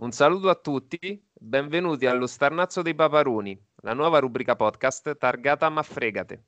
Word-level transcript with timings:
Un 0.00 0.12
saluto 0.12 0.48
a 0.48 0.54
tutti, 0.54 1.20
benvenuti 1.32 2.06
allo 2.06 2.28
Starnazzo 2.28 2.82
dei 2.82 2.94
Paparoni, 2.94 3.60
la 3.82 3.94
nuova 3.94 4.20
rubrica 4.20 4.54
podcast 4.54 5.16
targata 5.16 5.68
Ma 5.70 5.82
fregate. 5.82 6.44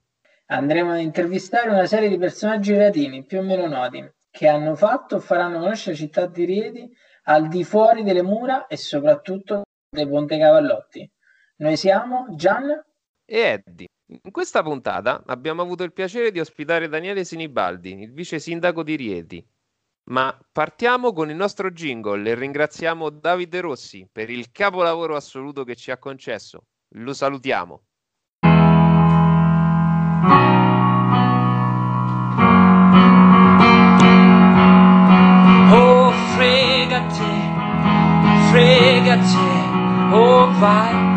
Andremo 0.47 0.93
ad 0.93 1.01
intervistare 1.01 1.69
una 1.69 1.87
serie 1.87 2.09
di 2.09 2.17
personaggi 2.17 2.73
reatini 2.75 3.25
più 3.25 3.41
o 3.41 3.43
meno 3.43 3.67
noti 3.67 4.09
che 4.31 4.47
hanno 4.47 4.77
fatto 4.77 5.17
o 5.17 5.19
faranno 5.19 5.59
conoscere 5.59 5.97
la 5.97 5.99
città 5.99 6.27
di 6.27 6.45
Rieti 6.45 6.97
al 7.25 7.49
di 7.49 7.65
fuori 7.65 8.05
delle 8.05 8.23
mura 8.23 8.69
e 8.69 8.77
soprattutto 8.77 9.63
dei 9.89 10.07
Ponte 10.07 10.39
Cavallotti. 10.39 11.11
Noi 11.57 11.77
siamo 11.77 12.27
Gian 12.37 12.71
e 13.25 13.37
Eddie. 13.37 13.89
In 14.23 14.31
questa 14.31 14.63
puntata 14.63 15.25
abbiamo 15.27 15.63
avuto 15.63 15.83
il 15.83 15.93
piacere 15.93 16.31
di 16.31 16.39
ospitare 16.39 16.89
Daniele 16.89 17.25
Sinibaldi, 17.25 18.01
il 18.01 18.13
vice 18.13 18.39
sindaco 18.39 18.85
di 18.85 18.95
Rieti. 18.95 19.45
Ma 20.11 20.37
partiamo 20.51 21.13
con 21.13 21.31
il 21.31 21.37
nostro 21.37 21.71
jingle 21.71 22.29
e 22.29 22.35
ringraziamo 22.35 23.11
Davide 23.11 23.61
Rossi 23.61 24.09
per 24.11 24.29
il 24.29 24.51
capolavoro 24.51 25.15
assoluto 25.15 25.63
che 25.63 25.77
ci 25.77 25.93
ha 25.93 25.99
concesso. 25.99 26.65
Lo 26.97 27.13
salutiamo. 27.13 27.83
Oh, 35.73 36.11
fregate, 36.35 37.25
fregate, 38.51 40.13
oh, 40.13 40.51
vai. 40.59 41.10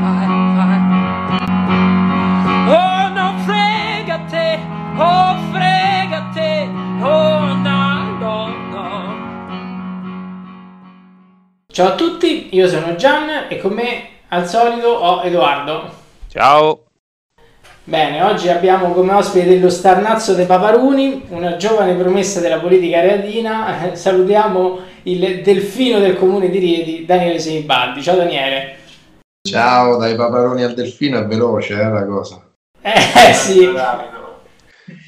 Ciao 11.74 11.88
a 11.88 11.96
tutti, 11.96 12.50
io 12.56 12.68
sono 12.68 12.94
Gian 12.94 13.48
e 13.50 13.58
con 13.58 13.74
me 13.74 14.08
al 14.28 14.48
solito 14.48 14.90
ho 14.90 15.24
Edoardo. 15.24 15.92
Ciao. 16.28 16.84
Bene, 17.84 18.22
oggi 18.22 18.48
abbiamo 18.48 18.92
come 18.92 19.14
ospite 19.14 19.48
dello 19.48 19.72
Starnazzo 19.72 20.36
dei 20.36 20.46
Paparuni, 20.46 21.26
una 21.30 21.56
giovane 21.56 21.96
promessa 21.96 22.42
della 22.42 22.60
politica 22.60 23.02
reatina. 23.02 23.96
salutiamo 23.98 24.82
il 25.02 25.42
delfino 25.42 25.98
del 25.98 26.16
comune 26.16 26.52
di 26.52 26.60
Rieti, 26.60 27.06
Daniele 27.06 27.40
Senibaldi. 27.40 28.04
Ciao 28.04 28.18
Daniele. 28.18 28.76
Ciao, 29.42 29.98
dai 29.98 30.16
Paparoni 30.16 30.62
al 30.62 30.76
delfino 30.76 31.18
è 31.18 31.26
veloce 31.26 31.74
eh, 31.74 31.90
la 31.90 32.06
cosa. 32.06 32.40
Eh 32.84 33.34
sì. 33.34 33.68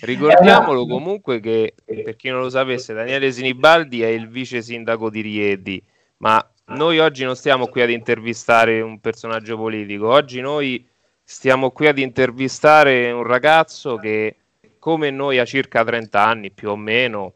Ricordiamolo 0.02 0.88
comunque 0.88 1.40
che, 1.40 1.76
per 1.86 2.16
chi 2.16 2.30
non 2.30 2.40
lo 2.40 2.50
sapesse, 2.50 2.96
Daniele 2.96 3.32
Sinibaldi 3.32 4.02
è 4.02 4.08
il 4.08 4.28
vice 4.30 4.64
sindaco 4.64 5.12
di 5.12 5.22
Rieti, 5.22 5.84
ma 6.18 6.44
noi 6.68 7.00
oggi 7.00 7.24
non 7.24 7.36
stiamo 7.36 7.68
qui 7.68 7.82
ad 7.82 7.90
intervistare 7.90 8.82
un 8.82 9.00
personaggio 9.00 9.58
politico, 9.58 10.10
oggi 10.10 10.42
noi 10.42 10.88
stiamo 11.24 11.72
qui 11.72 11.88
ad 11.88 12.00
intervistare 12.00 13.12
un 13.12 13.24
ragazzo 13.24 13.98
che 13.98 14.38
come 14.80 15.10
noi 15.10 15.40
ha 15.40 15.46
circa 15.46 15.84
30 15.84 16.24
anni 16.24 16.52
più 16.52 16.70
o 16.70 16.76
meno, 16.76 17.36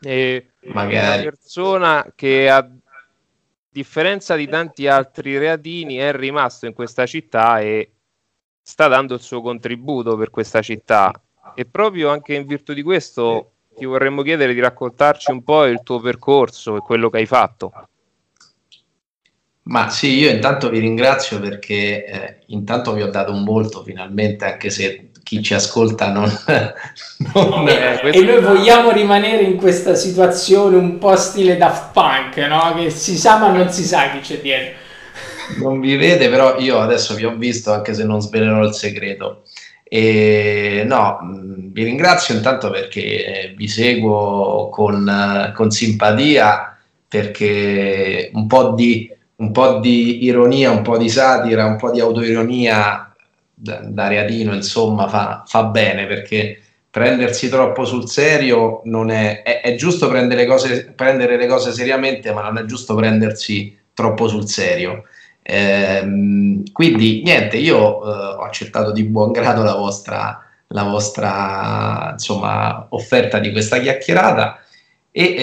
è 0.00 0.44
Magari. 0.72 1.20
una 1.22 1.30
persona 1.30 2.12
che 2.14 2.50
a 2.50 2.68
differenza 3.68 4.34
di 4.36 4.46
tanti 4.46 4.86
altri 4.86 5.36
reatini 5.38 5.96
è 5.96 6.12
rimasto 6.12 6.66
in 6.66 6.72
questa 6.72 7.06
città 7.06 7.60
e 7.60 7.92
sta 8.62 8.88
dando 8.88 9.14
il 9.14 9.20
suo 9.20 9.42
contributo 9.42 10.16
per 10.16 10.30
questa 10.30 10.62
città 10.62 11.12
e 11.54 11.66
proprio 11.66 12.10
anche 12.10 12.34
in 12.34 12.46
virtù 12.46 12.72
di 12.72 12.82
questo 12.82 13.52
ti 13.76 13.84
vorremmo 13.84 14.22
chiedere 14.22 14.54
di 14.54 14.60
raccontarci 14.60 15.30
un 15.30 15.42
po' 15.42 15.64
il 15.66 15.82
tuo 15.82 16.00
percorso 16.00 16.76
e 16.76 16.80
quello 16.80 17.10
che 17.10 17.18
hai 17.18 17.26
fatto. 17.26 17.72
Ma 19.66 19.88
sì, 19.90 20.16
io 20.18 20.30
intanto 20.30 20.68
vi 20.68 20.78
ringrazio 20.78 21.40
perché 21.40 22.04
eh, 22.04 22.36
intanto 22.46 22.92
vi 22.92 23.02
ho 23.02 23.10
dato 23.10 23.32
un 23.32 23.42
volto 23.42 23.82
finalmente, 23.82 24.44
anche 24.44 24.70
se 24.70 25.08
chi 25.24 25.42
ci 25.42 25.54
ascolta 25.54 26.12
non... 26.12 26.30
non 27.34 27.68
eh, 27.68 28.00
e 28.00 28.20
noi 28.22 28.40
vogliamo 28.40 28.92
rimanere 28.92 29.42
in 29.42 29.56
questa 29.56 29.96
situazione 29.96 30.76
un 30.76 30.98
po' 30.98 31.16
stile 31.16 31.56
Daft 31.56 31.90
Punk, 31.92 32.36
no? 32.46 32.74
Che 32.76 32.90
si 32.90 33.16
sa 33.16 33.38
ma 33.38 33.50
non 33.50 33.68
si 33.72 33.82
sa 33.82 34.10
chi 34.10 34.20
c'è 34.20 34.40
dietro. 34.40 34.74
Non 35.58 35.80
vi 35.80 35.96
vede, 35.96 36.28
però 36.28 36.58
io 36.58 36.78
adesso 36.78 37.14
vi 37.14 37.24
ho 37.24 37.34
visto, 37.34 37.72
anche 37.72 37.92
se 37.92 38.04
non 38.04 38.20
svelerò 38.20 38.62
il 38.64 38.72
segreto. 38.72 39.42
E 39.82 40.84
no, 40.86 41.18
vi 41.72 41.82
ringrazio 41.82 42.36
intanto 42.36 42.70
perché 42.70 43.00
eh, 43.02 43.54
vi 43.56 43.66
seguo 43.66 44.68
con, 44.68 45.52
con 45.56 45.70
simpatia, 45.72 46.78
perché 47.08 48.30
un 48.32 48.46
po' 48.46 48.70
di 48.70 49.14
un 49.36 49.52
po' 49.52 49.78
di 49.80 50.24
ironia, 50.24 50.70
un 50.70 50.82
po' 50.82 50.96
di 50.96 51.08
satira, 51.08 51.66
un 51.66 51.76
po' 51.76 51.90
di 51.90 52.00
autoironia 52.00 53.14
da, 53.52 53.80
da 53.82 54.08
Reatino, 54.08 54.54
insomma, 54.54 55.08
fa, 55.08 55.42
fa, 55.46 55.64
bene 55.64 56.06
perché 56.06 56.60
prendersi 56.90 57.48
troppo 57.48 57.84
sul 57.84 58.08
serio 58.08 58.80
non 58.84 59.10
è, 59.10 59.42
è, 59.42 59.60
è 59.60 59.74
giusto 59.74 60.08
prendere 60.08 60.42
le, 60.42 60.46
cose, 60.46 60.92
prendere 60.94 61.36
le 61.36 61.46
cose 61.46 61.72
seriamente, 61.72 62.32
ma 62.32 62.42
non 62.42 62.56
è 62.58 62.64
giusto 62.64 62.94
prendersi 62.94 63.76
troppo 63.92 64.28
sul 64.28 64.48
serio. 64.48 65.04
Ehm, 65.42 66.64
quindi 66.72 67.22
niente, 67.22 67.56
io 67.56 67.76
eh, 67.76 68.36
ho 68.36 68.42
accettato 68.42 68.92
di 68.92 69.04
buon 69.04 69.32
grado 69.32 69.62
la 69.62 69.74
vostra, 69.74 70.42
la 70.68 70.82
vostra 70.84 72.10
insomma, 72.12 72.86
offerta 72.90 73.38
di 73.38 73.52
questa 73.52 73.78
chiacchierata 73.78 74.60
e 75.18 75.34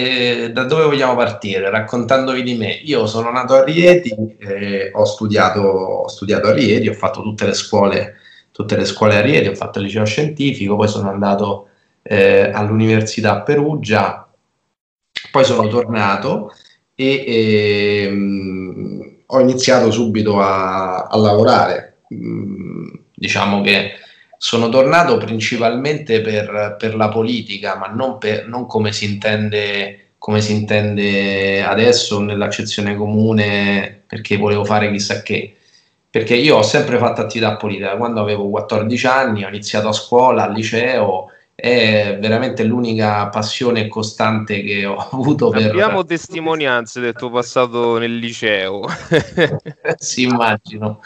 eh, 0.44 0.52
da 0.52 0.62
dove 0.62 0.84
vogliamo 0.84 1.16
partire? 1.16 1.68
Raccontandovi 1.68 2.44
di 2.44 2.54
me. 2.54 2.78
Io 2.84 3.08
sono 3.08 3.32
nato 3.32 3.54
a 3.54 3.64
Rieti, 3.64 4.14
eh, 4.38 4.92
ho, 4.94 5.04
studiato, 5.04 5.62
ho, 5.62 6.06
studiato, 6.06 6.46
a 6.46 6.52
Rieti, 6.52 6.86
ho 6.86 6.92
fatto 6.92 7.22
tutte 7.22 7.44
le 7.44 7.54
scuole, 7.54 8.14
tutte 8.52 8.76
le 8.76 8.84
scuole 8.84 9.16
a 9.16 9.20
Rieti, 9.20 9.48
ho 9.48 9.54
fatto 9.56 9.80
il 9.80 9.86
liceo 9.86 10.04
scientifico, 10.04 10.76
poi 10.76 10.86
sono 10.86 11.10
andato 11.10 11.70
eh, 12.02 12.52
all'università 12.52 13.32
a 13.32 13.42
Perugia, 13.42 14.32
poi 15.32 15.44
sono 15.44 15.66
tornato 15.66 16.52
e 16.94 18.04
ehm, 18.06 19.16
ho 19.26 19.40
iniziato 19.40 19.90
subito 19.90 20.40
a, 20.40 21.06
a 21.06 21.16
lavorare. 21.16 21.96
Mm, 22.14 22.90
diciamo 23.12 23.60
che 23.60 23.94
sono 24.38 24.68
tornato 24.68 25.16
principalmente 25.18 26.20
per, 26.20 26.76
per 26.78 26.94
la 26.94 27.08
politica, 27.08 27.76
ma 27.76 27.86
non, 27.86 28.18
per, 28.18 28.46
non 28.46 28.66
come, 28.66 28.92
si 28.92 29.04
intende, 29.04 30.12
come 30.18 30.40
si 30.40 30.52
intende 30.52 31.62
adesso 31.62 32.20
nell'accezione 32.20 32.96
comune, 32.96 34.02
perché 34.06 34.36
volevo 34.36 34.64
fare 34.64 34.90
chissà 34.90 35.22
che. 35.22 35.56
Perché 36.10 36.36
io 36.36 36.58
ho 36.58 36.62
sempre 36.62 36.96
fatto 36.98 37.22
attività 37.22 37.56
politica, 37.56 37.96
quando 37.96 38.20
avevo 38.20 38.48
14 38.48 39.06
anni 39.06 39.44
ho 39.44 39.48
iniziato 39.48 39.88
a 39.88 39.92
scuola, 39.92 40.44
al 40.44 40.52
liceo, 40.52 41.30
è 41.54 42.18
veramente 42.20 42.64
l'unica 42.64 43.28
passione 43.28 43.88
costante 43.88 44.62
che 44.62 44.84
ho 44.84 44.96
avuto 45.12 45.50
per... 45.50 45.70
Abbiamo 45.70 46.04
testimonianze 46.04 47.00
del 47.00 47.14
tuo 47.14 47.30
passato 47.30 47.98
nel 47.98 48.16
liceo. 48.16 48.84
sì, 49.96 50.22
immagino. 50.22 51.00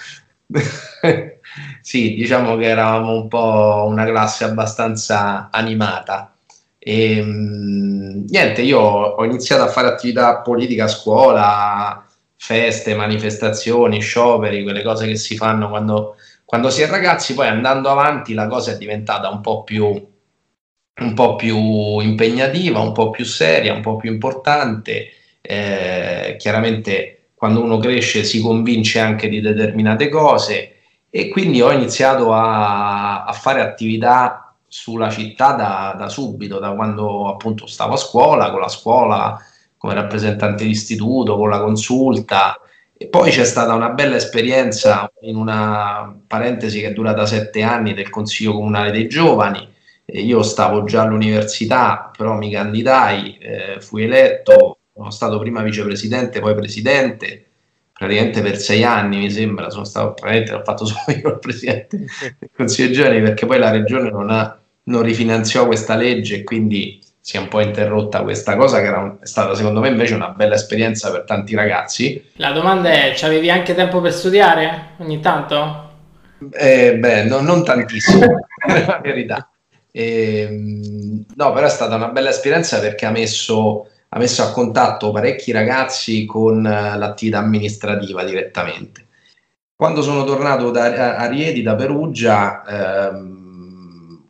sì, 1.82 2.14
diciamo 2.14 2.56
che 2.56 2.66
eravamo 2.66 3.12
un 3.12 3.28
po' 3.28 3.84
una 3.86 4.04
classe 4.04 4.44
abbastanza 4.44 5.50
animata. 5.50 6.34
E, 6.78 7.22
mh, 7.22 8.24
niente, 8.28 8.62
io 8.62 8.80
ho 8.80 9.24
iniziato 9.24 9.62
a 9.62 9.68
fare 9.68 9.88
attività 9.88 10.40
politica 10.40 10.84
a 10.84 10.88
scuola, 10.88 12.06
feste, 12.36 12.94
manifestazioni, 12.94 14.00
scioperi, 14.00 14.62
quelle 14.62 14.82
cose 14.82 15.06
che 15.06 15.16
si 15.16 15.36
fanno 15.36 15.68
quando, 15.68 16.16
quando 16.44 16.70
si 16.70 16.82
è 16.82 16.86
ragazzi, 16.88 17.34
poi 17.34 17.48
andando 17.48 17.90
avanti 17.90 18.32
la 18.34 18.46
cosa 18.46 18.72
è 18.72 18.78
diventata 18.78 19.28
un 19.28 19.40
po' 19.40 19.64
più 19.64 20.16
un 21.00 21.14
po' 21.14 21.36
più 21.36 22.00
impegnativa, 22.00 22.80
un 22.80 22.92
po' 22.92 23.10
più 23.10 23.24
seria, 23.24 23.72
un 23.74 23.82
po' 23.82 23.96
più 23.96 24.10
importante. 24.12 25.10
Eh, 25.40 26.36
chiaramente 26.38 27.17
quando 27.38 27.62
uno 27.62 27.78
cresce 27.78 28.24
si 28.24 28.42
convince 28.42 28.98
anche 28.98 29.28
di 29.28 29.40
determinate 29.40 30.08
cose 30.08 30.72
e 31.08 31.28
quindi 31.28 31.62
ho 31.62 31.70
iniziato 31.70 32.34
a, 32.34 33.24
a 33.24 33.32
fare 33.32 33.62
attività 33.62 34.54
sulla 34.66 35.08
città 35.08 35.52
da, 35.52 35.94
da, 35.96 36.08
subito, 36.08 36.58
da 36.58 36.72
quando 36.72 37.28
appunto 37.28 37.66
stavo 37.66 37.94
a 37.94 37.96
scuola, 37.96 38.50
con 38.50 38.60
la 38.60 38.68
scuola 38.68 39.40
come 39.76 39.94
rappresentante 39.94 40.64
di 40.64 40.70
istituto, 40.70 41.36
con 41.36 41.48
la 41.48 41.60
consulta. 41.60 42.60
E 42.96 43.06
poi 43.06 43.30
c'è 43.30 43.44
stata 43.44 43.72
una 43.74 43.90
bella 43.90 44.16
esperienza 44.16 45.10
in 45.22 45.36
una 45.36 46.14
parentesi 46.26 46.80
che 46.80 46.88
è 46.88 46.92
durata 46.92 47.24
sette 47.24 47.62
anni 47.62 47.94
del 47.94 48.10
Consiglio 48.10 48.54
Comunale 48.54 48.90
dei 48.90 49.08
Giovani. 49.08 49.66
Io 50.06 50.42
stavo 50.42 50.84
già 50.84 51.02
all'università, 51.02 52.10
però 52.16 52.34
mi 52.34 52.50
candidai, 52.50 53.38
eh, 53.38 53.80
fui 53.80 54.02
eletto, 54.02 54.77
sono 54.98 55.10
stato 55.10 55.38
prima 55.38 55.62
vicepresidente, 55.62 56.40
poi 56.40 56.54
presidente 56.54 57.44
praticamente 57.92 58.42
per 58.42 58.58
sei 58.58 58.84
anni, 58.84 59.18
mi 59.18 59.30
sembra, 59.30 59.70
sono 59.70 59.84
stato 59.84 60.14
praticamente 60.14 60.52
l'ho 60.52 60.62
fatto 60.62 60.84
solo 60.86 61.18
io 61.20 61.28
il 61.30 61.38
presidente 61.38 61.96
del 61.96 62.50
Consiglio 62.54 62.88
dei 62.88 62.96
Giovani 62.96 63.20
perché 63.22 63.46
poi 63.46 63.58
la 63.58 63.70
regione 63.70 64.10
non, 64.10 64.30
ha, 64.30 64.58
non 64.84 65.02
rifinanziò 65.02 65.66
questa 65.66 65.96
legge 65.96 66.36
e 66.36 66.44
quindi 66.44 67.00
si 67.20 67.36
è 67.36 67.40
un 67.40 67.48
po' 67.48 67.60
interrotta 67.60 68.22
questa 68.22 68.56
cosa 68.56 68.80
che 68.80 68.86
era 68.86 69.18
è 69.20 69.26
stata 69.26 69.54
secondo 69.54 69.80
me 69.80 69.88
invece 69.88 70.14
una 70.14 70.28
bella 70.28 70.54
esperienza 70.54 71.10
per 71.10 71.24
tanti 71.24 71.54
ragazzi. 71.54 72.30
La 72.36 72.52
domanda 72.52 72.90
è, 72.90 73.14
ci 73.14 73.24
avevi 73.24 73.50
anche 73.50 73.74
tempo 73.74 74.00
per 74.00 74.12
studiare 74.12 74.94
ogni 74.98 75.20
tanto? 75.20 75.86
Eh, 76.52 76.96
beh, 76.96 77.24
no, 77.24 77.40
non 77.40 77.64
tantissimo, 77.64 78.24
la 78.86 79.00
verità. 79.02 79.50
Eh, 79.90 80.48
no, 81.34 81.52
però 81.52 81.66
è 81.66 81.70
stata 81.70 81.96
una 81.96 82.08
bella 82.08 82.30
esperienza 82.30 82.78
perché 82.78 83.06
ha 83.06 83.10
messo, 83.10 83.88
ha 84.10 84.18
messo 84.18 84.42
a 84.42 84.50
contatto 84.50 85.10
parecchi 85.10 85.52
ragazzi 85.52 86.24
con 86.24 86.58
uh, 86.58 86.98
l'attività 86.98 87.38
amministrativa 87.38 88.24
direttamente. 88.24 89.06
Quando 89.74 90.02
sono 90.02 90.24
tornato 90.24 90.70
da, 90.70 91.16
a 91.16 91.26
Riedi, 91.28 91.62
da 91.62 91.76
Perugia, 91.76 92.64
ehm, 93.10 94.24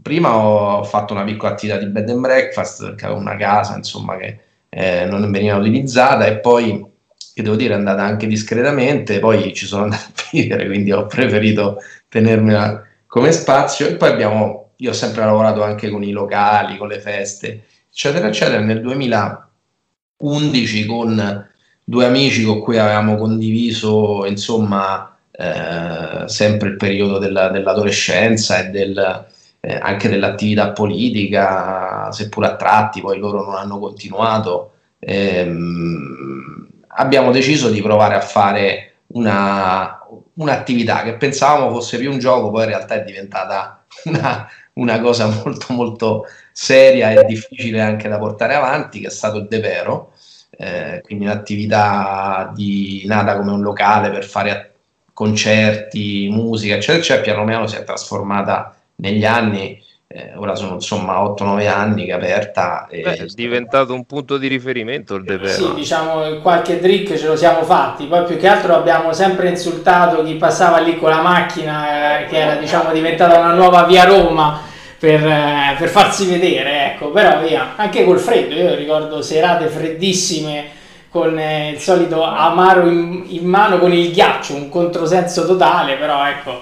prima 0.00 0.36
ho 0.36 0.84
fatto 0.84 1.12
una 1.12 1.24
piccola 1.24 1.52
attività 1.52 1.78
di 1.78 1.86
bed 1.86 2.08
and 2.08 2.20
breakfast 2.20 2.84
perché 2.84 3.04
avevo 3.04 3.20
una 3.20 3.36
casa 3.36 3.76
insomma 3.76 4.16
che 4.16 4.38
eh, 4.68 5.06
non 5.06 5.28
veniva 5.30 5.56
utilizzata 5.56 6.24
e 6.26 6.38
poi 6.38 6.86
che 7.34 7.42
devo 7.42 7.56
dire 7.56 7.74
è 7.74 7.76
andata 7.76 8.02
anche 8.02 8.26
discretamente, 8.26 9.18
poi 9.18 9.52
ci 9.54 9.66
sono 9.66 9.84
andato 9.84 10.04
a 10.04 10.28
vivere, 10.30 10.66
quindi 10.66 10.92
ho 10.92 11.06
preferito 11.06 11.78
tenermela 12.08 12.84
come 13.06 13.32
spazio 13.32 13.88
e 13.88 13.96
poi 13.96 14.10
abbiamo, 14.10 14.70
io 14.76 14.90
ho 14.90 14.94
sempre 14.94 15.24
lavorato 15.24 15.62
anche 15.62 15.90
con 15.90 16.02
i 16.02 16.10
locali, 16.10 16.76
con 16.76 16.88
le 16.88 17.00
feste, 17.00 17.64
eccetera, 17.90 18.28
eccetera. 18.28 18.60
Nel 18.60 18.80
2011 18.80 20.86
con 20.86 21.48
due 21.84 22.06
amici 22.06 22.44
con 22.44 22.60
cui 22.60 22.78
avevamo 22.78 23.16
condiviso, 23.16 24.24
insomma, 24.26 25.16
eh, 25.32 26.28
sempre 26.28 26.68
il 26.68 26.76
periodo 26.76 27.18
della, 27.18 27.48
dell'adolescenza 27.48 28.60
e 28.60 28.70
del, 28.70 29.26
eh, 29.60 29.74
anche 29.74 30.08
dell'attività 30.08 30.70
politica, 30.70 32.10
seppur 32.12 32.44
a 32.44 32.56
tratti, 32.56 33.00
poi 33.00 33.18
loro 33.18 33.44
non 33.44 33.54
hanno 33.56 33.78
continuato. 33.78 34.72
Ehm, 35.00 36.68
abbiamo 36.88 37.32
deciso 37.32 37.70
di 37.70 37.82
provare 37.82 38.14
a 38.14 38.20
fare 38.20 38.94
una, 39.08 39.98
un'attività 40.34 41.02
che 41.02 41.14
pensavamo 41.14 41.70
fosse 41.70 41.98
più 41.98 42.10
un 42.10 42.18
gioco, 42.18 42.50
poi 42.50 42.64
in 42.64 42.68
realtà 42.68 42.94
è 42.94 43.04
diventata 43.04 43.84
una, 44.04 44.48
una 44.74 45.00
cosa 45.00 45.26
molto 45.44 45.72
molto 45.72 46.24
seria 46.52 47.10
e 47.10 47.24
difficile 47.24 47.80
anche 47.80 48.08
da 48.08 48.18
portare 48.18 48.54
avanti, 48.54 49.00
che 49.00 49.08
è 49.08 49.10
stato 49.10 49.38
il 49.38 49.48
De 49.48 49.60
Vero, 49.60 50.12
eh, 50.50 51.00
quindi 51.04 51.24
un'attività 51.24 52.52
di, 52.54 53.04
nata 53.06 53.36
come 53.36 53.52
un 53.52 53.62
locale 53.62 54.10
per 54.10 54.24
fare 54.24 54.74
concerti, 55.12 56.28
musica, 56.30 56.74
eccetera, 56.74 56.98
eccetera, 56.98 57.22
piano 57.22 57.44
piano 57.44 57.66
si 57.66 57.76
è 57.76 57.84
trasformata 57.84 58.74
negli 58.96 59.24
anni 59.24 59.82
eh, 60.12 60.32
ora 60.34 60.56
sono 60.56 60.74
insomma 60.74 61.22
8-9 61.22 61.68
anni 61.68 62.06
che 62.06 62.10
è 62.10 62.14
aperta. 62.14 62.88
E... 62.90 63.02
Beh, 63.02 63.16
è 63.16 63.24
diventato 63.26 63.94
un 63.94 64.04
punto 64.04 64.38
di 64.38 64.48
riferimento 64.48 65.14
il 65.14 65.22
Depero. 65.22 65.52
Sì, 65.52 65.74
diciamo 65.74 66.40
qualche 66.40 66.80
trick 66.80 67.16
ce 67.16 67.28
lo 67.28 67.36
siamo 67.36 67.62
fatti, 67.62 68.06
poi 68.06 68.24
più 68.24 68.36
che 68.36 68.48
altro 68.48 68.74
abbiamo 68.74 69.12
sempre 69.12 69.48
insultato 69.48 70.24
chi 70.24 70.34
passava 70.34 70.78
lì 70.78 70.98
con 70.98 71.10
la 71.10 71.20
macchina 71.20 72.18
eh, 72.18 72.26
che 72.26 72.38
era 72.38 72.56
diciamo 72.56 72.90
diventata 72.92 73.38
una 73.38 73.52
nuova 73.52 73.84
via 73.84 74.04
Roma. 74.04 74.68
Per, 74.98 75.26
eh, 75.26 75.76
per 75.78 75.88
farsi 75.88 76.26
vedere, 76.26 76.92
ecco, 76.92 77.08
però 77.08 77.40
via, 77.40 77.72
anche 77.76 78.04
col 78.04 78.18
freddo, 78.18 78.54
io 78.54 78.74
ricordo 78.74 79.22
serate 79.22 79.68
freddissime 79.68 80.64
con 81.08 81.38
eh, 81.38 81.70
il 81.70 81.78
solito 81.78 82.22
amaro 82.22 82.86
in, 82.86 83.24
in 83.28 83.46
mano 83.46 83.78
con 83.78 83.94
il 83.94 84.12
ghiaccio, 84.12 84.54
un 84.54 84.68
controsenso 84.68 85.46
totale, 85.46 85.96
però 85.96 86.26
ecco, 86.26 86.60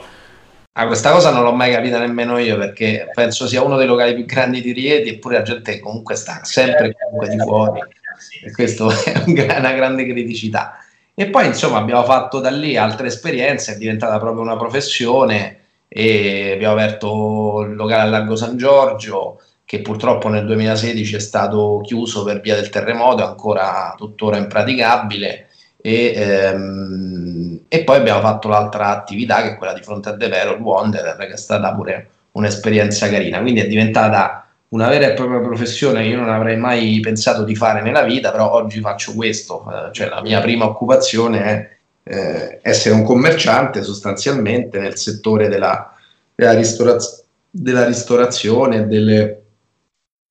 Ah, 0.81 0.87
questa 0.87 1.11
cosa 1.11 1.33
non 1.33 1.43
l'ho 1.43 1.53
mai 1.53 1.73
capita 1.73 1.99
nemmeno 1.99 2.39
io 2.39 2.57
perché 2.57 3.11
penso 3.13 3.49
sia 3.49 3.65
uno 3.65 3.77
dei 3.77 3.87
locali 3.89 4.15
più 4.15 4.25
grandi 4.25 4.61
di 4.61 4.71
Rieti 4.71 5.09
eppure 5.09 5.39
la 5.39 5.43
gente 5.43 5.81
comunque 5.81 6.15
sta 6.15 6.45
sempre 6.45 6.95
comunque 6.97 7.29
di 7.29 7.37
fuori. 7.37 7.81
E 8.45 8.53
questo 8.53 8.89
è 9.03 9.25
una 9.27 9.73
grande 9.73 10.05
criticità. 10.07 10.79
E 11.15 11.27
poi 11.31 11.47
insomma 11.47 11.79
abbiamo 11.79 12.05
fatto 12.05 12.39
da 12.39 12.51
lì 12.51 12.77
altre 12.77 13.09
esperienze, 13.09 13.73
è 13.73 13.77
diventata 13.77 14.21
proprio 14.21 14.43
una 14.43 14.57
professione 14.57 15.59
e 15.89 16.53
abbiamo 16.53 16.75
aperto 16.75 17.63
il 17.69 17.75
locale 17.75 18.03
al 18.03 18.11
Largo 18.11 18.37
San 18.37 18.57
Giorgio 18.57 19.41
che 19.65 19.81
purtroppo 19.81 20.29
nel 20.29 20.47
2016 20.47 21.17
è 21.17 21.19
stato 21.19 21.81
chiuso 21.85 22.23
per 22.23 22.41
via 22.41 22.55
del 22.55 22.69
terremoto, 22.69 23.25
è 23.25 23.27
ancora 23.27 23.95
tuttora 23.97 24.37
impraticabile. 24.37 25.49
E, 25.81 26.13
ehm, 26.15 27.38
e, 27.69 27.85
poi 27.85 27.97
abbiamo 27.97 28.21
fatto 28.21 28.49
l'altra 28.49 28.89
attività 28.89 29.43
che 29.43 29.53
è 29.53 29.57
quella 29.57 29.75
di 29.75 29.83
fronte 29.83 30.09
a 30.09 30.13
De 30.13 30.29
Vero, 30.29 30.55
il 30.55 30.61
Wanderer, 30.61 31.17
che 31.17 31.35
è 31.35 31.37
stata 31.37 31.75
pure 31.75 32.11
un'esperienza 32.33 33.09
carina, 33.09 33.41
quindi 33.41 33.61
è 33.61 33.67
diventata 33.67 34.47
una 34.69 34.89
vera 34.89 35.07
e 35.07 35.15
propria 35.15 35.41
professione 35.41 36.03
che 36.03 36.09
io 36.09 36.19
non 36.19 36.29
avrei 36.29 36.57
mai 36.57 37.01
pensato 37.01 37.45
di 37.45 37.55
fare 37.55 37.81
nella 37.83 38.03
vita, 38.03 38.31
però 38.31 38.53
oggi 38.53 38.81
faccio 38.81 39.15
questo, 39.15 39.65
eh, 39.71 39.93
cioè 39.93 40.09
la 40.09 40.21
mia 40.21 40.41
prima 40.41 40.67
occupazione 40.67 41.43
è 41.43 41.77
eh, 42.11 42.59
essere 42.63 42.95
un 42.95 43.03
commerciante 43.03 43.83
sostanzialmente 43.83 44.79
nel 44.79 44.97
settore 44.97 45.49
della, 45.49 45.95
della, 46.35 46.55
ristoraz- 46.55 47.25
della 47.51 47.87
ristorazione, 47.87 48.87
delle, 48.87 49.43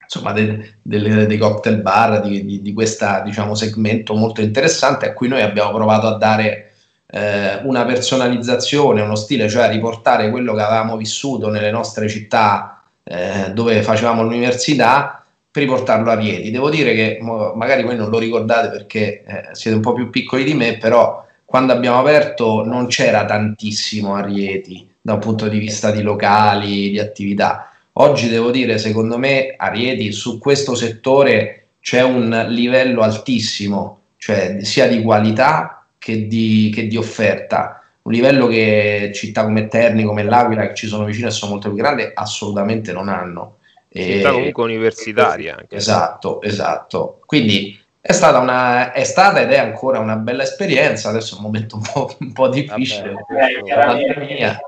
insomma, 0.04 0.33
de, 0.33 0.75
de, 0.81 1.25
dei 1.25 1.38
cocktail 1.38 1.81
bar, 1.81 2.22
di, 2.22 2.45
di, 2.45 2.62
di 2.62 2.74
questo 2.74 3.06
diciamo, 3.24 3.56
segmento 3.56 4.16
molto 4.16 4.42
interessante 4.42 5.07
a 5.07 5.13
cui 5.13 5.28
noi 5.28 5.42
abbiamo 5.42 5.72
provato 5.72 6.07
a 6.07 6.18
dare 6.18 6.67
eh, 7.07 7.62
una 7.63 7.86
personalizzazione, 7.86 9.01
uno 9.01 9.15
stile, 9.15 9.50
cioè 9.50 9.69
riportare 9.69 10.30
quello 10.30 10.54
che 10.54 10.62
avevamo 10.62 10.98
vissuto 10.98 11.50
nelle 11.50 11.71
nostre 11.71 12.07
città 12.09 12.83
eh, 13.04 13.51
dove 13.54 13.81
facevamo 13.81 14.24
l'università 14.24 15.24
per 15.50 15.63
riportarlo 15.63 16.12
a 16.12 16.15
Rieti. 16.15 16.51
Devo 16.51 16.69
dire 16.69 16.94
che 16.94 17.19
magari 17.21 17.83
voi 17.83 17.95
non 17.95 18.09
lo 18.09 18.19
ricordate 18.19 18.69
perché 18.69 19.24
eh, 19.25 19.44
siete 19.54 19.75
un 19.75 19.81
po' 19.81 19.94
più 19.94 20.09
piccoli 20.09 20.44
di 20.44 20.54
me, 20.54 20.77
però 20.77 21.25
quando 21.45 21.74
abbiamo 21.74 22.00
aperto 22.00 22.63
non 22.65 22.88
c'era 22.88 23.25
tantissimo 23.25 24.15
a 24.15 24.21
Rieti 24.21 24.89
da 25.01 25.13
un 25.13 25.19
punto 25.19 25.48
di 25.48 25.57
vista 25.57 25.92
di 25.92 26.01
locali, 26.01 26.89
di 26.89 27.00
attività 27.00 27.71
Oggi 28.00 28.30
devo 28.30 28.51
dire, 28.51 28.77
secondo 28.77 29.18
me, 29.18 29.56
a 29.57 29.69
Rieti 29.69 30.12
su 30.12 30.38
questo 30.38 30.75
settore 30.75 31.69
c'è 31.80 32.04
un 32.04 32.45
livello 32.50 33.01
altissimo, 33.01 34.01
cioè 34.18 34.59
sia 34.62 34.88
di 34.88 35.01
qualità 35.01 35.76
che 36.07 36.25
di, 36.25 36.71
che 36.74 36.88
di 36.88 36.95
offerta. 36.95 37.83
Un 38.04 38.13
livello 38.13 38.48
che 38.48 39.12
città 39.13 39.44
come 39.44 39.68
Terni, 39.68 40.06
come 40.06 40.24
L'Aquila, 40.24 40.69
che 40.69 40.74
ci 40.74 40.88
sono 40.88 41.04
vicine 41.04 41.27
e 41.27 41.31
sono 41.31 41.51
molto 41.51 41.68
più 41.68 41.77
grandi, 41.77 42.09
assolutamente 42.13 42.94
non 42.94 43.09
hanno. 43.09 43.57
Città 43.92 44.31
comunque 44.31 44.63
universitaria. 44.63 45.57
Anche. 45.59 45.75
Esatto, 45.75 46.42
esatto. 46.42 47.19
Quindi 47.25 47.77
è 48.00 48.14
stata, 48.14 48.40
una, 48.40 48.94
è 48.94 49.04
stata, 49.04 49.42
ed 49.42 49.52
è 49.52 49.57
ancora 49.57 49.99
una 49.99 50.16
bella 50.16 50.44
esperienza. 50.44 51.09
Adesso 51.09 51.35
è 51.35 51.37
un 51.40 51.44
momento 51.44 51.76
un 51.76 51.81
po', 51.81 52.16
un 52.19 52.31
po 52.31 52.47
difficile. 52.47 53.14
Vabbè, 53.28 54.59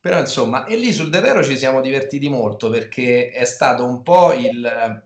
però 0.00 0.18
insomma, 0.18 0.64
e 0.64 0.76
lì 0.76 0.92
sul 0.92 1.10
Devero 1.10 1.44
ci 1.44 1.56
siamo 1.56 1.80
divertiti 1.80 2.28
molto 2.28 2.70
perché 2.70 3.30
è 3.30 3.44
stato 3.44 3.84
un 3.84 4.02
po' 4.02 4.32
il, 4.32 5.04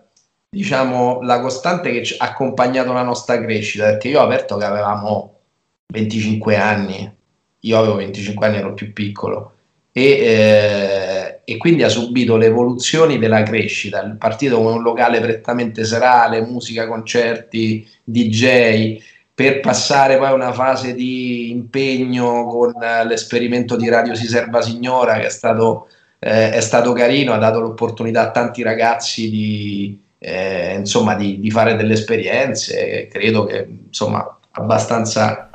diciamo, 0.48 1.20
la 1.20 1.40
costante 1.40 1.90
che 1.90 2.02
ci 2.02 2.16
ha 2.18 2.24
accompagnato 2.24 2.94
la 2.94 3.02
nostra 3.02 3.38
crescita, 3.38 3.84
perché 3.84 4.08
io 4.08 4.20
ho 4.20 4.24
aperto 4.24 4.56
che 4.56 4.64
avevamo 4.64 5.39
25 5.90 6.56
anni, 6.56 7.10
io 7.60 7.78
avevo 7.78 7.96
25 7.96 8.46
anni, 8.46 8.56
ero 8.56 8.74
più 8.74 8.92
piccolo, 8.92 9.52
e, 9.92 10.02
eh, 10.02 11.40
e 11.44 11.56
quindi 11.56 11.82
ha 11.82 11.88
subito 11.88 12.36
le 12.36 12.46
evoluzioni 12.46 13.18
della 13.18 13.42
crescita, 13.42 14.02
il 14.02 14.16
partito 14.16 14.58
come 14.58 14.76
un 14.76 14.82
locale 14.82 15.20
prettamente 15.20 15.84
serale, 15.84 16.42
musica, 16.42 16.86
concerti, 16.86 17.86
DJ, 18.04 18.98
per 19.34 19.60
passare 19.60 20.16
poi 20.18 20.28
a 20.28 20.34
una 20.34 20.52
fase 20.52 20.94
di 20.94 21.50
impegno 21.50 22.46
con 22.46 22.74
eh, 22.82 23.06
l'esperimento 23.06 23.74
di 23.76 23.88
Radio 23.88 24.14
Si 24.14 24.26
Serva 24.26 24.60
Signora 24.62 25.14
che 25.14 25.26
è 25.26 25.30
stato, 25.30 25.88
eh, 26.18 26.52
è 26.52 26.60
stato 26.60 26.92
carino, 26.92 27.32
ha 27.32 27.38
dato 27.38 27.60
l'opportunità 27.60 28.22
a 28.22 28.30
tanti 28.30 28.62
ragazzi 28.62 29.30
di, 29.30 29.98
eh, 30.18 30.74
insomma, 30.76 31.14
di, 31.14 31.40
di 31.40 31.50
fare 31.50 31.74
delle 31.74 31.94
esperienze, 31.94 33.08
credo 33.10 33.44
che 33.44 33.66
insomma 33.86 34.38
abbastanza 34.52 35.49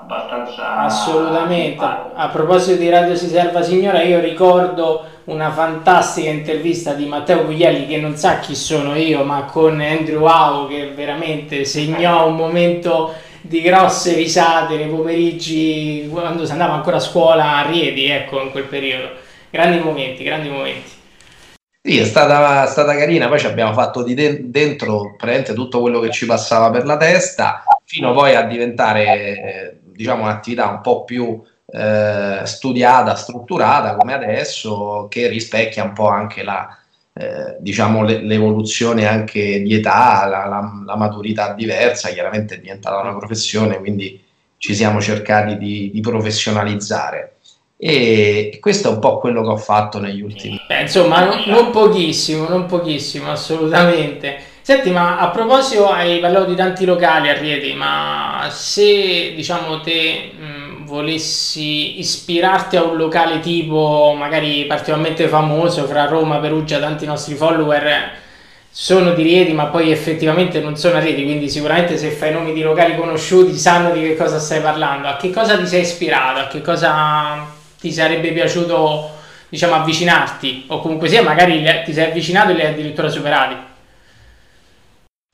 Assolutamente. 0.58 1.84
A 1.84 2.30
proposito 2.32 2.78
di 2.78 2.90
Radio 2.90 3.16
Si 3.16 3.28
Serva 3.28 3.62
Signora, 3.64 4.02
io 4.02 4.20
ricordo 4.20 5.06
una 5.26 5.52
fantastica 5.52 6.30
intervista 6.30 6.94
di 6.94 7.06
Matteo 7.06 7.46
Guglielli 7.46 7.88
che 7.88 7.98
non 7.98 8.16
sa 8.16 8.40
chi 8.40 8.56
sono 8.56 8.96
io, 8.96 9.24
ma 9.24 9.44
con 9.44 9.80
Andrew 9.82 10.22
Wow 10.22 10.68
che 10.68 10.92
veramente 10.96 11.66
segnò 11.66 12.28
un 12.28 12.36
momento 12.36 13.14
di 13.42 13.62
grosse 13.62 14.14
risate 14.16 14.76
nei 14.76 14.88
pomeriggi 14.88 16.08
quando 16.12 16.46
si 16.46 16.52
andava 16.52 16.74
ancora 16.74 16.98
a 16.98 17.02
scuola 17.02 17.58
a 17.58 17.68
Riedi, 17.68 18.10
ecco, 18.10 18.42
in 18.42 18.52
quel 18.52 18.66
periodo. 18.66 19.10
Grandi 19.50 19.80
momenti, 19.80 20.24
grandi 20.24 20.50
momenti. 20.50 20.94
Sì, 21.82 22.00
è 22.00 22.04
stata, 22.04 22.66
stata 22.66 22.98
carina, 22.98 23.28
poi 23.28 23.40
ci 23.40 23.46
abbiamo 23.46 23.72
fatto 23.74 24.02
di 24.02 24.16
de- 24.16 24.50
dentro 24.50 25.14
praticamente 25.16 25.54
tutto 25.54 25.82
quello 25.82 26.00
che 26.00 26.10
ci 26.10 26.26
passava 26.26 26.72
per 26.72 26.84
la 26.84 26.98
testa, 26.98 27.64
fino 27.84 28.12
poi 28.12 28.34
a 28.34 28.42
diventare, 28.42 29.04
eh, 29.06 29.78
diciamo, 29.96 30.24
un'attività 30.24 30.68
un 30.68 30.82
po' 30.82 31.04
più 31.04 31.42
eh, 31.68 32.42
studiata, 32.44 33.16
strutturata 33.16 33.96
come 33.96 34.14
adesso, 34.14 35.08
che 35.10 35.28
rispecchia 35.28 35.84
un 35.84 35.94
po' 35.94 36.08
anche 36.08 36.44
la, 36.44 36.78
eh, 37.14 37.56
diciamo 37.60 38.04
le, 38.04 38.22
l'evoluzione 38.22 39.08
anche 39.08 39.62
di 39.62 39.74
età, 39.74 40.26
la, 40.26 40.46
la, 40.46 40.84
la, 40.86 40.96
maturità 40.96 41.54
diversa, 41.54 42.10
chiaramente 42.10 42.56
è 42.56 42.60
diventata 42.60 43.00
una 43.00 43.16
professione, 43.16 43.80
quindi 43.80 44.22
ci 44.58 44.76
siamo 44.76 45.00
cercati 45.02 45.58
di, 45.58 45.92
di 45.94 46.02
professionalizzare. 46.02 47.38
E 47.78 48.58
questo 48.62 48.90
è 48.90 48.94
un 48.94 49.00
po' 49.00 49.20
quello 49.20 49.44
che 49.44 49.50
ho 49.50 49.58
fatto 49.58 50.00
negli 50.00 50.22
ultimi 50.22 50.60
anni. 50.68 50.82
insomma, 50.82 51.26
non, 51.26 51.44
non, 51.46 51.72
pochissimo, 51.72 52.48
non 52.48 52.66
pochissimo, 52.66 53.30
assolutamente. 53.32 54.54
Senti, 54.68 54.90
ma 54.90 55.20
a 55.20 55.30
proposito, 55.30 55.92
hai 55.92 56.18
parlato 56.18 56.46
di 56.46 56.56
tanti 56.56 56.86
locali 56.86 57.30
a 57.30 57.38
Rieti, 57.38 57.76
ma 57.76 58.48
se 58.50 59.34
diciamo 59.36 59.80
te 59.82 60.32
mh, 60.36 60.86
volessi 60.86 62.00
ispirarti 62.00 62.76
a 62.76 62.82
un 62.82 62.98
locale 62.98 63.40
tipo 63.42 64.16
magari 64.18 64.66
particolarmente 64.66 65.28
famoso 65.28 65.86
fra 65.86 66.06
Roma, 66.08 66.38
Perugia, 66.38 66.80
tanti 66.80 67.06
nostri 67.06 67.36
follower 67.36 68.14
sono 68.72 69.12
di 69.12 69.22
Rieti, 69.22 69.54
ma 69.54 69.66
poi 69.66 69.92
effettivamente 69.92 70.60
non 70.62 70.76
sono 70.76 70.98
a 70.98 71.00
Rieti, 71.00 71.24
quindi 71.26 71.48
sicuramente 71.48 71.96
se 71.96 72.10
fai 72.10 72.32
nomi 72.32 72.52
di 72.52 72.64
locali 72.64 72.96
conosciuti 72.96 73.56
sanno 73.56 73.92
di 73.92 74.02
che 74.02 74.16
cosa 74.16 74.40
stai 74.40 74.62
parlando. 74.62 75.08
A 75.08 75.16
che 75.18 75.30
cosa 75.30 75.60
ti 75.60 75.68
sei 75.68 75.82
ispirato? 75.82 76.40
A 76.40 76.48
che 76.48 76.62
cosa 76.64 77.46
ti 77.80 77.92
sarebbe 77.92 78.32
piaciuto 78.32 79.12
diciamo 79.48 79.76
avvicinarti 79.76 80.64
o 80.70 80.80
comunque 80.80 81.08
sia 81.08 81.22
magari 81.22 81.64
ti 81.86 81.94
sei 81.94 82.06
avvicinato 82.10 82.50
e 82.50 82.54
li 82.56 82.62
hai 82.62 82.72
addirittura 82.72 83.10
superati 83.10 83.65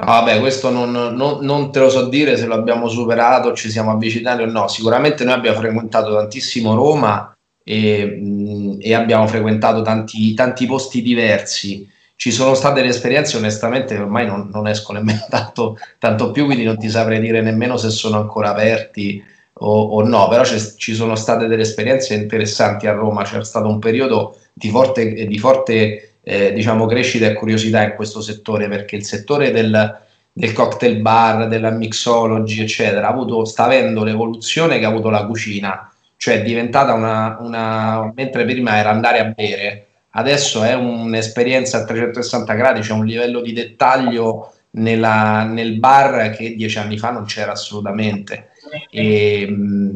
vabbè, 0.05 0.39
questo 0.39 0.69
non, 0.69 0.91
non, 0.91 1.39
non, 1.41 1.71
te 1.71 1.79
lo 1.79 1.89
so 1.89 2.07
dire 2.07 2.37
se 2.37 2.45
lo 2.45 2.55
abbiamo 2.55 2.87
superato, 2.87 3.53
ci 3.53 3.69
siamo 3.69 3.91
avvicinati 3.91 4.41
o 4.41 4.45
no. 4.45 4.67
Sicuramente 4.67 5.23
noi 5.23 5.33
abbiamo 5.33 5.59
frequentato 5.59 6.13
tantissimo 6.13 6.73
Roma 6.73 7.35
e, 7.63 8.05
mh, 8.05 8.77
e 8.79 8.93
abbiamo 8.93 9.27
frequentato 9.27 9.81
tanti, 9.81 10.33
tanti, 10.33 10.65
posti 10.65 11.01
diversi. 11.01 11.87
Ci 12.15 12.31
sono 12.31 12.53
state 12.53 12.81
delle 12.81 12.93
esperienze, 12.93 13.37
onestamente, 13.37 13.95
che 13.95 14.01
ormai 14.01 14.25
non, 14.25 14.49
non 14.51 14.67
esco 14.67 14.93
nemmeno 14.93 15.25
tanto, 15.29 15.77
tanto 15.99 16.31
più, 16.31 16.45
quindi 16.45 16.63
non 16.63 16.77
ti 16.77 16.89
saprei 16.89 17.19
dire 17.19 17.41
nemmeno 17.41 17.77
se 17.77 17.89
sono 17.89 18.17
ancora 18.17 18.51
aperti 18.51 19.23
o, 19.53 19.81
o 19.81 20.03
no, 20.03 20.27
però 20.27 20.43
ci 20.43 20.93
sono 20.93 21.15
state 21.15 21.47
delle 21.47 21.63
esperienze 21.63 22.15
interessanti 22.15 22.87
a 22.87 22.93
Roma, 22.93 23.23
c'è 23.23 23.43
stato 23.43 23.67
un 23.67 23.79
periodo 23.79 24.37
di 24.53 24.69
forte, 24.69 25.25
di 25.27 25.37
forte 25.37 26.10
eh, 26.31 26.53
diciamo, 26.53 26.85
crescita 26.85 27.25
e 27.25 27.33
curiosità 27.33 27.83
in 27.83 27.93
questo 27.93 28.21
settore, 28.21 28.69
perché 28.69 28.95
il 28.95 29.03
settore 29.03 29.51
del, 29.51 29.99
del 30.31 30.53
cocktail 30.53 31.01
bar, 31.01 31.49
della 31.49 31.71
mixology, 31.71 32.61
eccetera, 32.61 33.09
avuto, 33.09 33.43
sta 33.43 33.65
avendo 33.65 34.05
l'evoluzione 34.05 34.79
che 34.79 34.85
ha 34.85 34.87
avuto 34.87 35.09
la 35.09 35.25
cucina, 35.25 35.91
cioè 36.15 36.35
è 36.35 36.41
diventata 36.41 36.93
una, 36.93 37.37
una 37.41 38.13
mentre 38.15 38.45
prima 38.45 38.77
era 38.77 38.91
andare 38.91 39.19
a 39.19 39.25
bere, 39.25 39.87
adesso 40.11 40.63
è 40.63 40.73
un'esperienza 40.73 41.79
a 41.79 41.83
360 41.83 42.53
gradi, 42.53 42.79
c'è 42.79 42.93
un 42.93 43.05
livello 43.05 43.41
di 43.41 43.51
dettaglio 43.51 44.53
nella, 44.71 45.43
nel 45.43 45.79
bar 45.79 46.29
che 46.29 46.55
dieci 46.55 46.77
anni 46.77 46.97
fa 46.97 47.11
non 47.11 47.25
c'era 47.25 47.51
assolutamente. 47.51 48.51
E, 48.89 49.53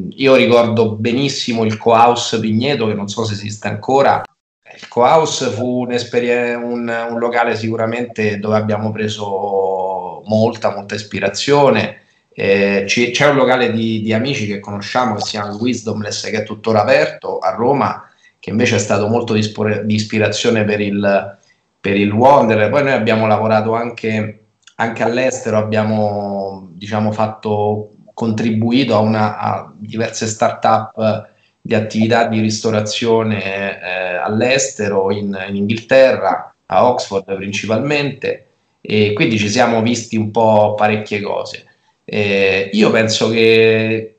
io 0.10 0.36
ricordo 0.36 0.96
benissimo 0.98 1.64
il 1.64 1.78
Co-House 1.78 2.42
Vigneto, 2.42 2.88
che 2.88 2.94
non 2.94 3.08
so 3.08 3.24
se 3.24 3.36
esiste 3.36 3.70
ancora. 3.70 4.22
Il 4.78 4.88
Co-House 4.88 5.50
fu 5.52 5.86
un, 5.86 7.08
un 7.10 7.20
locale 7.20 7.56
sicuramente 7.56 8.40
dove 8.40 8.58
abbiamo 8.58 8.92
preso 8.92 10.22
molta, 10.26 10.74
molta 10.74 10.96
ispirazione. 10.96 12.02
Eh, 12.34 12.84
c'è 12.86 13.30
un 13.30 13.36
locale 13.36 13.72
di, 13.72 14.02
di, 14.02 14.12
amici 14.12 14.46
che 14.46 14.60
conosciamo 14.60 15.16
che 15.16 15.22
si 15.22 15.32
chiama 15.32 15.54
Wisdomless, 15.54 16.30
che 16.30 16.42
è 16.42 16.44
tuttora 16.44 16.82
aperto 16.82 17.40
a 17.40 17.52
Roma, 17.52 18.10
che 18.40 18.50
invece 18.50 18.76
è 18.76 18.80
stato 18.80 19.08
molto 19.08 19.34
di, 19.34 19.54
di 19.84 19.96
ispirazione 19.96 20.66
per 20.66 20.82
il, 20.82 21.38
per 21.80 21.96
il 21.96 22.12
Wonder. 22.12 22.70
Poi 22.70 22.84
noi 22.84 22.92
abbiamo 22.92 23.26
lavorato 23.28 23.74
anche, 23.74 24.48
anche 24.76 25.04
all'estero, 25.04 25.58
abbiamo 25.58 26.68
diciamo, 26.72 27.14
fatto 27.14 27.92
contribuito 28.14 28.96
a, 28.96 29.00
una, 29.00 29.38
a 29.38 29.72
diverse 29.74 30.28
start-up 30.28 31.34
di 31.66 31.74
attività 31.74 32.28
di 32.28 32.42
ristorazione 32.42 33.82
eh, 33.82 34.16
all'estero, 34.18 35.12
in, 35.12 35.36
in, 35.50 35.56
Inghilterra, 35.56 36.54
a 36.68 36.88
Oxford 36.88 37.36
principalmente, 37.36 38.46
e 38.82 39.14
quindi 39.14 39.40
ci 39.40 39.50
siamo 39.50 39.82
visti 39.82 40.16
un 40.16 40.30
po' 40.30 40.76
parecchie 40.76 41.22
cose. 41.22 41.66
Eh, 42.06 42.70
io 42.72 42.92
penso 42.92 43.32
che 43.32 44.18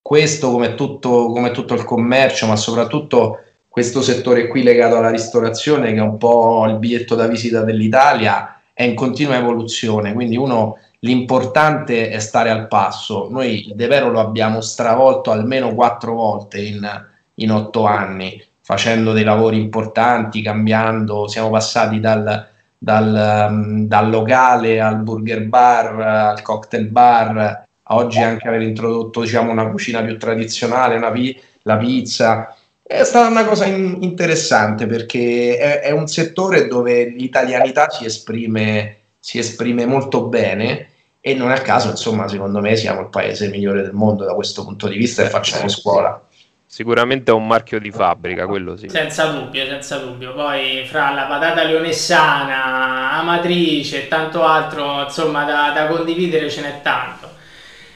questo, 0.00 0.50
come 0.50 0.74
tutto, 0.74 1.26
come 1.26 1.50
tutto 1.50 1.74
il 1.74 1.84
commercio, 1.84 2.46
ma 2.46 2.56
soprattutto 2.56 3.40
questo 3.68 4.00
settore 4.00 4.46
qui 4.46 4.62
legato 4.62 4.96
alla 4.96 5.10
ristorazione, 5.10 5.92
che 5.92 5.98
è 5.98 6.02
un 6.02 6.16
po' 6.16 6.64
il 6.66 6.78
biglietto 6.78 7.14
da 7.14 7.26
visita 7.26 7.60
dell'Italia, 7.60 8.58
è 8.72 8.84
in 8.84 8.94
continua 8.94 9.36
evoluzione, 9.36 10.14
quindi 10.14 10.38
uno 10.38 10.78
l'importante 11.00 12.10
è 12.10 12.18
stare 12.18 12.50
al 12.50 12.68
passo. 12.68 13.28
Noi 13.30 13.72
De 13.74 13.86
Vero 13.86 14.10
lo 14.10 14.20
abbiamo 14.20 14.60
stravolto 14.60 15.30
almeno 15.30 15.74
quattro 15.74 16.14
volte 16.14 16.60
in, 16.60 17.06
in 17.34 17.50
otto 17.50 17.84
anni, 17.84 18.42
facendo 18.60 19.12
dei 19.12 19.24
lavori 19.24 19.58
importanti, 19.58 20.42
cambiando, 20.42 21.28
siamo 21.28 21.50
passati 21.50 22.00
dal, 22.00 22.48
dal, 22.78 23.48
um, 23.50 23.86
dal 23.86 24.10
locale 24.10 24.80
al 24.80 24.98
burger 24.98 25.46
bar, 25.46 26.00
al 26.00 26.42
cocktail 26.42 26.86
bar, 26.88 27.64
a 27.88 27.94
oggi 27.94 28.20
anche 28.20 28.48
aver 28.48 28.62
introdotto 28.62 29.20
diciamo, 29.20 29.50
una 29.50 29.68
cucina 29.70 30.02
più 30.02 30.18
tradizionale, 30.18 30.98
pi- 31.12 31.40
la 31.62 31.76
pizza. 31.76 32.56
È 32.82 33.02
stata 33.04 33.28
una 33.28 33.44
cosa 33.44 33.66
in- 33.66 33.98
interessante 34.00 34.86
perché 34.86 35.58
è, 35.58 35.80
è 35.80 35.90
un 35.90 36.06
settore 36.06 36.66
dove 36.66 37.04
l'italianità 37.04 37.90
si 37.90 38.04
esprime 38.04 38.96
si 39.26 39.38
esprime 39.38 39.86
molto 39.86 40.28
bene 40.28 40.90
e 41.20 41.34
non 41.34 41.50
a 41.50 41.58
caso, 41.58 41.90
insomma, 41.90 42.28
secondo 42.28 42.60
me 42.60 42.76
siamo 42.76 43.00
il 43.00 43.08
paese 43.08 43.48
migliore 43.48 43.82
del 43.82 43.92
mondo 43.92 44.24
da 44.24 44.34
questo 44.34 44.62
punto 44.62 44.86
di 44.86 44.96
vista 44.96 45.24
e 45.24 45.28
facciamo 45.28 45.66
scuola. 45.68 46.24
Sicuramente 46.64 47.32
è 47.32 47.34
un 47.34 47.44
marchio 47.44 47.80
di 47.80 47.90
fabbrica, 47.90 48.46
quello 48.46 48.76
sì. 48.76 48.88
Senza 48.88 49.26
dubbio, 49.26 49.66
senza 49.66 49.96
dubbio. 49.96 50.32
Poi 50.32 50.84
fra 50.86 51.12
la 51.12 51.24
patata 51.24 51.64
leonessana, 51.64 53.14
amatrice 53.18 54.04
e 54.04 54.08
tanto 54.08 54.44
altro, 54.44 55.02
insomma, 55.02 55.42
da, 55.42 55.72
da 55.74 55.88
condividere 55.88 56.48
ce 56.48 56.60
n'è 56.60 56.80
tanto. 56.82 57.28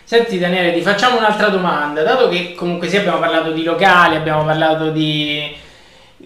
Senti 0.02 0.36
Daniele, 0.36 0.72
ti 0.72 0.80
facciamo 0.80 1.16
un'altra 1.16 1.48
domanda, 1.48 2.02
dato 2.02 2.28
che 2.28 2.54
comunque 2.54 2.88
sì 2.88 2.96
abbiamo 2.96 3.20
parlato 3.20 3.52
di 3.52 3.62
locali, 3.62 4.16
abbiamo 4.16 4.44
parlato 4.44 4.90
di 4.90 5.68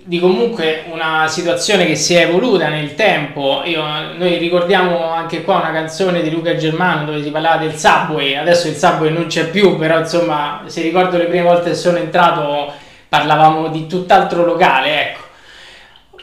di 0.03 0.19
comunque 0.19 0.85
una 0.91 1.27
situazione 1.29 1.87
che 1.87 1.95
si 1.95 2.15
è 2.15 2.23
evoluta 2.23 2.69
nel 2.69 2.95
tempo. 2.95 3.63
Io, 3.65 3.83
noi 4.17 4.37
ricordiamo 4.37 5.11
anche 5.11 5.43
qua 5.43 5.57
una 5.57 5.73
canzone 5.73 6.21
di 6.21 6.31
Luca 6.31 6.57
Germano 6.57 7.07
dove 7.07 7.23
si 7.23 7.31
parlava 7.31 7.57
del 7.57 7.77
subway, 7.77 8.35
adesso 8.35 8.69
il 8.69 8.75
subway 8.75 9.13
non 9.13 9.27
c'è 9.27 9.49
più, 9.49 9.79
però 9.79 9.99
insomma 9.99 10.63
se 10.67 10.83
ricordo 10.83 11.17
le 11.17 11.25
prime 11.25 11.45
volte 11.45 11.71
che 11.71 11.77
sono 11.77 11.99
entrato 11.99 12.73
parlavamo 13.09 13.69
di 13.69 13.87
tutt'altro 13.87 14.45
locale, 14.45 15.01
ecco. 15.01 15.23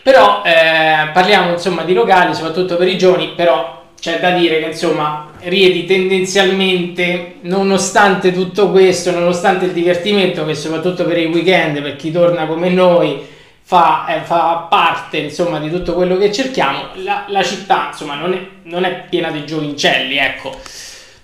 Però 0.04 0.42
eh, 0.44 1.10
parliamo 1.14 1.52
insomma 1.52 1.84
di 1.84 1.94
locali, 1.94 2.34
soprattutto 2.34 2.76
per 2.76 2.88
i 2.88 2.98
giovani, 2.98 3.34
però 3.36 3.80
c'è 4.00 4.20
da 4.20 4.32
dire 4.32 4.60
che 4.60 4.66
insomma 4.66 5.30
Rieti 5.44 5.86
tendenzialmente, 5.86 7.36
nonostante 7.42 8.34
tutto 8.34 8.70
questo, 8.70 9.12
nonostante 9.12 9.66
il 9.66 9.72
divertimento 9.72 10.46
che 10.46 10.54
soprattutto 10.56 11.06
per 11.06 11.18
i 11.18 11.26
weekend, 11.26 11.82
per 11.82 11.96
chi 11.96 12.12
torna 12.12 12.46
come 12.46 12.70
noi, 12.70 13.40
fa, 13.64 14.06
eh, 14.08 14.22
fa 14.22 14.68
parte 14.70 15.18
insomma 15.18 15.60
di 15.60 15.70
tutto 15.70 15.94
quello 15.94 16.18
che 16.18 16.32
cerchiamo, 16.32 16.90
la, 16.96 17.26
la 17.28 17.44
città 17.44 17.88
insomma 17.92 18.16
non 18.16 18.34
è, 18.34 18.48
non 18.64 18.84
è, 18.84 19.06
piena 19.10 19.32
di 19.32 19.46
giovincelli, 19.46 20.18
ecco. 20.18 20.60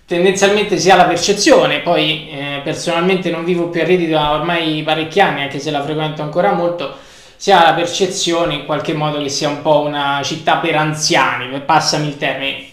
Tendenzialmente 0.06 0.77
si 0.77 0.89
ha 0.89 0.96
la 0.96 1.03
percezione, 1.03 1.79
poi 1.79 2.29
eh, 2.29 2.62
personalmente 2.63 3.29
non 3.29 3.44
vivo 3.44 3.67
più 3.67 3.82
a 3.82 3.84
Reti 3.84 4.08
da 4.08 4.32
ormai 4.32 4.82
parecchi 4.84 5.20
anni, 5.20 5.41
anche 5.41 5.60
se 5.60 5.70
la 5.70 5.84
frequento 5.84 6.22
ancora 6.22 6.53
molto, 6.53 6.96
si 7.36 7.51
ha 7.51 7.62
la 7.62 7.74
percezione 7.74 8.53
in 8.53 8.65
qualche 8.65 8.94
modo 8.94 9.22
che 9.22 9.27
sia 9.27 9.50
un 9.50 9.62
po' 9.62 9.82
una 9.82 10.22
città 10.24 10.58
per 10.58 10.75
anziani, 10.75 11.60
passami 11.60 12.08
il 12.08 12.17
termine, 12.17 12.66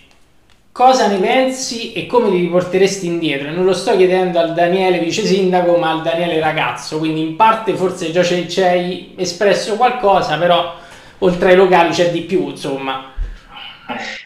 cosa 0.74 1.06
ne 1.06 1.18
pensi 1.18 1.92
e 1.92 2.06
come 2.06 2.30
ti 2.30 2.38
riporteresti 2.38 3.06
indietro? 3.06 3.52
Non 3.52 3.64
lo 3.64 3.72
sto 3.72 3.96
chiedendo 3.96 4.40
al 4.40 4.54
Daniele 4.54 4.98
vice 4.98 5.24
sindaco, 5.24 5.76
ma 5.76 5.92
al 5.92 6.02
Daniele 6.02 6.40
ragazzo, 6.40 6.98
quindi 6.98 7.20
in 7.20 7.36
parte 7.36 7.76
forse 7.76 8.10
già 8.10 8.24
ci 8.24 8.60
hai 8.60 9.14
espresso 9.16 9.76
qualcosa, 9.76 10.36
però 10.36 10.74
oltre 11.18 11.50
ai 11.50 11.56
locali 11.56 11.92
c'è 11.92 12.10
di 12.10 12.22
più, 12.22 12.48
insomma. 12.48 13.12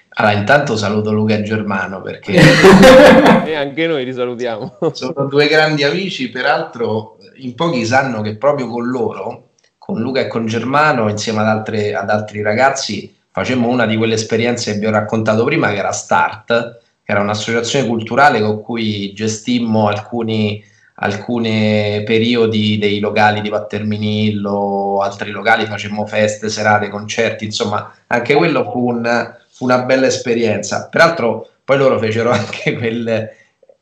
Allora, 0.08 0.34
intanto 0.34 0.74
saluto 0.78 1.12
Luca 1.12 1.42
Germano 1.42 2.00
perché 2.00 2.32
e 3.44 3.54
anche 3.54 3.86
noi 3.86 4.06
li 4.06 4.14
salutiamo. 4.14 4.78
Sono 4.92 5.26
due 5.26 5.48
grandi 5.48 5.84
amici, 5.84 6.30
peraltro 6.30 7.18
in 7.40 7.54
pochi 7.54 7.84
sanno 7.84 8.22
che 8.22 8.36
proprio 8.36 8.68
con 8.68 8.88
loro, 8.88 9.48
con 9.76 10.00
Luca 10.00 10.20
e 10.20 10.28
con 10.28 10.46
Germano, 10.46 11.10
insieme 11.10 11.40
ad, 11.40 11.48
altre, 11.48 11.94
ad 11.94 12.08
altri 12.08 12.40
ragazzi, 12.40 13.17
facemmo 13.38 13.68
una 13.68 13.86
di 13.86 13.96
quelle 13.96 14.14
esperienze 14.14 14.72
che 14.72 14.78
vi 14.78 14.86
ho 14.86 14.90
raccontato 14.90 15.44
prima, 15.44 15.70
che 15.70 15.76
era 15.76 15.92
Start, 15.92 16.80
che 17.02 17.12
era 17.12 17.20
un'associazione 17.20 17.86
culturale 17.86 18.40
con 18.40 18.60
cui 18.60 19.12
gestimmo 19.12 19.86
alcuni, 19.86 20.62
alcuni 20.96 22.02
periodi 22.04 22.78
dei 22.78 22.98
locali 22.98 23.40
di 23.40 23.48
Patterminillo, 23.48 25.00
altri 25.00 25.30
locali 25.30 25.66
facemmo 25.66 26.04
feste, 26.06 26.48
serate, 26.48 26.88
concerti, 26.88 27.44
insomma 27.44 27.94
anche 28.08 28.34
quello 28.34 28.70
fu, 28.70 28.88
un, 28.88 29.36
fu 29.50 29.64
una 29.64 29.82
bella 29.82 30.06
esperienza. 30.06 30.88
Peraltro 30.90 31.48
poi 31.64 31.78
loro 31.78 31.98
fecero 31.98 32.30
anche 32.32 32.76
quel, 32.76 33.28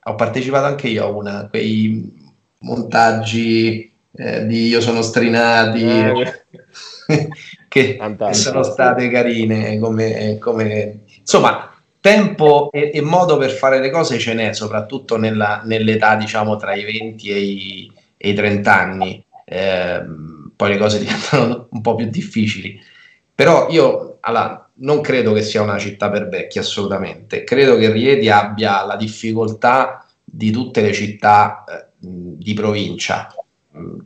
ho 0.02 0.14
partecipato 0.14 0.66
anche 0.66 0.88
io 0.88 1.04
a 1.04 1.08
una, 1.08 1.46
quei 1.48 2.14
montaggi 2.60 3.92
eh, 4.12 4.46
di 4.46 4.68
Io 4.68 4.80
sono 4.80 5.02
strinati. 5.02 5.84
Eh, 5.84 6.44
che, 7.68 7.96
che, 7.96 8.34
sono 8.34 8.62
state 8.62 9.08
carine 9.08 9.78
come, 9.78 10.38
come... 10.38 11.00
insomma 11.18 11.70
tempo 12.00 12.70
e, 12.70 12.92
e, 12.94 13.00
modo 13.00 13.36
per 13.36 13.50
fare 13.50 13.80
le 13.80 13.90
cose 13.90 14.18
ce 14.18 14.34
n'è, 14.34 14.52
soprattutto 14.52 15.16
nella, 15.16 15.62
nell'età 15.64 16.14
diciamo 16.14 16.56
tra 16.56 16.75
i 16.75 16.84
20 16.84 17.30
e 17.30 17.38
i, 17.38 17.92
e 18.16 18.28
i 18.28 18.34
30 18.34 18.78
anni. 18.78 19.25
Eh, 19.44 20.04
poi 20.54 20.68
le 20.68 20.78
cose 20.78 20.98
diventano 21.00 21.66
un 21.70 21.80
po' 21.80 21.96
più 21.96 22.06
difficili. 22.06 22.80
Però 23.34 23.68
io 23.70 24.18
allora, 24.20 24.70
non 24.75 25.00
credo 25.00 25.32
che 25.32 25.42
sia 25.42 25.62
una 25.62 25.78
città 25.78 26.08
per 26.08 26.28
vecchi, 26.28 26.58
assolutamente. 26.58 27.44
Credo 27.44 27.76
che 27.76 27.90
Rieti 27.90 28.30
abbia 28.30 28.84
la 28.84 28.96
difficoltà 28.96 30.06
di 30.25 30.50
tutte 30.50 30.82
le 30.82 30.92
città 30.92 31.64
eh, 31.64 31.86
di 31.98 32.54
provincia, 32.54 33.32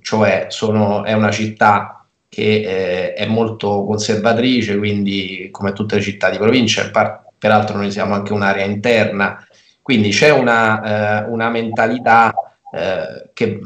cioè 0.00 0.46
sono, 0.48 1.04
è 1.04 1.12
una 1.12 1.30
città 1.30 1.99
che 2.40 3.12
eh, 3.12 3.12
è 3.12 3.26
molto 3.26 3.84
conservatrice, 3.84 4.78
quindi 4.78 5.48
come 5.50 5.74
tutte 5.74 5.96
le 5.96 6.00
città 6.00 6.30
di 6.30 6.38
provincia, 6.38 6.82
in 6.82 6.90
parte 6.90 7.28
peraltro 7.36 7.76
noi 7.76 7.90
siamo 7.90 8.14
anche 8.14 8.32
un'area 8.32 8.64
interna, 8.64 9.46
quindi 9.82 10.10
c'è 10.10 10.30
una, 10.30 11.24
eh, 11.24 11.28
una 11.30 11.50
mentalità 11.50 12.32
eh, 12.72 13.30
che 13.34 13.60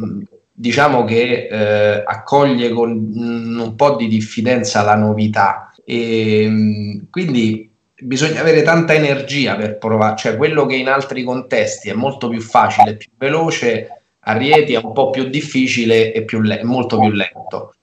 diciamo 0.52 1.04
che 1.04 1.48
eh, 1.50 2.02
accoglie 2.04 2.70
con 2.70 2.90
un 2.90 3.74
po' 3.76 3.96
di 3.96 4.08
diffidenza 4.08 4.82
la 4.82 4.94
novità 4.94 5.72
e 5.84 7.00
quindi 7.10 7.70
bisogna 7.96 8.40
avere 8.40 8.62
tanta 8.62 8.94
energia 8.94 9.56
per 9.56 9.78
provare, 9.78 10.16
cioè 10.16 10.36
quello 10.36 10.66
che 10.66 10.76
in 10.76 10.88
altri 10.88 11.22
contesti 11.22 11.90
è 11.90 11.94
molto 11.94 12.28
più 12.28 12.40
facile, 12.40 12.96
più 12.96 13.08
veloce, 13.16 14.02
a 14.26 14.36
Rieti 14.36 14.74
è 14.74 14.80
un 14.82 14.92
po' 14.92 15.10
più 15.10 15.28
difficile 15.28 16.12
e 16.12 16.24
più 16.24 16.40
le- 16.40 16.62
molto 16.64 16.98
più 16.98 17.10
lento. 17.10 17.74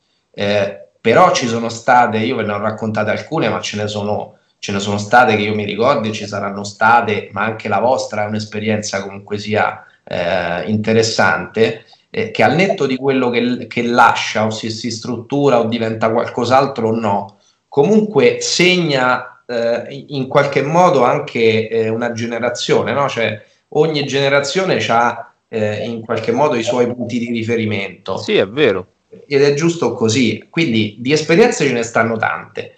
Eh, 0.41 0.87
però 0.99 1.31
ci 1.33 1.47
sono 1.47 1.69
state, 1.69 2.17
io 2.17 2.35
ve 2.35 2.43
ne 2.43 2.53
ho 2.53 2.57
raccontate 2.57 3.11
alcune, 3.11 3.47
ma 3.47 3.61
ce 3.61 3.77
ne 3.77 3.87
sono 3.87 4.37
ce 4.57 4.71
ne 4.71 4.79
sono 4.79 4.99
state 4.99 5.35
che 5.35 5.41
io 5.41 5.55
mi 5.55 5.65
ricordo, 5.65 6.11
ci 6.11 6.27
saranno 6.27 6.63
state, 6.63 7.29
ma 7.31 7.43
anche 7.43 7.67
la 7.67 7.79
vostra 7.79 8.23
è 8.23 8.27
un'esperienza 8.27 9.01
comunque 9.01 9.39
sia 9.39 9.83
eh, 10.03 10.69
interessante, 10.69 11.85
eh, 12.11 12.29
che 12.29 12.43
al 12.43 12.53
netto 12.53 12.85
di 12.85 12.95
quello 12.95 13.31
che, 13.31 13.65
che 13.67 13.81
lascia 13.81 14.45
o 14.45 14.51
si, 14.51 14.69
si, 14.69 14.91
struttura 14.91 15.59
o 15.59 15.65
diventa 15.65 16.11
qualcos'altro 16.11 16.89
o 16.89 16.91
no, 16.91 17.37
comunque 17.67 18.37
segna 18.39 19.41
eh, 19.47 20.05
in 20.09 20.27
qualche 20.27 20.61
modo 20.61 21.03
anche 21.03 21.67
eh, 21.67 21.89
una 21.89 22.11
generazione, 22.11 22.93
no? 22.93 23.09
cioè 23.09 23.43
ogni 23.69 24.05
generazione 24.05 24.77
ha 24.89 25.33
eh, 25.47 25.87
in 25.87 26.01
qualche 26.01 26.31
modo 26.31 26.55
i 26.55 26.63
suoi 26.63 26.85
punti 26.85 27.17
di 27.17 27.31
riferimento. 27.31 28.17
Sì, 28.17 28.37
è 28.37 28.47
vero. 28.47 28.85
Ed 29.27 29.41
è 29.41 29.53
giusto 29.53 29.93
così, 29.93 30.47
quindi 30.49 30.97
di 30.99 31.11
esperienze 31.11 31.65
ce 31.65 31.73
ne 31.73 31.83
stanno 31.83 32.17
tante 32.17 32.75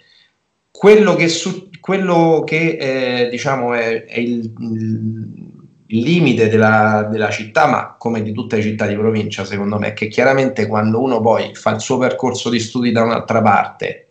quello 0.84 1.14
che, 1.14 1.28
su, 1.28 1.70
quello 1.80 2.42
che 2.44 2.76
eh, 2.78 3.28
diciamo 3.30 3.74
è, 3.74 4.04
è 4.04 4.18
il, 4.18 4.52
il, 5.86 6.02
limite 6.02 6.48
della, 6.48 7.06
della, 7.08 7.30
città, 7.30 7.66
ma 7.66 7.94
come 7.96 8.22
di 8.22 8.32
tutte 8.32 8.56
le 8.56 8.62
città 8.62 8.84
di 8.86 8.96
provincia, 8.96 9.44
secondo 9.44 9.78
me, 9.78 9.88
è 9.88 9.92
che 9.94 10.08
chiaramente 10.08 10.66
quando 10.66 11.00
uno 11.00 11.20
poi 11.20 11.54
fa 11.54 11.70
il 11.70 11.80
suo 11.80 11.96
percorso 11.96 12.50
di 12.50 12.58
studi 12.58 12.90
da 12.90 13.02
un'altra 13.02 13.40
parte, 13.40 14.08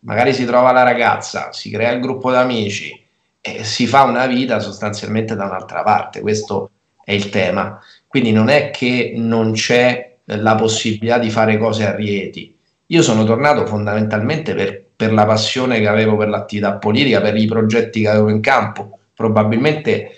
magari 0.00 0.34
si 0.34 0.44
trova 0.44 0.70
la 0.70 0.82
ragazza, 0.82 1.50
si 1.52 1.70
crea 1.70 1.90
il 1.90 2.00
gruppo 2.00 2.30
d'amici 2.30 3.04
e 3.40 3.64
si 3.64 3.86
fa 3.86 4.02
una 4.02 4.26
vita 4.26 4.60
sostanzialmente 4.60 5.34
da 5.34 5.46
un'altra 5.46 5.82
parte. 5.82 6.20
Questo 6.20 6.70
è 7.02 7.12
il 7.12 7.30
tema. 7.30 7.80
Quindi 8.06 8.30
non 8.30 8.48
è 8.48 8.70
che 8.70 9.14
non 9.16 9.52
c'è 9.52 10.11
la 10.24 10.54
possibilità 10.54 11.18
di 11.18 11.30
fare 11.30 11.58
cose 11.58 11.86
a 11.86 11.94
Rieti. 11.94 12.56
Io 12.86 13.02
sono 13.02 13.24
tornato 13.24 13.66
fondamentalmente 13.66 14.54
per 14.54 14.82
per 15.02 15.12
la 15.12 15.26
passione 15.26 15.80
che 15.80 15.88
avevo 15.88 16.16
per 16.16 16.28
l'attività 16.28 16.74
politica, 16.74 17.20
per 17.20 17.36
i 17.36 17.46
progetti 17.46 18.02
che 18.02 18.08
avevo 18.08 18.28
in 18.28 18.40
campo. 18.40 19.00
Probabilmente 19.14 20.12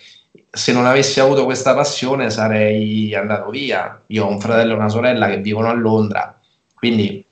se 0.51 0.73
non 0.75 0.85
avessi 0.85 1.21
avuto 1.21 1.45
questa 1.45 1.75
passione 1.75 2.29
sarei 2.29 3.15
andato 3.15 3.49
via. 3.49 4.03
Io 4.09 4.27
ho 4.27 4.29
un 4.29 4.39
fratello 4.39 4.73
e 4.73 4.77
una 4.77 4.91
sorella 4.91 5.27
che 5.29 5.39
vivono 5.39 5.69
a 5.69 5.73
Londra, 5.73 6.39
quindi 6.75 7.25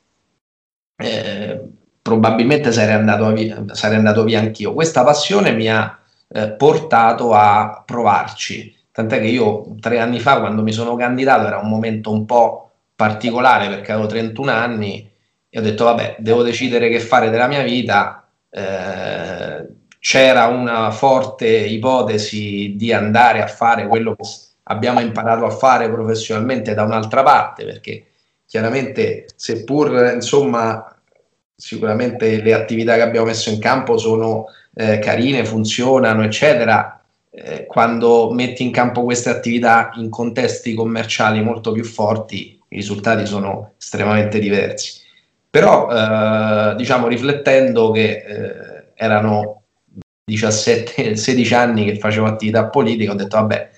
eh, 0.96 1.60
probabilmente 2.00 2.72
sarei 2.72 2.94
andato, 2.94 3.30
via, 3.32 3.62
sarei 3.72 3.98
andato 3.98 4.24
via 4.24 4.38
anch'io. 4.38 4.72
Questa 4.72 5.04
passione 5.04 5.52
mi 5.52 5.68
ha 5.68 5.98
eh, 6.28 6.52
portato 6.52 7.34
a 7.34 7.82
provarci. 7.84 8.74
Tant'è 8.92 9.20
che 9.20 9.26
io 9.26 9.74
tre 9.80 9.98
anni 9.98 10.20
fa, 10.20 10.38
quando 10.40 10.62
mi 10.62 10.72
sono 10.72 10.94
candidato, 10.96 11.46
era 11.46 11.58
un 11.58 11.68
momento 11.68 12.12
un 12.12 12.26
po' 12.26 12.70
particolare 12.94 13.68
perché 13.68 13.92
avevo 13.92 14.06
31 14.06 14.50
anni 14.50 15.10
e 15.48 15.58
ho 15.58 15.62
detto 15.62 15.84
vabbè, 15.84 16.16
devo 16.18 16.42
decidere 16.42 16.88
che 16.88 17.00
fare 17.00 17.30
della 17.30 17.46
mia 17.46 17.62
vita. 17.62 18.28
Eh, 18.50 19.66
c'era 19.98 20.46
una 20.46 20.90
forte 20.90 21.46
ipotesi 21.46 22.74
di 22.76 22.92
andare 22.92 23.40
a 23.40 23.46
fare 23.46 23.86
quello 23.86 24.14
che 24.16 24.28
abbiamo 24.64 25.00
imparato 25.00 25.44
a 25.44 25.50
fare 25.50 25.90
professionalmente 25.90 26.74
da 26.74 26.82
un'altra 26.82 27.22
parte, 27.22 27.64
perché 27.64 28.06
chiaramente 28.46 29.26
seppur 29.36 30.12
insomma 30.14 30.94
sicuramente 31.54 32.42
le 32.42 32.54
attività 32.54 32.94
che 32.96 33.02
abbiamo 33.02 33.26
messo 33.26 33.50
in 33.50 33.58
campo 33.60 33.96
sono 33.96 34.46
eh, 34.74 34.98
carine, 34.98 35.44
funzionano, 35.44 36.24
eccetera, 36.24 37.01
eh, 37.34 37.64
quando 37.66 38.30
metti 38.30 38.62
in 38.62 38.70
campo 38.70 39.04
queste 39.04 39.30
attività 39.30 39.90
in 39.94 40.10
contesti 40.10 40.74
commerciali 40.74 41.42
molto 41.42 41.72
più 41.72 41.84
forti, 41.84 42.60
i 42.68 42.76
risultati 42.76 43.24
sono 43.26 43.72
estremamente 43.78 44.38
diversi. 44.38 45.00
Però, 45.48 45.90
eh, 45.90 46.74
diciamo, 46.76 47.08
riflettendo 47.08 47.90
che 47.90 48.24
eh, 48.26 48.84
erano 48.94 49.62
17-16 50.30 51.54
anni 51.56 51.84
che 51.86 51.98
facevo 51.98 52.26
attività 52.26 52.68
politica, 52.68 53.12
ho 53.12 53.16
detto, 53.16 53.36
vabbè, 53.36 53.70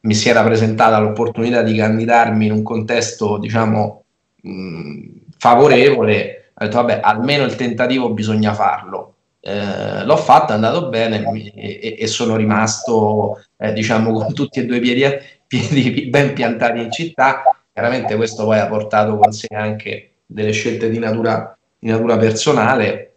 mi 0.00 0.14
si 0.14 0.28
era 0.28 0.42
presentata 0.42 0.98
l'opportunità 0.98 1.62
di 1.62 1.76
candidarmi 1.76 2.46
in 2.46 2.52
un 2.52 2.62
contesto, 2.62 3.38
diciamo, 3.38 4.04
mh, 4.42 5.06
favorevole, 5.38 6.52
ho 6.54 6.64
detto, 6.64 6.76
vabbè, 6.76 7.00
almeno 7.02 7.44
il 7.44 7.56
tentativo 7.56 8.10
bisogna 8.10 8.54
farlo. 8.54 9.13
Eh, 9.46 10.04
l'ho 10.04 10.16
fatto, 10.16 10.52
è 10.52 10.54
andato 10.54 10.88
bene 10.88 11.22
e, 11.54 11.96
e 11.98 12.06
sono 12.06 12.34
rimasto, 12.34 13.44
eh, 13.58 13.74
diciamo, 13.74 14.10
con 14.12 14.32
tutti 14.32 14.58
e 14.58 14.64
due 14.64 14.78
i 14.78 14.80
piedi, 14.80 15.04
piedi 15.46 16.06
ben 16.08 16.32
piantati 16.32 16.80
in 16.80 16.90
città. 16.90 17.42
Chiaramente 17.70 18.16
questo 18.16 18.44
poi 18.44 18.58
ha 18.58 18.68
portato 18.68 19.18
con 19.18 19.32
sé 19.32 19.48
anche 19.54 20.12
delle 20.24 20.52
scelte 20.52 20.88
di 20.88 20.98
natura, 20.98 21.54
di 21.78 21.90
natura 21.90 22.16
personale, 22.16 23.16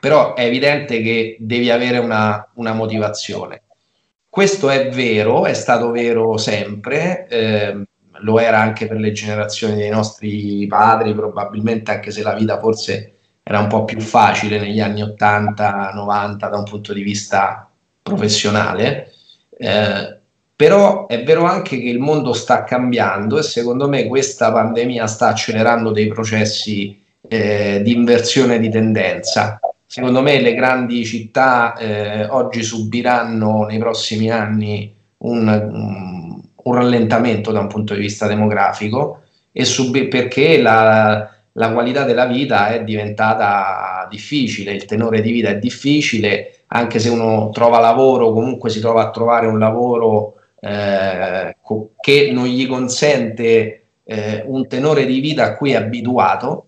però 0.00 0.34
è 0.34 0.46
evidente 0.46 1.00
che 1.00 1.36
devi 1.38 1.70
avere 1.70 1.98
una, 1.98 2.50
una 2.54 2.72
motivazione. 2.72 3.62
Questo 4.28 4.68
è 4.68 4.88
vero, 4.88 5.46
è 5.46 5.54
stato 5.54 5.92
vero 5.92 6.38
sempre, 6.38 7.28
eh, 7.28 7.84
lo 8.22 8.40
era 8.40 8.58
anche 8.58 8.88
per 8.88 8.98
le 8.98 9.12
generazioni 9.12 9.76
dei 9.76 9.90
nostri 9.90 10.66
padri, 10.66 11.14
probabilmente 11.14 11.92
anche 11.92 12.10
se 12.10 12.22
la 12.24 12.34
vita 12.34 12.58
forse 12.58 13.19
era 13.50 13.58
un 13.58 13.66
po' 13.66 13.84
più 13.84 13.98
facile 13.98 14.60
negli 14.60 14.78
anni 14.78 15.02
80-90 15.02 16.36
da 16.36 16.56
un 16.56 16.62
punto 16.62 16.92
di 16.92 17.02
vista 17.02 17.68
professionale. 18.00 19.12
Eh, 19.58 20.18
però 20.54 21.08
è 21.08 21.24
vero 21.24 21.46
anche 21.46 21.80
che 21.80 21.88
il 21.88 21.98
mondo 21.98 22.32
sta 22.32 22.62
cambiando 22.62 23.38
e 23.38 23.42
secondo 23.42 23.88
me 23.88 24.06
questa 24.06 24.52
pandemia 24.52 25.04
sta 25.08 25.28
accelerando 25.28 25.90
dei 25.90 26.06
processi 26.06 27.02
eh, 27.26 27.80
di 27.82 27.92
inversione 27.92 28.60
di 28.60 28.68
tendenza. 28.70 29.58
Secondo 29.84 30.22
me 30.22 30.40
le 30.40 30.54
grandi 30.54 31.04
città 31.04 31.76
eh, 31.76 32.26
oggi 32.26 32.62
subiranno 32.62 33.64
nei 33.64 33.78
prossimi 33.78 34.30
anni 34.30 34.94
un, 35.18 36.40
un, 36.62 36.72
rallentamento 36.72 37.50
da 37.50 37.58
un 37.58 37.66
punto 37.66 37.94
di 37.94 38.00
vista 38.00 38.28
demografico 38.28 39.22
e 39.50 39.64
subi- 39.64 40.06
perché 40.06 40.62
la, 40.62 41.28
la 41.52 41.72
qualità 41.72 42.04
della 42.04 42.26
vita 42.26 42.68
è 42.68 42.84
diventata 42.84 44.06
difficile, 44.08 44.72
il 44.72 44.84
tenore 44.84 45.20
di 45.20 45.32
vita 45.32 45.48
è 45.48 45.58
difficile, 45.58 46.64
anche 46.68 46.98
se 46.98 47.08
uno 47.08 47.50
trova 47.50 47.80
lavoro, 47.80 48.32
comunque 48.32 48.70
si 48.70 48.80
trova 48.80 49.02
a 49.02 49.10
trovare 49.10 49.46
un 49.46 49.58
lavoro 49.58 50.34
eh, 50.60 51.56
che 52.00 52.30
non 52.32 52.46
gli 52.46 52.66
consente 52.68 53.82
eh, 54.04 54.42
un 54.46 54.66
tenore 54.68 55.06
di 55.06 55.20
vita 55.20 55.44
a 55.44 55.56
cui 55.56 55.72
è 55.72 55.76
abituato 55.76 56.66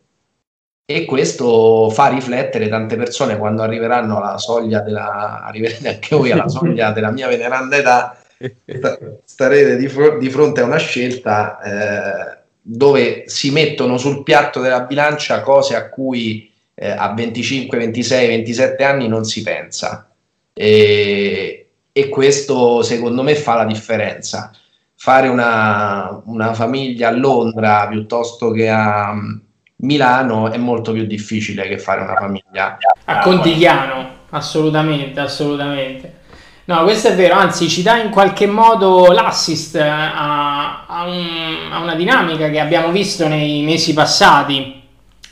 e 0.84 1.04
questo 1.04 1.90
fa 1.90 2.08
riflettere 2.08 2.68
tante 2.68 2.96
persone 2.96 3.38
quando 3.38 3.62
arriveranno 3.62 4.18
alla 4.18 4.38
soglia 4.38 4.80
della 4.80 5.42
arriverete 5.44 5.88
anche 5.88 6.16
voi 6.16 6.32
alla 6.32 6.48
soglia 6.48 6.90
della 6.90 7.10
mia 7.10 7.28
veneranda 7.28 7.76
età. 7.76 8.16
Starete 9.24 9.76
di, 9.76 9.88
fr- 9.88 10.18
di, 10.18 10.28
fronte 10.28 10.60
a 10.60 10.64
una 10.64 10.78
scelta 10.78 11.60
eh, 11.60 12.41
dove 12.62 13.24
si 13.26 13.50
mettono 13.50 13.98
sul 13.98 14.22
piatto 14.22 14.60
della 14.60 14.82
bilancia 14.82 15.40
cose 15.40 15.74
a 15.74 15.88
cui 15.88 16.50
eh, 16.74 16.90
a 16.90 17.12
25, 17.12 17.76
26, 17.76 18.26
27 18.28 18.84
anni 18.84 19.08
non 19.08 19.24
si 19.24 19.42
pensa. 19.42 20.10
E, 20.52 21.70
e 21.90 22.08
questo 22.08 22.82
secondo 22.82 23.22
me 23.22 23.34
fa 23.34 23.56
la 23.56 23.64
differenza. 23.64 24.52
Fare 24.94 25.26
una, 25.26 26.22
una 26.26 26.54
famiglia 26.54 27.08
a 27.08 27.12
Londra 27.12 27.88
piuttosto 27.88 28.52
che 28.52 28.68
a 28.68 29.12
mm, 29.12 29.36
Milano 29.76 30.50
è 30.50 30.58
molto 30.58 30.92
più 30.92 31.04
difficile 31.06 31.66
che 31.66 31.78
fare 31.78 32.02
una 32.02 32.14
famiglia 32.14 32.78
a 33.04 33.18
Contigliano, 33.18 34.10
assolutamente, 34.30 35.18
assolutamente. 35.18 36.20
No, 36.64 36.84
questo 36.84 37.08
è 37.08 37.14
vero, 37.16 37.34
anzi 37.34 37.68
ci 37.68 37.82
dà 37.82 37.96
in 37.96 38.10
qualche 38.10 38.46
modo 38.46 39.10
l'assist 39.10 39.74
a, 39.76 40.84
a, 40.86 41.04
un, 41.06 41.72
a 41.72 41.80
una 41.80 41.96
dinamica 41.96 42.50
che 42.50 42.60
abbiamo 42.60 42.92
visto 42.92 43.26
nei 43.26 43.62
mesi 43.62 43.92
passati, 43.94 44.80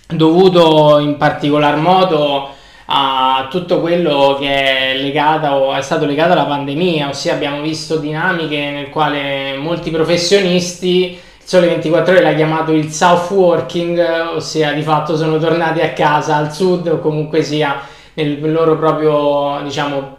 dovuto 0.08 0.98
in 0.98 1.16
particolar 1.16 1.76
modo 1.76 2.48
a 2.86 3.46
tutto 3.48 3.80
quello 3.80 4.36
che 4.40 4.48
è 4.92 4.96
legato 4.96 5.72
è 5.72 5.80
stato 5.82 6.04
legato 6.04 6.32
alla 6.32 6.46
pandemia, 6.46 7.08
ossia 7.08 7.34
abbiamo 7.34 7.60
visto 7.60 7.98
dinamiche 7.98 8.70
nel 8.70 8.88
quale 8.88 9.56
molti 9.56 9.90
professionisti 9.92 11.16
Sole 11.44 11.66
24 11.68 12.12
ore 12.12 12.22
l'ha 12.22 12.34
chiamato 12.34 12.72
il 12.72 12.92
South 12.92 13.30
Working, 13.30 14.34
ossia 14.34 14.72
di 14.72 14.82
fatto 14.82 15.16
sono 15.16 15.38
tornati 15.38 15.80
a 15.80 15.92
casa 15.92 16.36
al 16.36 16.52
sud 16.52 16.88
o 16.88 16.98
comunque 16.98 17.42
sia 17.42 17.80
nel 18.14 18.52
loro 18.52 18.76
proprio 18.76 19.60
diciamo 19.62 20.18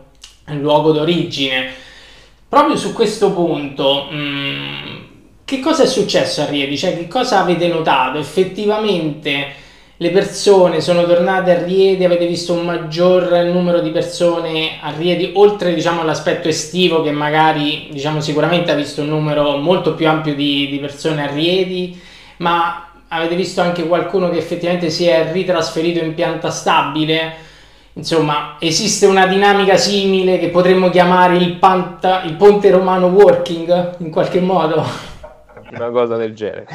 luogo 0.59 0.91
d'origine. 0.91 1.69
Proprio 2.47 2.75
su 2.75 2.93
questo 2.93 3.31
punto, 3.31 4.09
mm, 4.11 4.95
che 5.45 5.59
cosa 5.59 5.83
è 5.83 5.85
successo 5.85 6.41
a 6.41 6.45
Riedi? 6.45 6.77
Cioè, 6.77 6.97
che 6.97 7.07
cosa 7.07 7.39
avete 7.39 7.67
notato? 7.67 8.17
Effettivamente 8.17 9.59
le 10.01 10.09
persone 10.09 10.81
sono 10.81 11.05
tornate 11.05 11.51
a 11.55 11.63
Riedi, 11.63 12.03
avete 12.03 12.25
visto 12.25 12.53
un 12.53 12.65
maggior 12.65 13.31
numero 13.45 13.81
di 13.81 13.91
persone 13.91 14.79
a 14.81 14.91
Riedi, 14.97 15.31
oltre 15.35 15.75
diciamo, 15.75 16.01
all'aspetto 16.01 16.47
estivo 16.47 17.03
che 17.03 17.11
magari 17.11 17.87
diciamo, 17.91 18.19
sicuramente 18.19 18.71
ha 18.71 18.75
visto 18.75 19.01
un 19.01 19.09
numero 19.09 19.57
molto 19.57 19.93
più 19.93 20.07
ampio 20.07 20.33
di, 20.33 20.69
di 20.69 20.79
persone 20.79 21.23
a 21.23 21.31
Riedi, 21.31 22.01
ma 22.37 22.87
avete 23.09 23.35
visto 23.35 23.61
anche 23.61 23.85
qualcuno 23.85 24.29
che 24.29 24.39
effettivamente 24.39 24.89
si 24.89 25.05
è 25.05 25.31
ritrasferito 25.31 26.03
in 26.03 26.15
pianta 26.15 26.49
stabile? 26.49 27.49
Insomma, 27.93 28.55
esiste 28.59 29.05
una 29.05 29.27
dinamica 29.27 29.75
simile 29.75 30.39
che 30.39 30.49
potremmo 30.49 30.89
chiamare 30.89 31.35
il, 31.37 31.57
panta, 31.57 32.23
il 32.23 32.35
ponte 32.35 32.69
romano 32.71 33.07
working 33.07 33.95
in 33.99 34.09
qualche 34.09 34.39
modo? 34.39 34.83
Una 35.71 35.89
cosa 35.89 36.15
del 36.15 36.33
genere. 36.33 36.67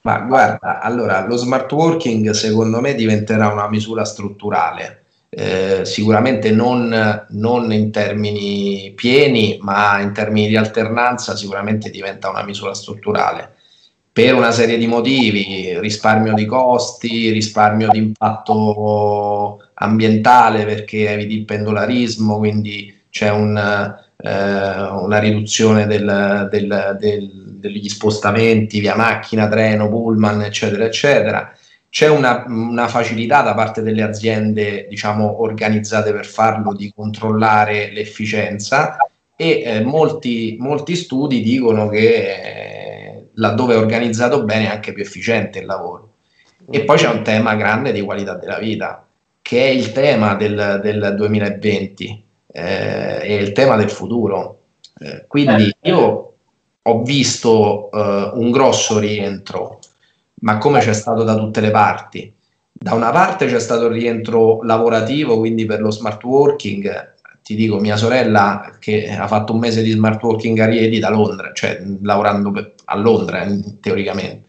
Ma 0.00 0.20
guarda, 0.20 0.80
allora 0.80 1.26
lo 1.26 1.36
smart 1.36 1.70
working 1.70 2.30
secondo 2.30 2.80
me 2.80 2.94
diventerà 2.94 3.48
una 3.48 3.68
misura 3.68 4.04
strutturale, 4.04 5.04
eh, 5.28 5.84
sicuramente 5.84 6.50
non, 6.50 7.26
non, 7.28 7.72
in 7.72 7.90
termini 7.90 8.92
pieni, 8.94 9.58
ma 9.60 10.00
in 10.00 10.12
termini 10.12 10.48
di 10.48 10.56
alternanza 10.56 11.36
sicuramente 11.36 11.90
diventa 11.90 12.30
una 12.30 12.42
misura 12.42 12.74
strutturale. 12.74 13.54
Per 14.10 14.34
una 14.34 14.50
serie 14.50 14.78
di 14.78 14.86
motivi, 14.86 15.78
risparmio 15.78 16.32
di 16.32 16.46
costi, 16.46 17.30
risparmio 17.30 17.88
di 17.88 17.98
impatto 17.98 19.67
ambientale 19.78 20.64
perché 20.64 21.10
eviti 21.10 21.34
il 21.38 21.44
pendolarismo, 21.44 22.38
quindi 22.38 23.02
c'è 23.10 23.30
un, 23.30 23.56
eh, 23.56 24.30
una 24.30 25.18
riduzione 25.18 25.86
del, 25.86 26.48
del, 26.50 26.96
del 27.00 27.48
degli 27.58 27.88
spostamenti 27.88 28.80
via 28.80 28.94
macchina, 28.94 29.48
treno, 29.48 29.88
pullman, 29.88 30.42
eccetera, 30.42 30.84
eccetera. 30.84 31.52
C'è 31.90 32.08
una, 32.08 32.44
una 32.46 32.86
facilità 32.88 33.42
da 33.42 33.54
parte 33.54 33.82
delle 33.82 34.02
aziende, 34.02 34.86
diciamo, 34.88 35.42
organizzate 35.42 36.12
per 36.12 36.26
farlo, 36.26 36.74
di 36.74 36.92
controllare 36.94 37.90
l'efficienza 37.92 38.96
e 39.36 39.62
eh, 39.64 39.80
molti, 39.80 40.56
molti, 40.58 40.96
studi 40.96 41.40
dicono 41.40 41.88
che 41.88 42.08
eh, 42.08 43.28
laddove 43.34 43.74
è 43.74 43.78
organizzato 43.78 44.44
bene 44.44 44.66
è 44.66 44.70
anche 44.70 44.92
più 44.92 45.02
efficiente 45.02 45.60
il 45.60 45.66
lavoro. 45.66 46.12
E 46.70 46.82
poi 46.82 46.98
c'è 46.98 47.08
un 47.08 47.22
tema 47.22 47.54
grande 47.54 47.92
di 47.92 48.02
qualità 48.02 48.34
della 48.34 48.58
vita, 48.58 49.06
che 49.48 49.64
è 49.64 49.68
il 49.70 49.92
tema 49.92 50.34
del, 50.34 50.78
del 50.82 51.14
2020, 51.16 52.22
eh, 52.52 53.18
è 53.20 53.32
il 53.32 53.52
tema 53.52 53.76
del 53.76 53.88
futuro. 53.88 54.58
Eh, 55.00 55.24
quindi 55.26 55.74
io 55.84 56.34
ho 56.82 57.02
visto 57.02 57.88
uh, 57.90 58.38
un 58.38 58.50
grosso 58.50 58.98
rientro, 58.98 59.78
ma 60.40 60.58
come 60.58 60.80
c'è 60.80 60.92
stato 60.92 61.22
da 61.22 61.34
tutte 61.34 61.62
le 61.62 61.70
parti. 61.70 62.30
Da 62.70 62.92
una 62.92 63.10
parte 63.10 63.46
c'è 63.46 63.58
stato 63.58 63.86
il 63.86 63.92
rientro 63.92 64.62
lavorativo, 64.64 65.38
quindi 65.38 65.64
per 65.64 65.80
lo 65.80 65.90
smart 65.90 66.22
working, 66.24 67.14
ti 67.42 67.54
dico, 67.54 67.80
mia 67.80 67.96
sorella 67.96 68.76
che 68.78 69.08
ha 69.08 69.26
fatto 69.26 69.54
un 69.54 69.60
mese 69.60 69.80
di 69.80 69.92
smart 69.92 70.22
working 70.22 70.58
a 70.58 70.66
Riedi 70.66 70.98
da 70.98 71.08
Londra, 71.08 71.52
cioè 71.54 71.82
lavorando 72.02 72.50
per, 72.50 72.74
a 72.84 72.96
Londra 72.98 73.46
teoricamente, 73.80 74.44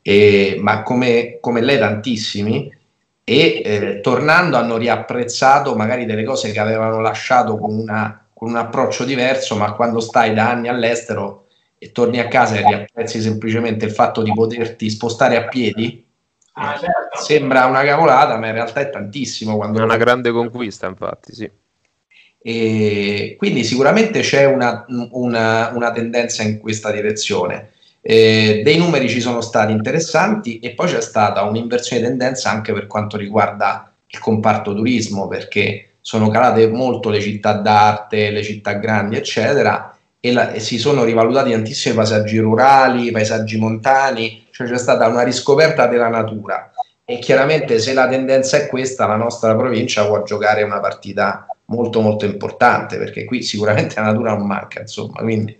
e, 0.00 0.56
ma 0.58 0.82
come, 0.82 1.36
come, 1.38 1.60
lei 1.60 1.78
tantissimi, 1.78 2.80
e 3.24 3.62
eh, 3.64 4.00
tornando 4.00 4.56
hanno 4.56 4.76
riapprezzato 4.76 5.76
magari 5.76 6.04
delle 6.04 6.24
cose 6.24 6.50
che 6.50 6.58
avevano 6.58 7.00
lasciato 7.00 7.56
con, 7.56 7.74
una, 7.74 8.26
con 8.32 8.48
un 8.48 8.56
approccio 8.56 9.04
diverso, 9.04 9.56
ma 9.56 9.72
quando 9.74 10.00
stai 10.00 10.34
da 10.34 10.50
anni 10.50 10.68
all'estero 10.68 11.46
e 11.78 11.92
torni 11.92 12.20
a 12.20 12.28
casa 12.28 12.56
e 12.56 12.66
riapprezzi 12.66 13.20
semplicemente 13.20 13.84
il 13.84 13.92
fatto 13.92 14.22
di 14.22 14.32
poterti 14.32 14.88
spostare 14.88 15.36
a 15.36 15.48
piedi, 15.48 16.04
ah, 16.52 16.78
certo. 16.78 17.20
sembra 17.20 17.66
una 17.66 17.82
cavolata, 17.82 18.36
ma 18.38 18.46
in 18.48 18.54
realtà 18.54 18.80
è 18.80 18.90
tantissimo. 18.90 19.56
Quando 19.56 19.80
è 19.80 19.82
una 19.82 19.96
grande 19.96 20.30
conquista, 20.30 20.86
infatti, 20.86 21.34
sì. 21.34 21.50
E 22.44 23.36
quindi 23.38 23.62
sicuramente 23.62 24.20
c'è 24.20 24.44
una, 24.44 24.84
una, 25.10 25.70
una 25.74 25.92
tendenza 25.92 26.42
in 26.42 26.58
questa 26.58 26.90
direzione. 26.90 27.71
Eh, 28.04 28.62
dei 28.64 28.78
numeri 28.78 29.08
ci 29.08 29.20
sono 29.20 29.40
stati 29.40 29.70
interessanti 29.70 30.58
e 30.58 30.74
poi 30.74 30.88
c'è 30.88 31.00
stata 31.00 31.42
un'inversione 31.42 32.02
di 32.02 32.08
tendenza 32.08 32.50
anche 32.50 32.72
per 32.72 32.88
quanto 32.88 33.16
riguarda 33.16 33.94
il 34.08 34.18
comparto 34.18 34.74
turismo, 34.74 35.28
perché 35.28 35.94
sono 36.00 36.28
calate 36.28 36.66
molto 36.66 37.10
le 37.10 37.20
città 37.20 37.52
d'arte, 37.52 38.30
le 38.30 38.42
città 38.42 38.72
grandi, 38.72 39.16
eccetera, 39.16 39.96
e, 40.18 40.32
la, 40.32 40.50
e, 40.50 40.58
si 40.58 40.78
sono 40.78 41.04
rivalutati 41.04 41.52
tantissimi 41.52 41.94
paesaggi 41.94 42.38
rurali, 42.38 43.12
paesaggi 43.12 43.56
montani, 43.56 44.46
cioè 44.50 44.66
c'è 44.66 44.78
stata 44.78 45.06
una 45.06 45.22
riscoperta 45.22 45.86
della 45.86 46.08
natura. 46.08 46.72
E 47.04 47.18
chiaramente 47.18 47.78
se 47.78 47.92
la 47.94 48.08
tendenza 48.08 48.56
è 48.56 48.66
questa 48.66 49.06
la 49.06 49.16
nostra 49.16 49.54
provincia 49.56 50.06
può 50.06 50.22
giocare 50.24 50.62
una 50.62 50.80
partita 50.80 51.46
molto 51.66 52.00
molto 52.00 52.24
importante 52.26 52.96
perché 52.98 53.24
qui 53.24 53.42
sicuramente 53.42 53.94
la 53.96 54.06
natura 54.06 54.34
non 54.36 54.46
manca 54.46 54.80
insomma 54.80 55.20
quindi 55.20 55.58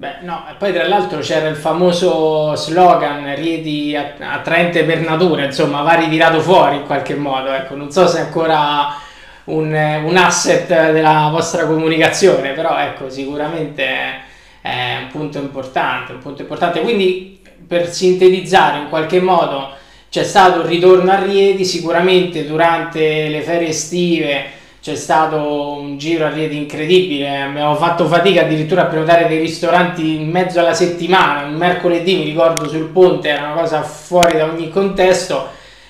Beh, 0.00 0.18
no, 0.20 0.44
e 0.48 0.54
poi 0.54 0.72
tra 0.72 0.86
l'altro 0.86 1.18
c'era 1.18 1.48
il 1.48 1.56
famoso 1.56 2.54
slogan 2.54 3.34
Rieti 3.34 3.96
attraente 3.96 4.84
per 4.84 5.00
natura, 5.00 5.42
insomma, 5.42 5.82
va 5.82 5.94
ritirato 5.94 6.38
fuori 6.40 6.76
in 6.76 6.86
qualche 6.86 7.16
modo, 7.16 7.50
ecco, 7.50 7.74
non 7.74 7.90
so 7.90 8.06
se 8.06 8.20
ancora 8.20 8.94
un, 9.46 9.72
un, 10.04 10.16
asset 10.16 10.92
della 10.92 11.30
vostra 11.32 11.66
comunicazione, 11.66 12.52
però 12.52 12.78
ecco, 12.78 13.10
sicuramente 13.10 13.84
è 14.60 14.98
un 15.02 15.08
punto 15.10 15.38
importante, 15.38 16.12
un 16.12 16.20
punto 16.20 16.42
importante. 16.42 16.80
Quindi 16.80 17.42
per 17.66 17.90
sintetizzare 17.92 18.78
in 18.78 18.88
qualche 18.88 19.20
modo 19.20 19.72
c'è 20.10 20.22
stato 20.22 20.60
il 20.60 20.66
ritorno 20.66 21.10
a 21.10 21.18
Rieti, 21.24 21.64
sicuramente 21.64 22.46
durante 22.46 23.26
le 23.26 23.40
ferie 23.40 23.70
estive 23.70 24.57
c'è 24.88 24.96
stato 24.96 25.72
un 25.72 25.98
giro 25.98 26.24
a 26.24 26.30
Rieti 26.30 26.56
incredibile, 26.56 27.42
abbiamo 27.42 27.74
fatto 27.76 28.06
fatica 28.06 28.40
addirittura 28.40 28.82
a 28.82 28.86
prenotare 28.86 29.28
dei 29.28 29.38
ristoranti 29.38 30.14
in 30.14 30.30
mezzo 30.30 30.60
alla 30.60 30.72
settimana, 30.72 31.46
un 31.46 31.56
mercoledì 31.56 32.16
mi 32.16 32.24
ricordo 32.24 32.66
sul 32.66 32.86
ponte, 32.86 33.28
era 33.28 33.52
una 33.52 33.60
cosa 33.60 33.82
fuori 33.82 34.38
da 34.38 34.46
ogni 34.46 34.70
contesto 34.70 35.48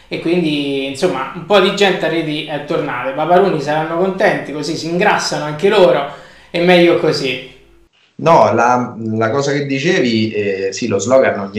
e 0.09 0.19
quindi 0.19 0.87
insomma 0.87 1.31
un 1.33 1.47
po' 1.47 1.61
di 1.61 1.77
gente 1.77 2.07
a 2.07 2.09
reti 2.09 2.47
è 2.47 2.65
tornata, 2.65 3.11
i 3.11 3.15
paparoni 3.15 3.61
saranno 3.61 3.99
contenti, 3.99 4.51
così 4.51 4.77
si 4.77 4.89
ingrassano 4.89 5.45
anche 5.45 5.69
loro, 5.69 6.11
è 6.51 6.61
meglio 6.61 6.99
così. 6.99 7.55
No, 8.17 8.53
la, 8.53 8.97
la 8.99 9.31
cosa 9.31 9.53
che 9.53 9.65
dicevi, 9.65 10.33
eh, 10.33 10.73
sì, 10.73 10.89
lo 10.89 10.99
slogan 10.99 11.53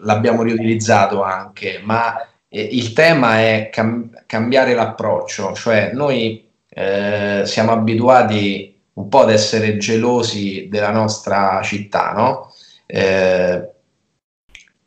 l'abbiamo 0.00 0.42
riutilizzato 0.42 1.22
anche, 1.22 1.80
ma 1.84 2.16
eh, 2.48 2.68
il 2.72 2.92
tema 2.94 3.38
è 3.38 3.70
cam- 3.72 4.24
cambiare 4.26 4.74
l'approccio, 4.74 5.52
cioè 5.52 5.92
noi 5.94 6.49
eh, 6.70 7.42
siamo 7.44 7.72
abituati 7.72 8.74
un 8.94 9.08
po' 9.08 9.20
ad 9.20 9.30
essere 9.30 9.76
gelosi 9.76 10.68
della 10.70 10.90
nostra 10.90 11.60
città, 11.62 12.12
no? 12.12 12.52
Eh, 12.86 13.68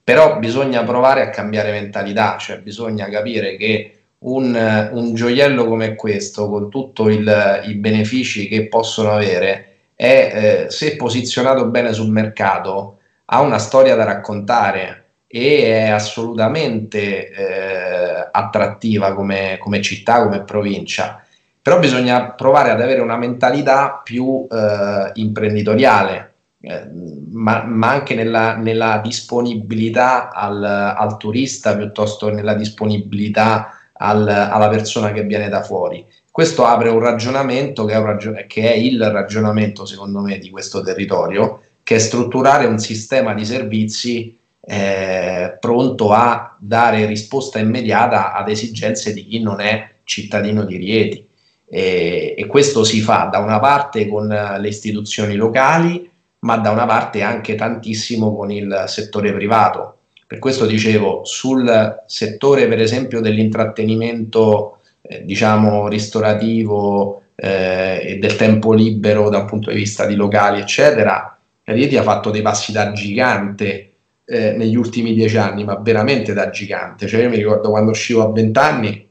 però 0.04 0.38
bisogna 0.40 0.84
provare 0.84 1.22
a 1.22 1.30
cambiare 1.30 1.72
mentalità, 1.72 2.38
cioè 2.38 2.60
bisogna 2.60 3.08
capire 3.10 3.56
che 3.56 4.04
un, 4.20 4.90
un 4.92 5.14
gioiello 5.14 5.66
come 5.66 5.96
questo, 5.96 6.50
con 6.50 6.70
tutti 6.70 7.04
i 7.04 7.74
benefici 7.76 8.48
che 8.48 8.68
possono 8.68 9.12
avere, 9.12 9.68
è 9.96 10.66
eh, 10.66 10.72
se 10.72 10.96
posizionato 10.96 11.68
bene 11.68 11.94
sul 11.94 12.10
mercato, 12.10 13.00
ha 13.26 13.42
una 13.42 13.58
storia 13.58 13.96
da 13.96 14.04
raccontare 14.04 15.04
e 15.28 15.64
è 15.64 15.90
assolutamente 15.90 17.30
eh, 17.32 18.30
attrattiva 18.32 19.14
come, 19.14 19.58
come, 19.60 19.82
città, 19.82 20.24
come 20.24 20.44
provincia. 20.44 21.23
Però 21.64 21.80
bisogna 21.80 22.32
provare 22.32 22.72
ad 22.72 22.82
avere 22.82 23.00
una 23.00 23.16
mentalità 23.16 24.02
più 24.04 24.46
eh, 24.52 25.12
imprenditoriale, 25.14 26.34
eh, 26.60 26.90
ma, 27.32 27.64
ma, 27.64 27.90
anche 27.90 28.16
nella, 28.16 28.58
nella 28.58 29.00
disponibilità 29.02 30.30
al, 30.30 30.62
al, 30.62 31.16
turista 31.16 31.78
piuttosto 31.78 32.28
che 32.28 32.34
nella 32.34 32.56
disponibilità 32.56 33.78
al, 33.94 34.28
alla 34.28 34.68
persona 34.68 35.14
che 35.14 35.24
viene 35.24 35.48
da 35.48 35.62
fuori. 35.62 36.06
Questo 36.30 36.66
apre 36.66 36.90
un 36.90 37.00
ragionamento 37.00 37.86
che 37.86 37.94
è, 37.94 37.98
un 37.98 38.06
ragion- 38.08 38.44
che 38.46 38.70
è 38.70 38.76
il 38.76 39.02
ragionamento, 39.10 39.86
secondo 39.86 40.20
me, 40.20 40.40
di 40.40 40.50
questo 40.50 40.82
territorio, 40.82 41.62
che 41.82 41.96
è 41.96 42.00
strutturare 42.00 42.66
un 42.66 42.78
sistema 42.78 43.34
di 43.34 43.46
servizi 43.46 44.38
eh, 44.60 45.58
pronto 45.62 46.12
a 46.12 46.58
dare 46.60 47.06
risposta 47.06 47.60
immediata 47.60 48.34
ad 48.34 48.50
esigenze 48.50 49.14
di 49.14 49.26
chi 49.26 49.40
non 49.40 49.62
è 49.62 49.92
cittadino 50.04 50.66
di 50.66 50.76
Rieti. 50.76 51.28
E, 51.76 52.36
e 52.38 52.46
questo 52.46 52.84
si 52.84 53.02
fa 53.02 53.30
da 53.32 53.40
una 53.40 53.60
parte 53.60 54.08
con 54.08 54.28
le 54.28 54.68
istituzioni 54.68 55.34
locali, 55.34 56.08
ma 56.42 56.58
da 56.58 56.70
una 56.70 56.86
parte 56.86 57.24
anche 57.24 57.56
tantissimo 57.56 58.36
con 58.36 58.52
il 58.52 58.84
settore 58.86 59.34
privato. 59.34 59.98
Per 60.28 60.38
questo 60.38 60.68
dicevo, 60.68 61.22
sul 61.26 62.04
settore 62.06 62.68
per 62.68 62.80
esempio 62.80 63.22
dell'intrattenimento, 63.22 64.82
eh, 65.02 65.26
diciamo, 65.26 65.88
ristorativo 65.88 67.24
eh, 67.36 68.02
e 68.04 68.18
del 68.20 68.36
tempo 68.36 68.74
libero 68.74 69.30
da 69.30 69.40
un 69.40 69.46
punto 69.48 69.72
di 69.72 69.78
vista 69.78 70.06
di 70.06 70.14
locali, 70.14 70.60
eccetera, 70.60 71.36
Rieti 71.64 71.98
ha 71.98 72.04
fatto 72.04 72.30
dei 72.30 72.44
passi 72.44 72.72
da 72.72 72.92
gigante 72.92 73.94
eh, 74.26 74.52
negli 74.52 74.76
ultimi 74.76 75.16
dieci 75.16 75.38
anni, 75.38 75.64
ma 75.64 75.76
veramente 75.78 76.34
da 76.34 76.52
gigante. 76.52 77.08
Cioè, 77.08 77.24
io 77.24 77.30
mi 77.30 77.38
ricordo 77.38 77.72
quando 77.72 77.90
uscivo 77.90 78.22
a 78.22 78.32
vent'anni 78.32 79.10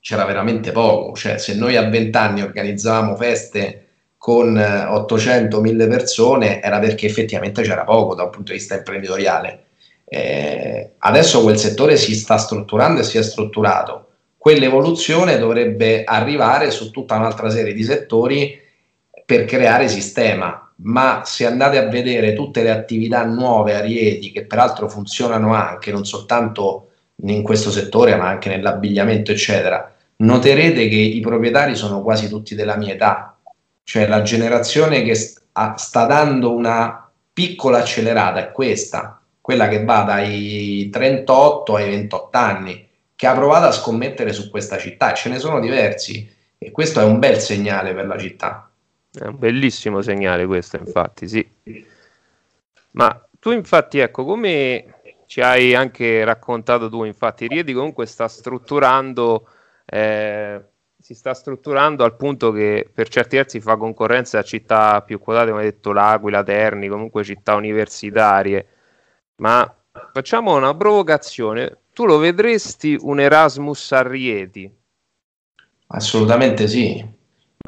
c'era 0.00 0.24
veramente 0.24 0.72
poco. 0.72 1.14
Cioè, 1.14 1.38
se 1.38 1.54
noi 1.54 1.76
a 1.76 1.88
vent'anni 1.88 2.42
organizzavamo 2.42 3.16
feste 3.16 3.86
con 4.16 4.54
800-1000 4.54 5.88
persone, 5.88 6.62
era 6.62 6.78
perché 6.78 7.06
effettivamente 7.06 7.62
c'era 7.62 7.84
poco 7.84 8.14
da 8.14 8.24
un 8.24 8.30
punto 8.30 8.52
di 8.52 8.58
vista 8.58 8.76
imprenditoriale. 8.76 9.64
Eh, 10.04 10.92
adesso 10.98 11.42
quel 11.42 11.58
settore 11.58 11.96
si 11.96 12.14
sta 12.14 12.36
strutturando 12.36 13.00
e 13.00 13.04
si 13.04 13.18
è 13.18 13.22
strutturato. 13.22 14.06
Quell'evoluzione 14.36 15.38
dovrebbe 15.38 16.04
arrivare 16.04 16.70
su 16.70 16.90
tutta 16.90 17.16
un'altra 17.16 17.50
serie 17.50 17.74
di 17.74 17.84
settori 17.84 18.58
per 19.24 19.44
creare 19.44 19.88
sistema 19.88 20.70
ma 20.82 21.22
se 21.24 21.46
andate 21.46 21.78
a 21.78 21.88
vedere 21.88 22.32
tutte 22.32 22.62
le 22.62 22.70
attività 22.70 23.24
nuove 23.24 23.74
a 23.74 23.80
Rieti, 23.80 24.32
che 24.32 24.46
peraltro 24.46 24.88
funzionano 24.88 25.52
anche, 25.54 25.92
non 25.92 26.04
soltanto 26.04 26.89
in 27.22 27.42
questo 27.42 27.70
settore, 27.70 28.16
ma 28.16 28.28
anche 28.28 28.48
nell'abbigliamento, 28.48 29.32
eccetera, 29.32 29.94
noterete 30.16 30.88
che 30.88 30.96
i 30.96 31.20
proprietari 31.20 31.74
sono 31.74 32.02
quasi 32.02 32.28
tutti 32.28 32.54
della 32.54 32.76
mia 32.76 32.94
età, 32.94 33.36
cioè 33.84 34.06
la 34.06 34.22
generazione 34.22 35.02
che 35.02 35.14
sta 35.14 36.04
dando 36.06 36.54
una 36.54 37.10
piccola 37.32 37.78
accelerata 37.78 38.40
è 38.40 38.52
questa, 38.52 39.20
quella 39.40 39.68
che 39.68 39.82
va 39.84 40.02
dai 40.02 40.88
38 40.90 41.74
ai 41.74 41.88
28 41.90 42.38
anni, 42.38 42.88
che 43.16 43.26
ha 43.26 43.34
provato 43.34 43.66
a 43.66 43.72
scommettere 43.72 44.32
su 44.32 44.48
questa 44.50 44.78
città, 44.78 45.12
ce 45.12 45.28
ne 45.28 45.38
sono 45.38 45.60
diversi 45.60 46.28
e 46.56 46.70
questo 46.70 47.00
è 47.00 47.04
un 47.04 47.18
bel 47.18 47.38
segnale 47.38 47.94
per 47.94 48.06
la 48.06 48.18
città. 48.18 48.70
È 49.12 49.24
un 49.24 49.38
bellissimo 49.38 50.02
segnale 50.02 50.46
questo, 50.46 50.76
infatti, 50.76 51.26
sì. 51.26 51.46
Ma 52.92 53.28
tu 53.38 53.50
infatti, 53.50 53.98
ecco, 53.98 54.24
come 54.24 54.99
ci 55.30 55.40
hai 55.40 55.76
anche 55.76 56.24
raccontato 56.24 56.88
tu, 56.88 57.04
infatti, 57.04 57.46
Riedi 57.46 57.72
comunque 57.72 58.04
sta 58.04 58.26
strutturando, 58.26 59.46
eh, 59.86 60.60
si 60.98 61.14
sta 61.14 61.34
strutturando 61.34 62.02
al 62.02 62.16
punto 62.16 62.50
che 62.50 62.90
per 62.92 63.08
certi 63.08 63.36
versi 63.36 63.60
fa 63.60 63.76
concorrenza 63.76 64.40
a 64.40 64.42
città 64.42 65.00
più 65.02 65.20
quotate, 65.20 65.50
come 65.50 65.62
hai 65.62 65.70
detto, 65.70 65.92
L'Aquila, 65.92 66.42
Terni, 66.42 66.88
comunque 66.88 67.22
città 67.22 67.54
universitarie. 67.54 68.66
Ma 69.36 69.72
facciamo 70.12 70.56
una 70.56 70.74
provocazione. 70.74 71.82
Tu 71.92 72.06
lo 72.06 72.18
vedresti 72.18 72.98
un 73.00 73.20
Erasmus 73.20 73.92
a 73.92 74.02
Rieti? 74.02 74.68
Assolutamente 75.86 76.66
sì. 76.66 77.08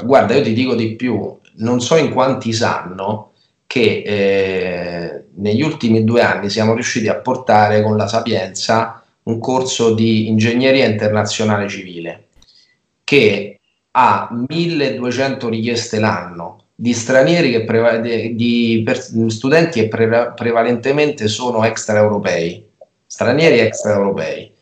Guarda, 0.03 0.35
io 0.35 0.42
ti 0.42 0.53
dico 0.53 0.75
di 0.75 0.96
più, 0.96 1.38
non 1.59 1.81
so 1.81 1.94
in 1.94 2.11
quanti 2.11 2.53
sanno 2.53 3.32
che 3.73 4.03
eh, 4.05 5.25
negli 5.37 5.63
ultimi 5.63 6.05
due 6.05 6.21
anni 6.21 6.51
siamo 6.51 6.75
riusciti 6.75 7.09
a 7.09 7.15
portare 7.15 7.83
con 7.83 7.97
la 7.97 8.07
Sapienza 8.07 9.03
un 9.23 9.39
corso 9.39 9.95
di 9.95 10.29
ingegneria 10.29 10.85
internazionale 10.85 11.71
civile 11.71 12.27
che 13.03 13.61
ha 13.93 14.29
1200 14.47 15.49
richieste 15.49 15.99
l'anno 16.01 16.65
di 16.75 16.93
stranieri 16.93 17.51
che 17.51 17.65
preva- 17.65 17.97
di 17.97 18.85
studenti 19.29 19.81
che 19.81 19.89
pre- 19.89 20.35
prevalentemente 20.37 21.27
sono 21.29 21.65
extraeuropei, 21.65 22.69
stranieri 23.07 23.61
extraeuropei. 23.61 24.53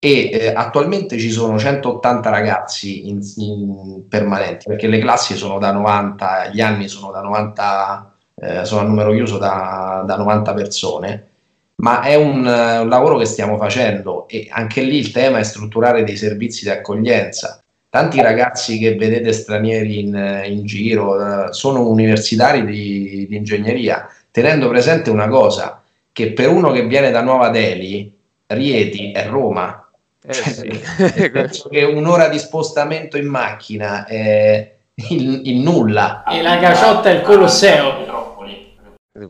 E 0.00 0.30
eh, 0.32 0.48
attualmente 0.48 1.18
ci 1.18 1.30
sono 1.30 1.56
180 1.56 2.30
ragazzi 2.30 3.08
in, 3.08 3.20
in 3.36 4.08
permanenti 4.08 4.66
perché 4.66 4.88
le 4.88 4.98
classi 4.98 5.36
sono 5.36 5.60
da 5.60 5.70
90, 5.70 6.48
gli 6.48 6.60
anni 6.60 6.88
sono 6.88 7.12
da 7.12 7.20
90, 7.20 8.15
eh, 8.38 8.64
sono 8.64 8.82
a 8.82 8.84
numero 8.84 9.12
chiuso 9.12 9.38
da, 9.38 10.04
da 10.06 10.16
90 10.16 10.54
persone, 10.54 11.28
ma 11.76 12.02
è 12.02 12.14
un, 12.14 12.44
uh, 12.44 12.82
un, 12.82 12.88
lavoro 12.88 13.16
che 13.16 13.24
stiamo 13.24 13.56
facendo 13.56 14.28
e 14.28 14.46
anche 14.50 14.82
lì 14.82 14.98
il 14.98 15.10
tema 15.10 15.38
è 15.38 15.42
strutturare 15.42 16.04
dei 16.04 16.16
servizi 16.16 16.64
di 16.64 16.70
accoglienza. 16.70 17.62
Tanti 17.88 18.20
ragazzi 18.20 18.78
che 18.78 18.94
vedete 18.94 19.32
stranieri 19.32 20.00
in, 20.00 20.42
in 20.46 20.66
giro 20.66 21.14
uh, 21.14 21.52
sono 21.52 21.88
universitari 21.88 22.64
di, 22.64 23.26
di 23.28 23.36
ingegneria, 23.36 24.06
tenendo 24.30 24.68
presente 24.68 25.10
una 25.10 25.28
cosa, 25.28 25.82
che 26.12 26.32
per 26.32 26.50
uno 26.50 26.72
che 26.72 26.86
viene 26.86 27.10
da 27.10 27.22
Nuova 27.22 27.48
Delhi, 27.48 28.14
Rieti 28.46 29.12
è 29.12 29.26
Roma, 29.26 29.88
eh, 30.22 30.32
cioè, 30.32 30.52
sì. 30.52 31.30
penso 31.30 31.68
che 31.68 31.84
un'ora 31.84 32.28
di 32.28 32.38
spostamento 32.38 33.16
in 33.16 33.26
macchina 33.26 34.04
è 34.04 34.75
il, 35.10 35.42
il 35.44 35.56
nulla. 35.60 36.24
E 36.24 36.42
la 36.42 36.58
caciotta 36.58 37.10
è 37.10 37.14
il 37.14 37.20
Colosseo. 37.22 38.04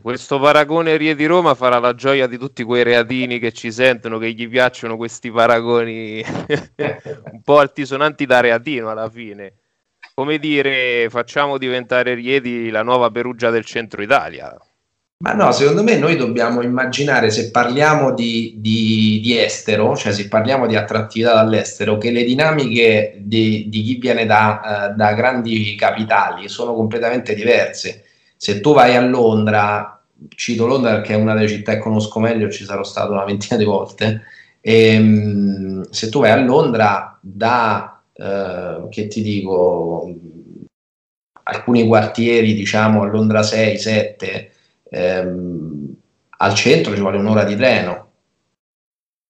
Questo 0.01 0.37
paragone 0.37 0.97
Rieti 0.97 1.25
Roma 1.25 1.55
farà 1.55 1.79
la 1.79 1.95
gioia 1.95 2.27
di 2.27 2.37
tutti 2.37 2.63
quei 2.63 2.83
reatini 2.83 3.39
che 3.39 3.53
ci 3.53 3.71
sentono, 3.71 4.17
che 4.17 4.33
gli 4.33 4.47
piacciono 4.49 4.97
questi 4.97 5.31
paragoni 5.31 6.21
un 7.31 7.41
po' 7.41 7.59
altisonanti 7.59 8.25
da 8.25 8.41
reatino 8.41 8.89
alla 8.89 9.09
fine. 9.09 9.53
Come 10.13 10.39
dire, 10.39 11.07
facciamo 11.09 11.57
diventare 11.57 12.15
Rieti 12.15 12.69
la 12.69 12.83
nuova 12.83 13.09
Perugia 13.11 13.49
del 13.49 13.63
centro 13.63 14.01
Italia. 14.01 14.57
Ma 15.19 15.33
no, 15.33 15.51
secondo 15.51 15.81
me 15.81 15.97
noi 15.97 16.15
dobbiamo 16.15 16.61
immaginare, 16.61 17.31
se 17.31 17.49
parliamo 17.49 18.13
di, 18.13 18.53
di, 18.57 19.19
di 19.19 19.35
estero, 19.35 19.95
cioè 19.95 20.13
se 20.13 20.27
parliamo 20.27 20.67
di 20.67 20.75
attrattività 20.75 21.33
dall'estero, 21.33 21.97
che 21.97 22.11
le 22.11 22.23
dinamiche 22.23 23.15
di, 23.17 23.67
di 23.67 23.81
chi 23.81 23.95
viene 23.95 24.27
da, 24.27 24.91
uh, 24.91 24.95
da, 24.95 25.13
grandi 25.13 25.73
capitali 25.75 26.47
sono 26.47 26.75
completamente 26.75 27.33
diverse. 27.33 28.03
Se 28.35 28.61
tu 28.61 28.75
vai 28.75 28.95
a 28.95 29.01
Londra, 29.01 29.99
cito 30.35 30.67
Londra 30.67 30.93
perché 30.93 31.13
è 31.13 31.17
una 31.17 31.33
delle 31.33 31.47
città 31.47 31.73
che 31.73 31.79
conosco 31.79 32.19
meglio, 32.19 32.51
ci 32.51 32.63
sarò 32.63 32.83
stato 32.83 33.11
una 33.11 33.25
ventina 33.25 33.57
di 33.57 33.65
volte, 33.65 34.21
e, 34.61 34.97
um, 34.99 35.89
se 35.89 36.09
tu 36.09 36.19
vai 36.19 36.29
a 36.29 36.37
Londra 36.43 37.17
da, 37.19 37.99
uh, 38.13 38.87
che 38.89 39.07
ti 39.07 39.23
dico, 39.23 40.13
alcuni 41.43 41.87
quartieri, 41.87 42.53
diciamo 42.53 43.01
a 43.01 43.07
Londra 43.07 43.41
6, 43.41 43.77
7, 43.79 44.51
ehm, 44.89 45.95
al 46.37 46.53
centro 46.53 46.93
ci 46.93 47.01
vuole 47.01 47.17
un'ora 47.17 47.43
di 47.43 47.55
treno. 47.55 48.05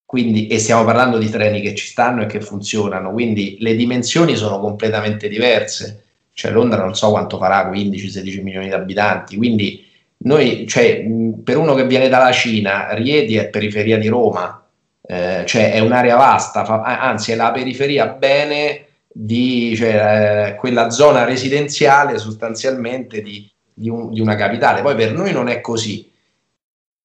Quindi, 0.06 0.48
e 0.48 0.58
stiamo 0.60 0.86
parlando 0.86 1.18
di 1.18 1.30
treni 1.30 1.60
che 1.62 1.76
ci 1.76 1.88
stanno 1.88 2.22
e 2.22 2.26
che 2.28 2.40
funzionano, 2.40 3.12
quindi 3.12 3.58
le 3.60 3.76
dimensioni 3.76 4.36
sono 4.36 4.60
completamente 4.60 5.28
diverse. 5.28 6.04
Cioè 6.32 6.52
Londra 6.52 6.82
non 6.82 6.96
so 6.96 7.10
quanto 7.10 7.38
farà, 7.38 7.70
15-16 7.70 8.42
milioni 8.42 8.68
di 8.68 8.74
abitanti, 8.74 9.36
quindi 9.36 9.86
noi, 10.20 10.66
cioè, 10.68 11.06
per 11.44 11.58
uno 11.58 11.76
che 11.76 11.86
viene 11.86 12.10
dalla 12.10 12.32
Cina, 12.32 12.94
Rieti 12.94 13.36
è 13.36 13.50
periferia 13.50 13.98
di 13.98 14.08
Roma, 14.08 14.66
eh, 15.02 15.44
cioè 15.46 15.74
è 15.74 15.80
un'area 15.80 16.16
vasta, 16.16 16.66
fa, 16.66 16.82
anzi 16.82 17.32
è 17.34 17.36
la 17.36 17.52
periferia 17.52 18.08
bene 18.08 18.86
di 19.08 19.76
cioè, 19.76 20.50
eh, 20.50 20.56
quella 20.56 20.90
zona 20.90 21.24
residenziale 21.24 22.18
sostanzialmente 22.18 23.22
di, 23.22 23.50
di, 23.78 23.90
un, 23.90 24.12
di 24.12 24.20
una 24.20 24.36
capitale. 24.36 24.82
Poi 24.82 24.96
per 24.96 25.14
noi 25.14 25.32
non 25.32 25.48
è 25.48 25.62
così 25.62 26.12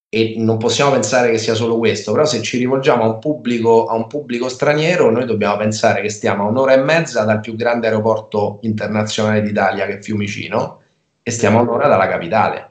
e 0.09 0.35
non 0.39 0.59
possiamo 0.59 0.93
pensare 0.93 1.31
che 1.31 1.39
sia 1.39 1.55
solo 1.55 1.79
questo, 1.79 2.13
però 2.13 2.25
se 2.25 2.43
ci 2.43 2.59
rivolgiamo 2.59 3.03
a 3.03 3.07
un, 3.07 3.19
pubblico, 3.19 3.87
a 3.87 3.95
un 3.95 4.07
pubblico 4.07 4.49
straniero, 4.49 5.11
noi 5.11 5.27
dobbiamo 5.27 5.57
pensare 5.57 6.03
che 6.03 6.09
stiamo 6.09 6.45
a 6.45 6.49
un'ora 6.49 6.75
e 6.75 6.79
mezza 6.79 7.25
dal 7.25 7.41
più 7.41 7.55
grande 7.57 7.87
aeroporto 7.87 8.59
internazionale 8.63 9.43
d'Italia 9.43 9.87
che 9.87 9.99
è 9.99 10.03
Fiumicino 10.03 10.81
e 11.23 11.31
stiamo 11.31 11.59
a 11.59 11.63
un'ora 11.63 11.89
dalla 11.89 12.09
capitale. 12.09 12.71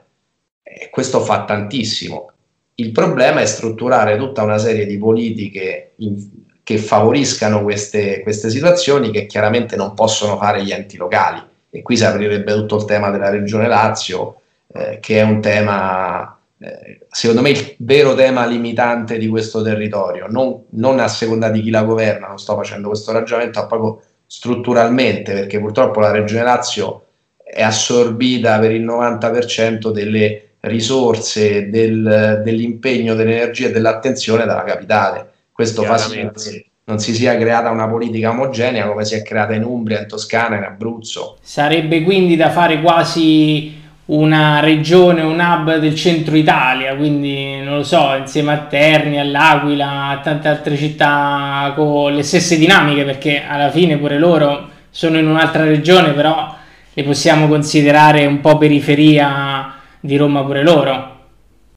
E 0.62 0.88
questo 0.90 1.20
fa 1.20 1.44
tantissimo. 1.44 2.30
Il 2.76 2.92
problema 2.92 3.40
è 3.40 3.46
strutturare 3.46 4.16
tutta 4.16 4.42
una 4.42 4.58
serie 4.58 4.86
di 4.86 4.98
politiche 4.98 5.94
in, 5.96 6.16
che 6.64 6.78
favoriscano 6.78 7.62
queste, 7.62 8.20
queste 8.22 8.50
situazioni 8.50 9.10
che 9.10 9.26
chiaramente 9.26 9.76
non 9.76 9.94
possono 9.94 10.36
fare 10.36 10.62
gli 10.64 10.70
enti 10.70 10.96
locali. 10.96 11.50
E 11.74 11.80
qui 11.80 11.96
si 11.96 12.04
aprirebbe 12.04 12.52
tutto 12.52 12.76
il 12.76 12.84
tema 12.84 13.08
della 13.08 13.30
Regione 13.30 13.66
Lazio, 13.66 14.40
eh, 14.74 14.98
che 15.00 15.20
è 15.20 15.22
un 15.22 15.40
tema, 15.40 16.38
eh, 16.58 17.06
secondo 17.08 17.40
me, 17.40 17.48
il 17.48 17.76
vero 17.78 18.14
tema 18.14 18.44
limitante 18.44 19.16
di 19.16 19.26
questo 19.26 19.62
territorio, 19.62 20.26
non, 20.28 20.64
non, 20.72 21.00
a 21.00 21.08
seconda 21.08 21.48
di 21.48 21.62
chi 21.62 21.70
la 21.70 21.84
governa, 21.84 22.28
non 22.28 22.38
sto 22.38 22.56
facendo 22.56 22.88
questo 22.88 23.12
ragionamento, 23.12 23.60
ma 23.60 23.66
proprio 23.66 24.02
strutturalmente, 24.26 25.32
perché 25.32 25.58
purtroppo 25.58 26.00
la 26.00 26.10
Regione 26.10 26.42
Lazio 26.42 27.06
è 27.42 27.62
assorbita 27.62 28.58
per 28.58 28.72
il 28.72 28.84
90% 28.84 29.90
delle 29.90 30.56
risorse, 30.60 31.70
del, 31.70 32.42
dell'impegno, 32.44 33.14
dell'energia 33.14 33.68
e 33.68 33.70
dell'attenzione 33.70 34.44
dalla 34.44 34.64
capitale. 34.64 35.30
Questo 35.50 35.84
fa 35.84 35.96
sì 35.96 36.70
non 36.84 36.98
si 36.98 37.14
sia 37.14 37.36
creata 37.36 37.70
una 37.70 37.86
politica 37.86 38.30
omogenea 38.30 38.86
come 38.86 39.04
si 39.04 39.14
è 39.14 39.22
creata 39.22 39.54
in 39.54 39.62
Umbria, 39.62 40.00
in 40.00 40.08
Toscana, 40.08 40.56
in 40.56 40.64
Abruzzo. 40.64 41.38
Sarebbe 41.40 42.02
quindi 42.02 42.34
da 42.36 42.50
fare 42.50 42.80
quasi 42.80 43.80
una 44.06 44.58
regione, 44.60 45.22
un 45.22 45.38
hub 45.38 45.76
del 45.78 45.94
centro 45.94 46.36
Italia, 46.36 46.96
quindi 46.96 47.60
non 47.60 47.76
lo 47.76 47.82
so, 47.84 48.14
insieme 48.16 48.52
a 48.52 48.58
Terni, 48.58 49.20
all'Aquila, 49.20 50.08
a 50.08 50.18
tante 50.18 50.48
altre 50.48 50.76
città 50.76 51.72
con 51.76 52.12
le 52.12 52.22
stesse 52.22 52.58
dinamiche, 52.58 53.04
perché 53.04 53.42
alla 53.46 53.70
fine 53.70 53.96
pure 53.96 54.18
loro 54.18 54.68
sono 54.90 55.18
in 55.18 55.26
un'altra 55.28 55.64
regione, 55.64 56.10
però 56.10 56.54
le 56.92 57.02
possiamo 57.04 57.46
considerare 57.46 58.26
un 58.26 58.40
po' 58.40 58.58
periferia 58.58 59.76
di 60.00 60.16
Roma 60.16 60.42
pure 60.42 60.62
loro. 60.62 61.11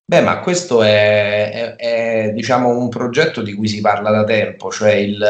Beh, 0.08 0.22
ma 0.22 0.39
questo 0.39 0.84
è, 0.84 1.76
è, 1.76 2.28
è 2.28 2.32
diciamo, 2.32 2.70
un 2.70 2.89
progetto 2.89 3.41
di 3.41 3.54
cui 3.54 3.68
si 3.68 3.82
parla 3.82 4.12
da 4.12 4.24
tempo, 4.24 4.70
cioè 4.72 4.91
il, 4.94 5.24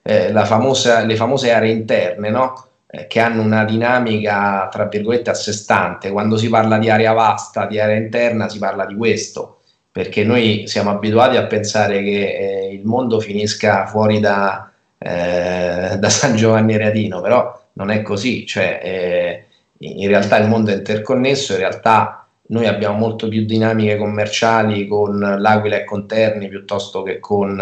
eh, 0.00 0.32
famosa, 0.44 1.04
le 1.04 1.16
famose 1.16 1.52
aree 1.52 1.70
interne, 1.70 2.30
no? 2.30 2.66
eh, 2.86 3.06
che 3.06 3.20
hanno 3.20 3.42
una 3.42 3.64
dinamica, 3.64 4.68
tra 4.70 4.86
virgolette, 4.86 5.28
a 5.30 5.34
sé 5.34 5.52
stante. 5.52 6.10
Quando 6.10 6.38
si 6.38 6.48
parla 6.48 6.78
di 6.78 6.88
area 6.88 7.12
vasta, 7.12 7.66
di 7.66 7.78
area 7.78 7.96
interna, 7.96 8.48
si 8.48 8.58
parla 8.58 8.86
di 8.86 8.94
questo, 8.96 9.60
perché 9.90 10.24
noi 10.24 10.66
siamo 10.66 10.90
abituati 10.90 11.36
a 11.36 11.44
pensare 11.46 12.02
che 12.02 12.68
eh, 12.68 12.72
il 12.72 12.86
mondo 12.86 13.20
finisca 13.20 13.84
fuori 13.84 14.18
da, 14.18 14.70
eh, 14.96 15.96
da 15.98 16.08
San 16.08 16.36
Giovanni 16.36 16.78
Reatino, 16.78 17.20
però 17.20 17.60
non 17.74 17.90
è 17.90 18.00
così, 18.00 18.46
cioè, 18.46 18.80
eh, 18.82 19.44
in 19.78 20.08
realtà 20.08 20.38
il 20.38 20.48
mondo 20.48 20.70
è 20.70 20.74
interconnesso, 20.74 21.52
in 21.52 21.58
realtà 21.58 22.21
noi 22.52 22.66
abbiamo 22.66 22.98
molto 22.98 23.28
più 23.28 23.44
dinamiche 23.44 23.96
commerciali 23.96 24.86
con 24.86 25.18
l'Aquila 25.18 25.76
e 25.76 25.84
con 25.84 26.06
Terni 26.06 26.48
piuttosto 26.48 27.02
che 27.02 27.18
con, 27.18 27.60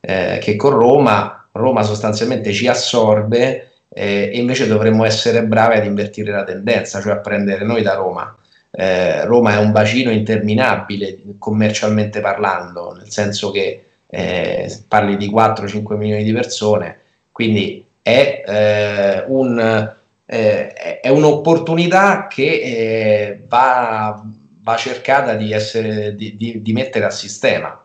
eh, 0.00 0.38
che 0.40 0.56
con 0.56 0.72
Roma. 0.72 1.46
Roma 1.52 1.82
sostanzialmente 1.82 2.52
ci 2.52 2.66
assorbe 2.66 3.70
eh, 3.88 4.30
e 4.32 4.38
invece 4.38 4.66
dovremmo 4.66 5.04
essere 5.04 5.44
bravi 5.44 5.76
ad 5.76 5.84
invertire 5.84 6.32
la 6.32 6.42
tendenza, 6.42 7.00
cioè 7.00 7.12
a 7.12 7.18
prendere 7.18 7.64
noi 7.64 7.82
da 7.82 7.94
Roma. 7.94 8.36
Eh, 8.72 9.24
Roma 9.24 9.54
è 9.54 9.58
un 9.58 9.70
bacino 9.70 10.10
interminabile 10.10 11.20
commercialmente 11.38 12.20
parlando, 12.20 12.92
nel 12.92 13.08
senso 13.10 13.52
che 13.52 13.84
eh, 14.08 14.80
parli 14.88 15.16
di 15.16 15.30
4-5 15.30 15.96
milioni 15.96 16.24
di 16.24 16.32
persone, 16.32 16.98
quindi 17.30 17.86
è, 18.02 18.42
eh, 18.44 19.24
un, 19.28 19.94
eh, 20.26 21.00
è 21.00 21.08
un'opportunità 21.08 22.26
che 22.26 22.42
eh, 22.44 23.44
va, 23.46 24.22
va, 24.62 24.76
cercata 24.76 25.34
di, 25.34 25.52
essere, 25.52 26.14
di, 26.14 26.36
di, 26.36 26.62
di 26.62 26.72
mettere 26.72 27.04
a 27.04 27.10
sistema. 27.10 27.78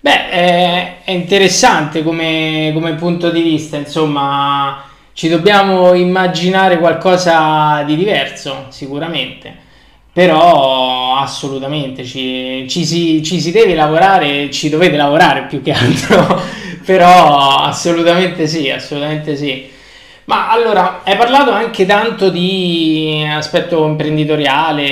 Beh, 0.00 0.30
è 0.30 1.10
interessante 1.12 2.02
come, 2.02 2.70
come 2.74 2.94
punto 2.94 3.30
di 3.30 3.40
vista, 3.40 3.76
insomma, 3.76 4.84
ci 5.12 5.28
dobbiamo 5.28 5.94
immaginare 5.94 6.78
qualcosa 6.78 7.82
di 7.84 7.96
diverso, 7.96 8.66
sicuramente, 8.70 9.54
però 10.12 11.16
assolutamente 11.16 12.04
ci, 12.04 12.66
ci, 12.68 12.84
si, 12.84 13.22
ci 13.22 13.40
si 13.40 13.52
deve 13.52 13.74
lavorare, 13.74 14.50
ci 14.50 14.68
dovete 14.68 14.96
lavorare 14.96 15.46
più 15.46 15.62
che 15.62 15.72
altro, 15.72 16.40
però 16.84 17.58
assolutamente 17.58 18.46
sì, 18.48 18.70
assolutamente 18.70 19.36
sì. 19.36 19.70
Ma 20.24 20.50
allora, 20.50 21.00
hai 21.02 21.16
parlato 21.16 21.50
anche 21.50 21.84
tanto 21.84 22.28
di 22.28 23.26
aspetto 23.28 23.84
imprenditoriale 23.84 24.84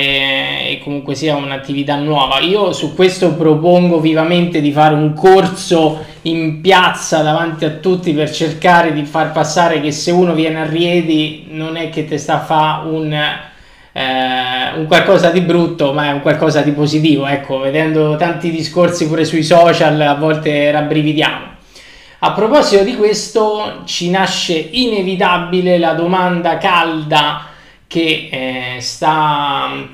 e 0.67 0.81
comunque 0.83 1.15
sia 1.15 1.37
un'attività 1.37 1.95
nuova. 1.95 2.39
Io 2.39 2.73
su 2.73 2.93
questo 2.93 3.33
propongo 3.35 4.01
vivamente 4.01 4.59
di 4.59 4.73
fare 4.73 4.93
un 4.93 5.13
corso 5.13 6.03
in 6.23 6.59
piazza 6.59 7.21
davanti 7.21 7.63
a 7.63 7.69
tutti 7.69 8.11
per 8.11 8.29
cercare 8.29 8.91
di 8.91 9.05
far 9.05 9.31
passare 9.31 9.79
che 9.79 9.93
se 9.93 10.11
uno 10.11 10.33
viene 10.33 10.61
a 10.61 10.65
Riedi 10.65 11.47
non 11.51 11.77
è 11.77 11.89
che 11.89 12.03
ti 12.03 12.17
sta 12.17 12.35
a 12.35 12.43
fare 12.43 12.87
un, 12.89 13.13
eh, 13.13 14.75
un 14.75 14.85
qualcosa 14.85 15.29
di 15.29 15.39
brutto, 15.39 15.93
ma 15.93 16.07
è 16.07 16.11
un 16.11 16.19
qualcosa 16.19 16.59
di 16.59 16.71
positivo. 16.71 17.25
Ecco, 17.25 17.59
vedendo 17.59 18.17
tanti 18.17 18.51
discorsi 18.51 19.07
pure 19.07 19.23
sui 19.23 19.43
social 19.43 19.99
a 20.01 20.15
volte 20.15 20.69
rabbrividiamo. 20.71 21.50
A 22.23 22.33
proposito 22.33 22.83
di 22.83 22.95
questo, 22.95 23.81
ci 23.85 24.11
nasce 24.11 24.53
inevitabile 24.53 25.79
la 25.79 25.93
domanda 25.93 26.59
calda 26.59 27.47
che 27.87 28.29
eh, 28.31 28.79
sta 28.79 29.89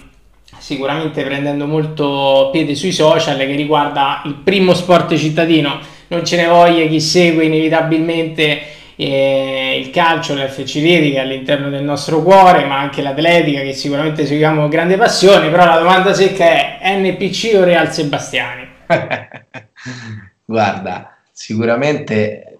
sicuramente 0.58 1.24
prendendo 1.24 1.68
molto 1.68 2.50
piede 2.52 2.76
sui 2.76 2.92
social 2.92 3.38
che 3.38 3.56
riguarda 3.56 4.24
il 4.26 4.34
primo 4.34 4.74
sport 4.74 5.16
cittadino. 5.16 5.80
Non 6.08 6.26
ce 6.26 6.36
ne 6.36 6.48
voglia 6.48 6.86
chi 6.88 7.00
segue 7.00 7.46
inevitabilmente 7.46 8.60
eh, 8.98 9.80
il 9.80 9.90
calcio, 9.90 10.34
l'FC 10.34 10.74
Rieti 10.74 11.12
che 11.12 11.18
è 11.18 11.22
all'interno 11.22 11.70
del 11.70 11.84
nostro 11.84 12.22
cuore, 12.24 12.66
ma 12.66 12.78
anche 12.78 13.02
l'atletica 13.02 13.62
che 13.62 13.72
sicuramente 13.72 14.26
seguiamo 14.26 14.60
con 14.60 14.70
grande 14.70 14.98
passione, 14.98 15.50
però 15.50 15.64
la 15.64 15.78
domanda 15.78 16.14
secca 16.14 16.44
è 16.44 16.98
NPC 16.98 17.54
o 17.56 17.64
Real 17.64 17.90
Sebastiani? 17.90 18.68
Guarda, 20.44 21.17
sicuramente, 21.38 22.58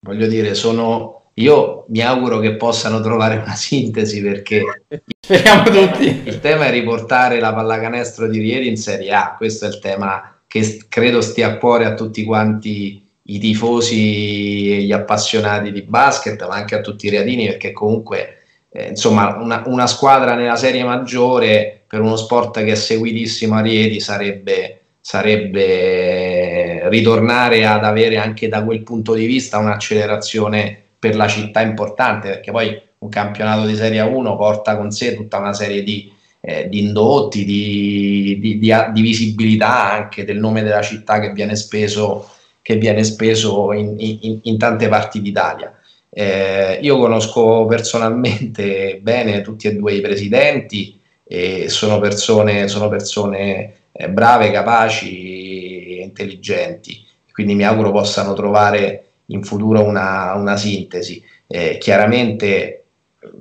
voglio 0.00 0.26
dire, 0.26 0.54
sono... 0.54 1.20
Io 1.36 1.86
mi 1.88 2.02
auguro 2.02 2.40
che 2.40 2.56
possano 2.56 3.00
trovare 3.00 3.36
una 3.36 3.54
sintesi 3.54 4.20
perché 4.20 4.62
speriamo 5.18 5.62
tutti. 5.62 6.22
Il 6.24 6.40
tema 6.40 6.66
è 6.66 6.70
riportare 6.70 7.40
la 7.40 7.54
pallacanestro 7.54 8.28
di 8.28 8.38
Rieri 8.38 8.68
in 8.68 8.76
Serie 8.76 9.12
A. 9.12 9.34
Questo 9.34 9.64
è 9.64 9.68
il 9.68 9.78
tema 9.78 10.36
che 10.46 10.84
credo 10.88 11.22
stia 11.22 11.46
a 11.46 11.56
cuore 11.56 11.86
a 11.86 11.94
tutti 11.94 12.22
quanti 12.24 13.02
i 13.22 13.38
tifosi 13.38 14.72
e 14.72 14.82
gli 14.82 14.92
appassionati 14.92 15.72
di 15.72 15.82
basket, 15.82 16.46
ma 16.46 16.56
anche 16.56 16.74
a 16.74 16.82
tutti 16.82 17.06
i 17.06 17.10
reatini, 17.10 17.46
perché 17.46 17.72
comunque 17.72 18.42
eh, 18.68 18.88
insomma 18.88 19.36
una, 19.36 19.62
una, 19.64 19.86
squadra 19.86 20.34
nella 20.34 20.56
serie 20.56 20.84
maggiore 20.84 21.84
per 21.86 22.00
uno 22.00 22.16
sport 22.16 22.62
che 22.62 22.72
è 22.72 22.74
seguitissimo 22.74 23.54
a 23.54 23.62
Rieti 23.62 24.00
sarebbe, 24.00 24.80
sarebbe 25.00 26.61
ritornare 26.88 27.66
ad 27.66 27.84
avere 27.84 28.16
anche 28.16 28.48
da 28.48 28.62
quel 28.64 28.82
punto 28.82 29.14
di 29.14 29.26
vista 29.26 29.58
un'accelerazione 29.58 30.82
per 30.98 31.16
la 31.16 31.28
città 31.28 31.60
importante, 31.60 32.28
perché 32.28 32.50
poi 32.50 32.80
un 32.98 33.08
campionato 33.08 33.66
di 33.66 33.74
Serie 33.74 34.00
1 34.00 34.36
porta 34.36 34.76
con 34.76 34.90
sé 34.90 35.14
tutta 35.14 35.38
una 35.38 35.52
serie 35.52 35.82
di, 35.82 36.12
eh, 36.40 36.68
di 36.68 36.80
indotti, 36.80 37.44
di, 37.44 38.38
di, 38.40 38.58
di, 38.58 39.02
visibilità 39.02 39.92
anche 39.92 40.24
del 40.24 40.38
nome 40.38 40.62
della 40.62 40.82
città 40.82 41.18
che 41.18 41.32
viene 41.32 41.56
speso, 41.56 42.28
che 42.62 42.76
viene 42.76 43.02
speso 43.04 43.72
in, 43.72 43.96
in, 43.98 44.38
in 44.42 44.58
tante 44.58 44.88
parti 44.88 45.20
d'Italia. 45.20 45.76
Eh, 46.08 46.78
io 46.82 46.98
conosco 46.98 47.64
personalmente 47.66 48.98
bene 49.02 49.40
tutti 49.40 49.66
e 49.66 49.74
due 49.74 49.94
i 49.94 50.00
presidenti 50.00 51.00
e 51.24 51.68
sono 51.68 51.98
persone, 51.98 52.68
sono 52.68 52.88
persone 52.88 53.74
eh, 53.92 54.08
brave, 54.08 54.50
capaci 54.50 55.71
intelligenti, 56.02 57.04
quindi 57.32 57.54
mi 57.54 57.64
auguro 57.64 57.90
possano 57.90 58.34
trovare 58.34 59.04
in 59.26 59.42
futuro 59.42 59.82
una, 59.82 60.34
una 60.34 60.56
sintesi. 60.56 61.22
Eh, 61.46 61.78
chiaramente, 61.78 62.84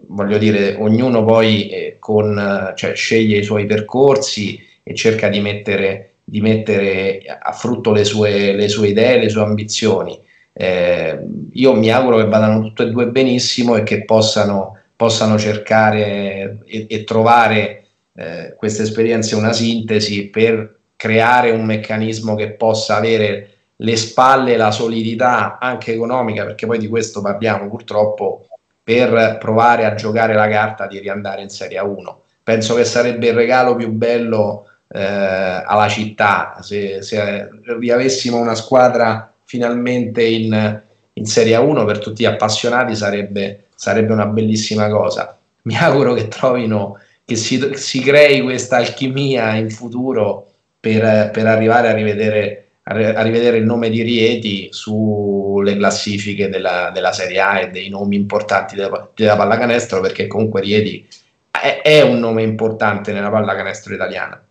voglio 0.08 0.38
dire, 0.38 0.76
ognuno 0.76 1.24
poi 1.24 1.70
eh, 1.70 1.96
con, 2.00 2.74
cioè, 2.76 2.96
sceglie 2.96 3.40
i 3.40 3.44
suoi 3.44 3.66
percorsi 3.66 4.60
e 4.84 4.96
cerca 4.96 5.28
di 5.28 5.40
mettere, 5.40 6.14
di 6.24 6.42
mettere 6.42 7.22
a 7.40 7.52
frutto 7.52 7.92
le 7.92 8.04
sue, 8.04 8.54
le 8.54 8.68
sue, 8.68 8.90
idee, 8.90 9.20
le 9.20 9.30
sue 9.30 9.42
ambizioni. 9.42 10.20
Eh, 10.54 11.20
io 11.54 11.74
mi 11.74 11.92
auguro 11.92 12.18
che 12.18 12.26
vadano 12.26 12.62
tutte 12.62 12.84
e 12.84 12.90
due 12.90 13.08
benissimo 13.08 13.76
e 13.76 13.84
che 13.84 14.04
possano, 14.04 14.78
possano 14.96 15.38
cercare 15.38 16.60
e, 16.66 16.86
e 16.90 17.04
trovare 17.04 17.86
eh, 18.16 18.54
queste 18.58 18.84
esperienze 18.84 19.36
una 19.36 19.54
sintesi 19.54 20.28
per 20.28 20.80
creare 21.02 21.50
un 21.50 21.66
meccanismo 21.66 22.36
che 22.36 22.52
possa 22.52 22.96
avere 22.96 23.54
le 23.76 23.96
spalle, 23.96 24.56
la 24.56 24.70
solidità 24.70 25.58
anche 25.60 25.94
economica, 25.94 26.46
perché 26.46 26.68
poi 26.68 26.78
di 26.78 26.88
questo 26.88 27.22
parliamo 27.22 27.68
purtroppo, 27.68 28.46
per 28.84 29.40
provare 29.40 29.86
a 29.86 29.96
giocare 29.96 30.36
la 30.36 30.48
carta 30.48 30.86
di 30.86 31.00
riandare 31.00 31.42
in 31.42 31.50
Serie 31.50 31.80
1. 31.80 32.22
penso 32.44 32.76
che 32.76 32.86
sarebbe 32.86 33.30
il 33.30 33.34
regalo 33.34 33.76
più 33.76 33.90
bello 33.90 34.68
eh, 34.90 35.02
alla 35.02 35.88
città 35.88 36.60
se, 36.62 37.02
se, 37.02 37.50
riavessimo 37.80 38.38
una 38.38 38.54
squadra 38.54 39.34
finalmente 39.44 40.24
in, 40.24 40.82
in 41.14 41.26
Serie 41.26 41.58
1 41.58 41.84
per 41.84 41.98
tutti 41.98 42.22
gli 42.22 42.28
appassionati 42.28 42.96
sarebbe, 42.96 43.70
sarebbe 43.74 44.14
una 44.14 44.28
bellissima 44.28 44.88
cosa. 44.88 45.36
Mi 45.64 45.76
auguro 45.78 46.14
che 46.14 46.28
trovino, 46.28 47.00
che 47.26 47.36
si, 47.36 47.72
si 47.74 48.02
crei 48.02 48.42
questa 48.42 48.76
alchimia 48.76 49.56
in 49.56 49.72
futuro 49.72 50.51
per, 50.82 51.30
per 51.30 51.46
arrivare 51.46 51.90
a 51.90 51.94
rivedere, 51.94 52.72
a 52.84 53.22
rivedere, 53.22 53.58
il 53.58 53.66
nome 53.66 53.92
di 53.92 54.02
Rieti 54.02 54.70
sulle 54.72 55.78
classifiche 55.78 56.50
della, 56.50 56.90
della, 56.92 57.14
Serie 57.14 57.40
A 57.40 57.60
e 57.60 57.70
dei 57.70 57.88
nomi 57.88 58.16
importanti 58.16 58.76
della, 58.76 59.08
della 59.14 59.36
pallacanestro 59.38 60.02
perché 60.02 60.26
comunque 60.26 60.62
Rieti 60.62 61.08
è, 61.52 61.82
è 61.84 62.02
un 62.02 62.18
nome 62.18 62.42
importante 62.42 63.14
nella 63.14 63.30
pallacanestro 63.30 63.94
italiana. 63.94 64.44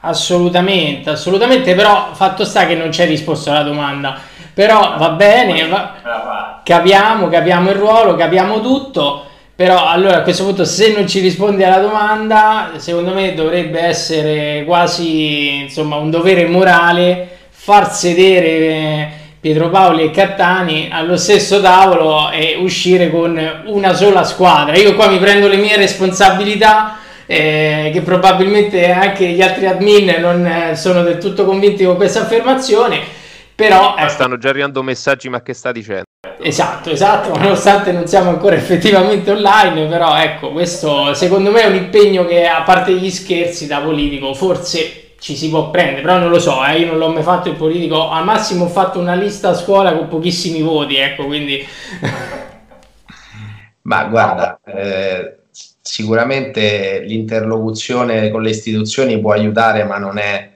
Assolutamente, 0.00 1.10
assolutamente, 1.10 1.74
però 1.74 2.14
fatto 2.14 2.44
sta 2.46 2.66
che 2.66 2.74
non 2.74 2.88
c'è 2.88 3.06
risposta 3.06 3.50
alla 3.50 3.68
domanda. 3.68 4.18
Però 4.54 4.96
va 4.96 5.10
bene, 5.10 5.68
va, 5.68 6.60
capiamo, 6.64 7.28
capiamo 7.28 7.70
il 7.70 7.76
ruolo, 7.76 8.14
capiamo 8.14 8.60
tutto. 8.60 9.27
Però 9.58 9.88
allora 9.88 10.18
a 10.18 10.22
questo 10.22 10.44
punto 10.44 10.64
se 10.64 10.92
non 10.92 11.08
ci 11.08 11.18
rispondi 11.18 11.64
alla 11.64 11.80
domanda, 11.80 12.74
secondo 12.76 13.12
me 13.12 13.34
dovrebbe 13.34 13.80
essere 13.80 14.62
quasi 14.64 15.62
insomma 15.62 15.96
un 15.96 16.10
dovere 16.10 16.46
morale 16.46 17.28
far 17.50 17.92
sedere 17.92 19.10
Pietro 19.40 19.68
Paoli 19.68 20.04
e 20.04 20.10
Cattani 20.12 20.90
allo 20.92 21.16
stesso 21.16 21.60
tavolo 21.60 22.30
e 22.30 22.56
uscire 22.60 23.10
con 23.10 23.36
una 23.64 23.94
sola 23.94 24.22
squadra. 24.22 24.76
Io 24.76 24.94
qua 24.94 25.08
mi 25.08 25.18
prendo 25.18 25.48
le 25.48 25.56
mie 25.56 25.74
responsabilità 25.74 26.98
eh, 27.26 27.90
che 27.92 28.02
probabilmente 28.02 28.92
anche 28.92 29.26
gli 29.26 29.42
altri 29.42 29.66
admin 29.66 30.18
non 30.20 30.46
eh, 30.46 30.76
sono 30.76 31.02
del 31.02 31.18
tutto 31.18 31.44
convinti 31.44 31.82
con 31.82 31.96
questa 31.96 32.20
affermazione, 32.20 33.00
però... 33.58 33.96
Ecco. 33.96 34.08
Stanno 34.08 34.38
già 34.38 34.50
arrivando 34.50 34.84
messaggi, 34.84 35.28
ma 35.28 35.42
che 35.42 35.52
sta 35.52 35.72
dicendo? 35.72 36.04
Esatto, 36.40 36.90
esatto, 36.90 37.36
nonostante 37.36 37.90
non 37.90 38.06
siamo 38.06 38.30
ancora 38.30 38.54
effettivamente 38.56 39.32
online, 39.32 39.86
però 39.86 40.16
ecco, 40.16 40.52
questo 40.52 41.12
secondo 41.14 41.50
me 41.50 41.62
è 41.62 41.66
un 41.66 41.74
impegno 41.74 42.24
che 42.24 42.46
a 42.46 42.62
parte 42.62 42.92
gli 42.92 43.10
scherzi 43.10 43.66
da 43.66 43.80
politico 43.80 44.32
forse 44.32 45.14
ci 45.18 45.34
si 45.34 45.48
può 45.48 45.70
prendere, 45.70 46.02
però 46.02 46.18
non 46.18 46.28
lo 46.28 46.38
so, 46.38 46.64
eh, 46.64 46.78
io 46.78 46.86
non 46.86 46.98
l'ho 46.98 47.08
mai 47.08 47.24
fatto 47.24 47.48
il 47.48 47.56
politico, 47.56 48.08
al 48.08 48.22
massimo 48.22 48.66
ho 48.66 48.68
fatto 48.68 49.00
una 49.00 49.14
lista 49.14 49.48
a 49.48 49.54
scuola 49.54 49.92
con 49.92 50.06
pochissimi 50.06 50.62
voti, 50.62 50.94
ecco, 50.94 51.26
quindi... 51.26 51.66
Ma 53.82 54.04
guarda, 54.04 54.60
eh, 54.66 55.38
sicuramente 55.80 57.00
l'interlocuzione 57.04 58.30
con 58.30 58.42
le 58.42 58.50
istituzioni 58.50 59.18
può 59.18 59.32
aiutare, 59.32 59.82
ma 59.82 59.98
non 59.98 60.18
è 60.18 60.47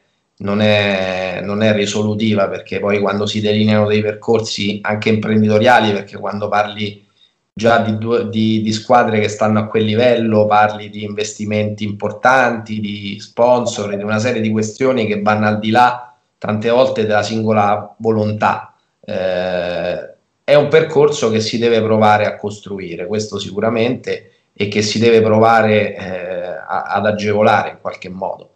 non 0.42 0.60
è, 0.60 1.40
non 1.42 1.62
è 1.62 1.72
risolutiva 1.72 2.48
perché 2.48 2.78
poi 2.78 3.00
quando 3.00 3.26
si 3.26 3.40
delineano 3.40 3.86
dei 3.86 4.02
percorsi 4.02 4.80
anche 4.82 5.08
imprenditoriali, 5.08 5.92
perché 5.92 6.18
quando 6.18 6.48
parli 6.48 7.06
già 7.54 7.78
di, 7.78 7.98
due, 7.98 8.28
di, 8.28 8.62
di, 8.62 8.72
squadre 8.72 9.20
che 9.20 9.28
stanno 9.28 9.60
a 9.60 9.66
quel 9.66 9.84
livello, 9.84 10.46
parli 10.46 10.90
di 10.90 11.04
investimenti 11.04 11.84
importanti, 11.84 12.80
di 12.80 13.18
sponsor, 13.20 13.94
di 13.96 14.02
una 14.02 14.18
serie 14.18 14.40
di 14.40 14.50
questioni 14.50 15.06
che 15.06 15.20
vanno 15.20 15.46
al 15.46 15.58
di 15.58 15.70
là 15.70 16.14
tante 16.38 16.70
volte 16.70 17.06
della 17.06 17.22
singola 17.22 17.94
volontà. 17.98 18.74
Eh, 19.04 20.10
è 20.44 20.54
un 20.54 20.68
percorso 20.68 21.30
che 21.30 21.40
si 21.40 21.58
deve 21.58 21.80
provare 21.82 22.26
a 22.26 22.36
costruire, 22.36 23.06
questo 23.06 23.38
sicuramente, 23.38 24.30
e 24.52 24.68
che 24.68 24.82
si 24.82 24.98
deve 24.98 25.22
provare 25.22 25.94
eh, 25.94 26.46
a, 26.66 26.82
ad 26.84 27.06
agevolare 27.06 27.70
in 27.70 27.78
qualche 27.80 28.08
modo. 28.08 28.51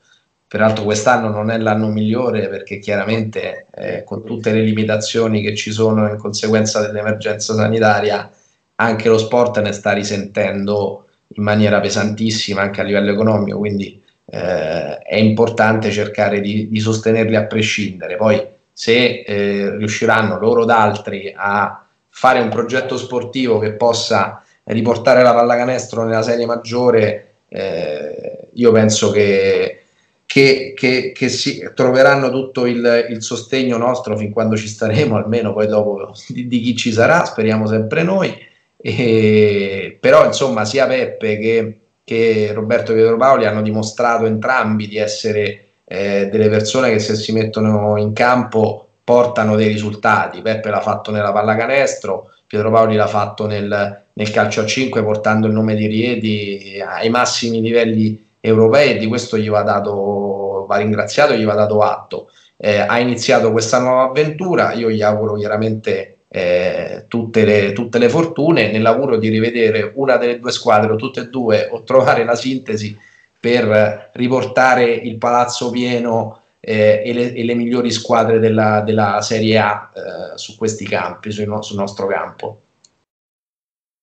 Peraltro 0.57 0.85
quest'anno 0.85 1.29
non 1.29 1.51
è 1.51 1.59
l'anno 1.59 1.89
migliore 1.89 2.49
perché 2.49 2.79
chiaramente 2.79 3.67
eh, 3.75 4.05
con 4.05 4.25
tutte 4.25 4.53
le 4.53 4.63
limitazioni 4.63 5.43
che 5.43 5.55
ci 5.55 5.71
sono 5.71 6.09
in 6.09 6.17
conseguenza 6.17 6.81
dell'emergenza 6.81 7.53
sanitaria, 7.53 8.31
anche 8.77 9.11
lo 9.11 9.19
sport 9.19 9.61
ne 9.61 9.73
sta 9.73 9.93
risentendo 9.93 11.09
in 11.35 11.43
maniera 11.43 11.79
pesantissima 11.81 12.63
anche 12.63 12.81
a 12.81 12.85
livello 12.85 13.11
economico, 13.11 13.59
quindi 13.59 14.03
eh, 14.25 14.97
è 14.97 15.17
importante 15.17 15.91
cercare 15.91 16.41
di, 16.41 16.71
di, 16.71 16.81
sostenerli 16.81 17.37
a 17.37 17.45
prescindere. 17.45 18.17
Poi 18.17 18.43
se 18.73 19.25
eh, 19.27 19.77
riusciranno 19.77 20.39
loro 20.39 20.63
ed 20.63 20.71
altri 20.71 21.35
a 21.37 21.85
fare 22.09 22.41
un 22.41 22.49
progetto 22.49 22.97
sportivo 22.97 23.59
che 23.59 23.73
possa 23.73 24.43
riportare 24.65 25.23
la 25.23 25.35
pallacanestro 25.35 26.05
nella 26.05 26.23
serie 26.23 26.47
maggiore, 26.47 27.35
eh, 27.47 28.49
io 28.55 28.73
penso 28.73 29.11
che 29.11 29.83
che, 30.27 30.74
che, 30.77 31.12
che 31.12 31.29
si 31.29 31.70
troveranno 31.74 32.31
tutto 32.31 32.66
il, 32.66 33.07
il, 33.09 33.22
sostegno 33.22 33.79
nostro 33.79 34.16
fin 34.16 34.33
quando 34.33 34.57
ci 34.57 34.66
staremo, 34.66 35.16
almeno 35.16 35.53
poi 35.53 35.68
dopo 35.68 36.12
di, 36.29 36.49
di 36.49 36.61
chi 36.61 36.77
ci 36.77 36.93
sarà, 36.93 37.24
speriamo 37.24 37.66
sempre 37.66 38.03
noi. 38.03 38.37
E, 38.77 39.97
però 40.01 40.27
insomma 40.27 40.64
sia 40.64 40.87
Peppe 40.87 41.39
che, 41.39 41.81
che 42.05 42.51
Roberto 42.53 42.93
Pietro 42.93 43.16
Paoli 43.16 43.47
hanno 43.47 43.62
dimostrato 43.62 44.27
entrambi 44.27 44.89
di 44.89 44.99
essere 44.99 45.68
eh, 45.85 46.29
delle 46.31 46.49
persone 46.49 46.91
che 46.91 46.99
se 46.99 47.14
si 47.14 47.33
mettono 47.33 47.97
in 47.97 48.12
campo 48.12 48.89
portano 49.05 49.55
dei 49.55 49.68
risultati. 49.68 50.43
Peppe 50.43 50.68
l'ha 50.68 50.81
fatto 50.81 51.12
nella 51.12 51.33
pallacanestro, 51.33 52.33
Pietro 52.47 52.70
Paoli 52.70 52.97
l'ha 52.97 53.07
fatto 53.07 53.47
nel, 53.47 54.03
nel 54.12 54.31
calcio 54.31 54.61
a 54.61 54.66
5 54.66 55.03
portando 55.03 55.47
il 55.47 55.53
nome 55.53 55.77
di 55.77 55.87
Rieti 55.87 56.83
ai 56.85 57.09
massimi 57.09 57.61
livelli 57.61 58.26
europei 58.47 58.93
e 58.93 58.97
di 58.99 59.07
questo 59.07 59.37
gli 59.37 59.49
va 59.49 59.63
dato, 59.63 60.67
va 60.69 60.77
ringraziato 60.77 61.33
e 61.33 61.39
gli 61.39 61.45
va 61.45 61.55
dato 61.55 61.81
atto. 61.81 62.31
Eh, 62.57 62.79
ha 62.79 62.99
iniziato 62.99 63.53
questa 63.53 63.81
nuova 63.81 64.05
avventura, 64.05 64.73
io 64.73 64.91
gli 64.91 65.03
auguro 65.03 65.35
chiaramente 65.35 66.19
eh, 66.29 67.05
tutte, 67.09 67.45
le, 67.45 67.73
tutte, 67.73 67.99
le, 67.99 68.09
fortune 68.09 68.71
nel 68.71 68.83
lavoro 68.83 69.17
di 69.17 69.29
rivedere 69.29 69.93
una 69.95 70.17
delle 70.17 70.39
due 70.39 70.53
squadre 70.53 70.93
o 70.93 70.97
tutte 70.97 71.21
e 71.21 71.29
due 71.29 71.69
o 71.71 71.83
trovare 71.83 72.25
la 72.25 72.35
sintesi 72.35 72.97
per 73.39 74.11
riportare 74.15 74.85
il 74.85 75.19
palazzo 75.19 75.71
pieno 75.71 76.43
eh, 76.61 77.03
e, 77.05 77.13
le, 77.13 77.33
e, 77.33 77.45
le, 77.45 77.55
migliori 77.55 77.91
squadre 77.91 78.39
della, 78.39 78.81
della 78.81 79.21
Serie 79.23 79.59
A 79.59 79.93
eh, 79.95 80.39
su 80.39 80.57
questi 80.57 80.85
campi, 80.87 81.31
sul, 81.31 81.47
no, 81.47 81.63
sul 81.63 81.77
nostro 81.77 82.07
campo. 82.07 82.61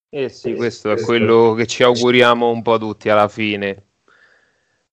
Eh 0.09 0.29
sì, 0.29 0.53
questo 0.53 0.91
è 0.91 1.01
quello 1.01 1.55
che 1.55 1.65
ci 1.65 1.81
auguriamo 1.81 2.47
un 2.47 2.61
po' 2.61 2.77
tutti 2.77 3.09
alla 3.09 3.27
fine. 3.27 3.83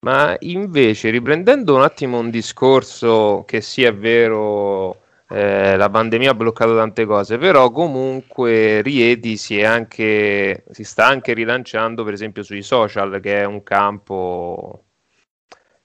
Ma 0.03 0.35
invece, 0.41 1.11
riprendendo 1.11 1.75
un 1.75 1.83
attimo 1.83 2.19
un 2.19 2.31
discorso 2.31 3.45
che 3.47 3.61
sì 3.61 3.85
è 3.85 3.95
vero, 3.95 5.03
eh, 5.29 5.77
la 5.77 5.91
pandemia 5.91 6.31
ha 6.31 6.35
bloccato 6.35 6.75
tante 6.75 7.05
cose, 7.05 7.37
però 7.37 7.71
comunque 7.71 8.81
Rieti 8.81 9.37
si, 9.37 9.63
anche, 9.63 10.65
si 10.71 10.85
sta 10.85 11.07
anche 11.07 11.35
rilanciando 11.35 12.03
per 12.03 12.15
esempio 12.15 12.43
sui 12.43 12.63
social, 12.63 13.21
che 13.21 13.43
è 13.43 13.45
un 13.45 13.63
campo 13.63 14.85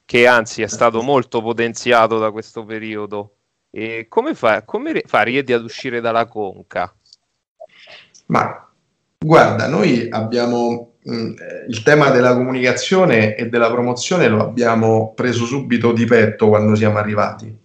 che 0.05 0.27
anzi 0.27 0.61
è 0.61 0.67
stato 0.67 1.01
molto 1.01 1.41
potenziato 1.41 2.17
da 2.17 2.31
questo 2.31 2.63
periodo. 2.63 3.35
E 3.69 4.05
come 4.07 4.33
fa, 4.33 4.63
come 4.63 5.03
fa 5.05 5.23
Rieti 5.23 5.51
ad 5.51 5.63
uscire 5.63 5.99
dalla 5.99 6.25
conca? 6.25 6.95
Ma 8.27 8.71
guarda, 9.17 9.67
noi 9.67 10.07
abbiamo 10.09 10.94
il 11.07 11.83
tema 11.83 12.09
della 12.09 12.33
comunicazione 12.33 13.35
e 13.35 13.47
della 13.47 13.69
promozione 13.69 14.27
lo 14.27 14.41
abbiamo 14.41 15.13
preso 15.13 15.45
subito 15.45 15.91
di 15.91 16.05
petto 16.05 16.47
quando 16.47 16.75
siamo 16.75 16.97
arrivati, 16.97 17.55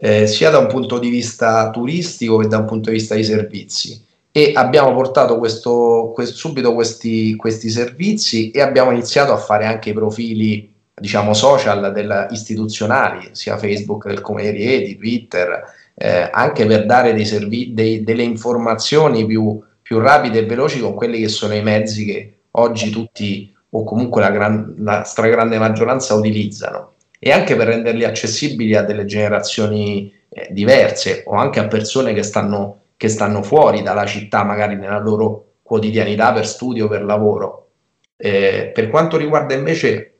eh, 0.00 0.26
sia 0.26 0.50
da 0.50 0.58
un 0.58 0.66
punto 0.66 0.98
di 0.98 1.10
vista 1.10 1.70
turistico 1.70 2.38
che 2.38 2.48
da 2.48 2.58
un 2.58 2.64
punto 2.64 2.90
di 2.90 2.96
vista 2.96 3.14
di 3.14 3.24
servizi. 3.24 4.02
E 4.32 4.52
abbiamo 4.54 4.92
portato 4.94 5.38
questo, 5.38 6.12
questo, 6.14 6.36
subito 6.36 6.74
questi, 6.74 7.34
questi 7.36 7.70
servizi 7.70 8.50
e 8.50 8.60
abbiamo 8.60 8.90
iniziato 8.90 9.32
a 9.32 9.38
fare 9.38 9.64
anche 9.64 9.90
i 9.90 9.94
profili 9.94 10.74
diciamo 10.94 11.32
social 11.34 11.92
del, 11.92 12.28
istituzionali, 12.30 13.30
sia 13.32 13.56
Facebook 13.56 14.06
del 14.06 14.20
Comune 14.20 14.50
Rieti, 14.50 14.96
Twitter, 14.96 15.64
eh, 15.94 16.28
anche 16.30 16.66
per 16.66 16.84
dare 16.84 17.14
dei 17.14 17.24
servi- 17.24 17.72
dei, 17.72 18.04
delle 18.04 18.22
informazioni 18.22 19.24
più, 19.24 19.58
più 19.80 19.98
rapide 19.98 20.40
e 20.40 20.46
veloci 20.46 20.80
con 20.80 20.94
quelli 20.94 21.20
che 21.20 21.28
sono 21.28 21.54
i 21.54 21.62
mezzi 21.62 22.04
che 22.04 22.35
oggi 22.56 22.90
tutti 22.90 23.54
o 23.70 23.84
comunque 23.84 24.20
la, 24.20 24.30
gran, 24.30 24.74
la 24.78 25.02
stragrande 25.04 25.58
maggioranza 25.58 26.14
utilizzano 26.14 26.92
e 27.18 27.32
anche 27.32 27.56
per 27.56 27.68
renderli 27.68 28.04
accessibili 28.04 28.74
a 28.74 28.82
delle 28.82 29.04
generazioni 29.04 30.12
eh, 30.28 30.48
diverse 30.50 31.24
o 31.26 31.34
anche 31.34 31.60
a 31.60 31.66
persone 31.66 32.12
che 32.12 32.22
stanno, 32.22 32.80
che 32.96 33.08
stanno 33.08 33.42
fuori 33.42 33.82
dalla 33.82 34.06
città, 34.06 34.44
magari 34.44 34.76
nella 34.76 34.98
loro 34.98 35.54
quotidianità 35.62 36.32
per 36.32 36.46
studio, 36.46 36.88
per 36.88 37.04
lavoro. 37.04 37.68
Eh, 38.16 38.70
per 38.72 38.88
quanto 38.88 39.16
riguarda 39.16 39.54
invece 39.54 40.12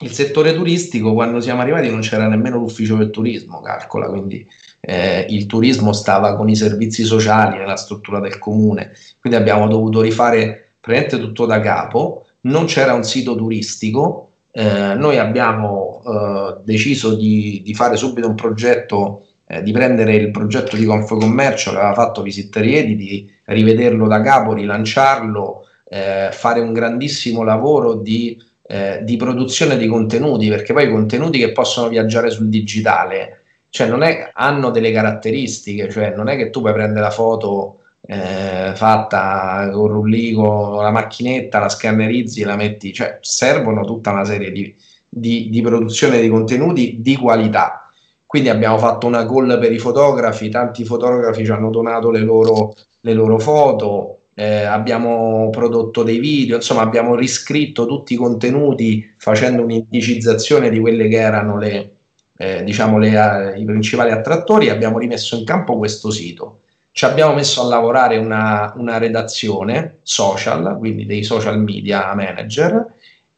il 0.00 0.12
settore 0.12 0.54
turistico, 0.54 1.12
quando 1.12 1.40
siamo 1.40 1.60
arrivati 1.60 1.90
non 1.90 2.00
c'era 2.00 2.28
nemmeno 2.28 2.58
l'ufficio 2.58 2.96
del 2.96 3.10
turismo, 3.10 3.60
calcola, 3.60 4.08
quindi 4.08 4.46
eh, 4.80 5.26
il 5.28 5.46
turismo 5.46 5.92
stava 5.92 6.36
con 6.36 6.48
i 6.48 6.54
servizi 6.54 7.02
sociali 7.02 7.58
nella 7.58 7.76
struttura 7.76 8.20
del 8.20 8.38
comune, 8.38 8.92
quindi 9.20 9.38
abbiamo 9.38 9.66
dovuto 9.66 10.00
rifare 10.00 10.67
praticamente 10.88 11.18
tutto 11.18 11.44
da 11.44 11.60
capo, 11.60 12.24
non 12.42 12.64
c'era 12.64 12.94
un 12.94 13.04
sito 13.04 13.36
turistico, 13.36 14.30
eh, 14.50 14.94
noi 14.94 15.18
abbiamo 15.18 16.02
eh, 16.02 16.56
deciso 16.64 17.14
di, 17.14 17.60
di, 17.62 17.74
fare 17.74 17.96
subito 17.96 18.26
un 18.26 18.34
progetto, 18.34 19.26
eh, 19.46 19.62
di 19.62 19.70
prendere 19.70 20.14
il 20.14 20.30
progetto 20.30 20.76
di 20.76 20.86
Confcommercio 20.86 21.72
che 21.72 21.76
aveva 21.76 21.92
fatto 21.92 22.22
Visitteriedi, 22.22 22.96
di 22.96 23.30
rivederlo 23.44 24.08
da 24.08 24.22
capo, 24.22 24.54
rilanciarlo, 24.54 25.66
eh, 25.90 26.30
fare 26.32 26.60
un 26.60 26.72
grandissimo 26.72 27.42
lavoro 27.42 27.94
di, 27.94 28.42
eh, 28.66 29.00
di, 29.02 29.16
produzione 29.16 29.76
di 29.76 29.86
contenuti, 29.86 30.48
perché 30.48 30.72
poi 30.72 30.86
i 30.86 30.90
contenuti 30.90 31.38
che 31.38 31.52
possono 31.52 31.88
viaggiare 31.88 32.30
sul 32.30 32.48
digitale, 32.48 33.42
cioè 33.68 33.88
non 33.88 34.02
è, 34.02 34.30
hanno 34.32 34.70
delle 34.70 34.90
caratteristiche, 34.90 35.90
cioè 35.90 36.14
non 36.16 36.28
è 36.28 36.36
che 36.36 36.48
tu 36.48 36.62
puoi 36.62 36.72
prendere 36.72 37.02
la 37.02 37.10
foto 37.10 37.77
eh, 38.00 38.72
fatta 38.74 39.70
con 39.72 39.88
rullico, 39.88 40.80
la 40.80 40.90
macchinetta, 40.90 41.58
la 41.58 41.68
scannerizzi 41.68 42.40
e 42.40 42.44
la 42.44 42.56
metti, 42.56 42.92
cioè 42.92 43.18
servono 43.20 43.84
tutta 43.84 44.12
una 44.12 44.24
serie 44.24 44.50
di, 44.52 44.74
di, 45.08 45.48
di 45.50 45.60
produzione 45.60 46.20
di 46.20 46.28
contenuti 46.28 47.00
di 47.00 47.16
qualità. 47.16 47.90
Quindi 48.24 48.50
abbiamo 48.50 48.78
fatto 48.78 49.06
una 49.06 49.26
call 49.26 49.58
per 49.58 49.72
i 49.72 49.78
fotografi, 49.78 50.48
tanti 50.50 50.84
fotografi 50.84 51.44
ci 51.44 51.50
hanno 51.50 51.70
donato 51.70 52.10
le 52.10 52.20
loro, 52.20 52.74
le 53.00 53.12
loro 53.14 53.38
foto, 53.38 54.18
eh, 54.34 54.64
abbiamo 54.64 55.48
prodotto 55.50 56.02
dei 56.02 56.18
video, 56.18 56.56
insomma 56.56 56.82
abbiamo 56.82 57.14
riscritto 57.14 57.86
tutti 57.86 58.12
i 58.14 58.16
contenuti 58.16 59.14
facendo 59.16 59.62
un'indicizzazione 59.62 60.70
di 60.70 60.78
quelle 60.78 61.08
che 61.08 61.16
erano 61.16 61.58
le, 61.58 61.96
eh, 62.36 62.62
diciamo 62.64 62.98
le, 62.98 63.16
uh, 63.16 63.60
i 63.60 63.64
principali 63.64 64.10
attrattori, 64.10 64.68
abbiamo 64.68 64.98
rimesso 64.98 65.36
in 65.36 65.44
campo 65.44 65.76
questo 65.76 66.10
sito 66.10 66.60
ci 66.98 67.04
abbiamo 67.04 67.32
messo 67.32 67.62
a 67.62 67.68
lavorare 67.68 68.16
una, 68.16 68.72
una 68.74 68.98
redazione 68.98 70.00
social, 70.02 70.78
quindi 70.78 71.06
dei 71.06 71.22
social 71.22 71.56
media 71.60 72.12
manager, 72.12 72.86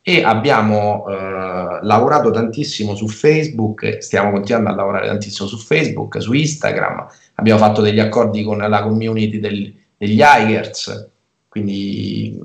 e 0.00 0.22
abbiamo 0.22 1.04
eh, 1.06 1.78
lavorato 1.82 2.30
tantissimo 2.30 2.94
su 2.94 3.06
Facebook, 3.06 3.98
stiamo 3.98 4.30
continuando 4.30 4.70
a 4.70 4.74
lavorare 4.74 5.08
tantissimo 5.08 5.46
su 5.46 5.58
Facebook, 5.58 6.22
su 6.22 6.32
Instagram, 6.32 7.06
abbiamo 7.34 7.60
fatto 7.60 7.82
degli 7.82 8.00
accordi 8.00 8.44
con 8.44 8.56
la 8.56 8.82
community 8.82 9.38
del, 9.38 9.74
degli 9.98 10.22
hikers, 10.22 11.10
quindi 11.46 12.40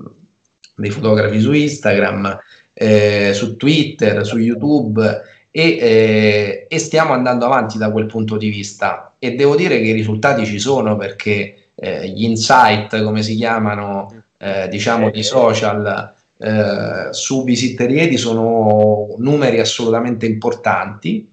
dei 0.74 0.90
fotografi 0.90 1.40
su 1.40 1.52
Instagram, 1.52 2.40
eh, 2.74 3.32
su 3.32 3.56
Twitter, 3.56 4.22
su 4.26 4.36
YouTube 4.36 5.22
e, 5.56 5.78
eh, 5.80 6.66
e, 6.68 6.78
stiamo 6.78 7.14
andando 7.14 7.46
avanti 7.46 7.78
da 7.78 7.90
quel 7.90 8.04
punto 8.04 8.36
di 8.36 8.50
vista. 8.50 9.14
E 9.18 9.34
devo 9.36 9.56
dire 9.56 9.80
che 9.80 9.86
i 9.86 9.92
risultati 9.92 10.44
ci 10.44 10.58
sono 10.58 10.98
perché 10.98 11.70
eh, 11.74 12.10
gli 12.10 12.24
insight 12.24 13.02
come 13.02 13.22
si 13.22 13.36
chiamano 13.36 14.24
eh, 14.36 14.68
diciamo 14.68 15.08
di 15.08 15.22
social 15.22 16.12
eh, 16.36 17.08
su 17.10 17.42
Visitterieti 17.42 18.18
sono 18.18 19.14
numeri 19.16 19.58
assolutamente 19.58 20.26
importanti. 20.26 21.26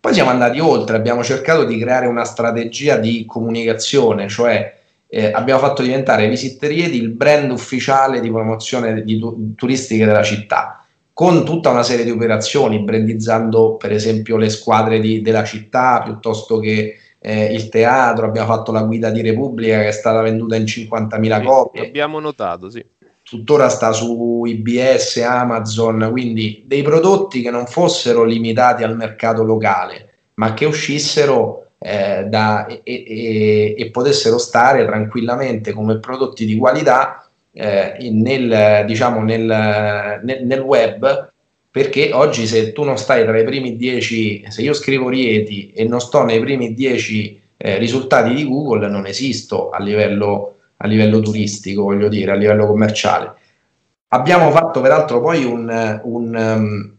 Poi 0.00 0.14
siamo 0.14 0.30
andati 0.30 0.58
oltre 0.58 0.96
abbiamo 0.96 1.22
cercato 1.22 1.64
di 1.64 1.76
creare 1.78 2.06
una 2.06 2.24
strategia 2.24 2.96
di 2.96 3.26
comunicazione 3.26 4.28
cioè 4.28 4.74
eh, 5.06 5.32
abbiamo 5.32 5.60
fatto 5.60 5.82
diventare 5.82 6.28
Visitterieti 6.28 6.96
il 6.96 7.10
brand 7.10 7.50
ufficiale 7.50 8.20
di 8.20 8.30
promozione 8.30 9.02
di 9.02 9.18
tu- 9.18 9.54
turistiche 9.54 10.06
della 10.06 10.22
città 10.22 10.80
con 11.16 11.46
tutta 11.46 11.70
una 11.70 11.82
serie 11.82 12.04
di 12.04 12.10
operazioni, 12.10 12.80
brandizzando 12.80 13.76
per 13.76 13.90
esempio 13.90 14.36
le 14.36 14.50
squadre 14.50 15.00
di, 15.00 15.22
della 15.22 15.44
città 15.44 16.02
piuttosto 16.02 16.58
che 16.58 16.98
eh, 17.18 17.54
il 17.54 17.70
teatro, 17.70 18.26
abbiamo 18.26 18.48
fatto 18.48 18.70
la 18.70 18.82
guida 18.82 19.08
di 19.08 19.22
Repubblica 19.22 19.78
che 19.78 19.88
è 19.88 19.92
stata 19.92 20.20
venduta 20.20 20.56
in 20.56 20.64
50.000 20.64 21.38
sì, 21.38 21.42
copie. 21.42 21.86
Abbiamo 21.86 22.20
notato, 22.20 22.68
sì. 22.68 22.84
Tuttora 23.22 23.70
sta 23.70 23.92
su 23.92 24.42
IBS, 24.44 25.16
Amazon, 25.26 26.06
quindi 26.10 26.64
dei 26.66 26.82
prodotti 26.82 27.40
che 27.40 27.50
non 27.50 27.64
fossero 27.64 28.22
limitati 28.22 28.82
al 28.82 28.94
mercato 28.94 29.42
locale, 29.42 30.10
ma 30.34 30.52
che 30.52 30.66
uscissero 30.66 31.68
eh, 31.78 32.26
da, 32.28 32.66
e, 32.66 32.82
e, 32.84 33.74
e 33.78 33.90
potessero 33.90 34.36
stare 34.36 34.84
tranquillamente 34.84 35.72
come 35.72 35.98
prodotti 35.98 36.44
di 36.44 36.58
qualità 36.58 37.25
eh, 37.58 38.10
nel, 38.10 38.84
diciamo 38.84 39.22
nel, 39.22 40.20
nel, 40.22 40.44
nel, 40.44 40.60
web 40.60 41.32
perché 41.70 42.10
oggi 42.12 42.46
se 42.46 42.72
tu 42.72 42.84
non 42.84 42.98
stai 42.98 43.24
tra 43.24 43.38
i 43.40 43.44
primi 43.44 43.76
10 43.76 44.44
se 44.48 44.60
io 44.60 44.74
scrivo 44.74 45.08
Rieti 45.08 45.72
e 45.72 45.84
non 45.84 46.00
sto 46.00 46.22
nei 46.22 46.38
primi 46.38 46.74
10 46.74 47.40
eh, 47.56 47.78
risultati 47.78 48.34
di 48.34 48.46
Google 48.46 48.88
non 48.88 49.06
esisto 49.06 49.70
a 49.70 49.80
livello, 49.80 50.56
a 50.76 50.86
livello 50.86 51.20
turistico 51.20 51.84
voglio 51.84 52.08
dire 52.08 52.32
a 52.32 52.34
livello 52.34 52.66
commerciale. 52.66 53.32
Abbiamo 54.08 54.50
fatto 54.50 54.82
peraltro 54.82 55.22
poi 55.22 55.44
un, 55.44 56.00
un, 56.04 56.34
um, 56.34 56.96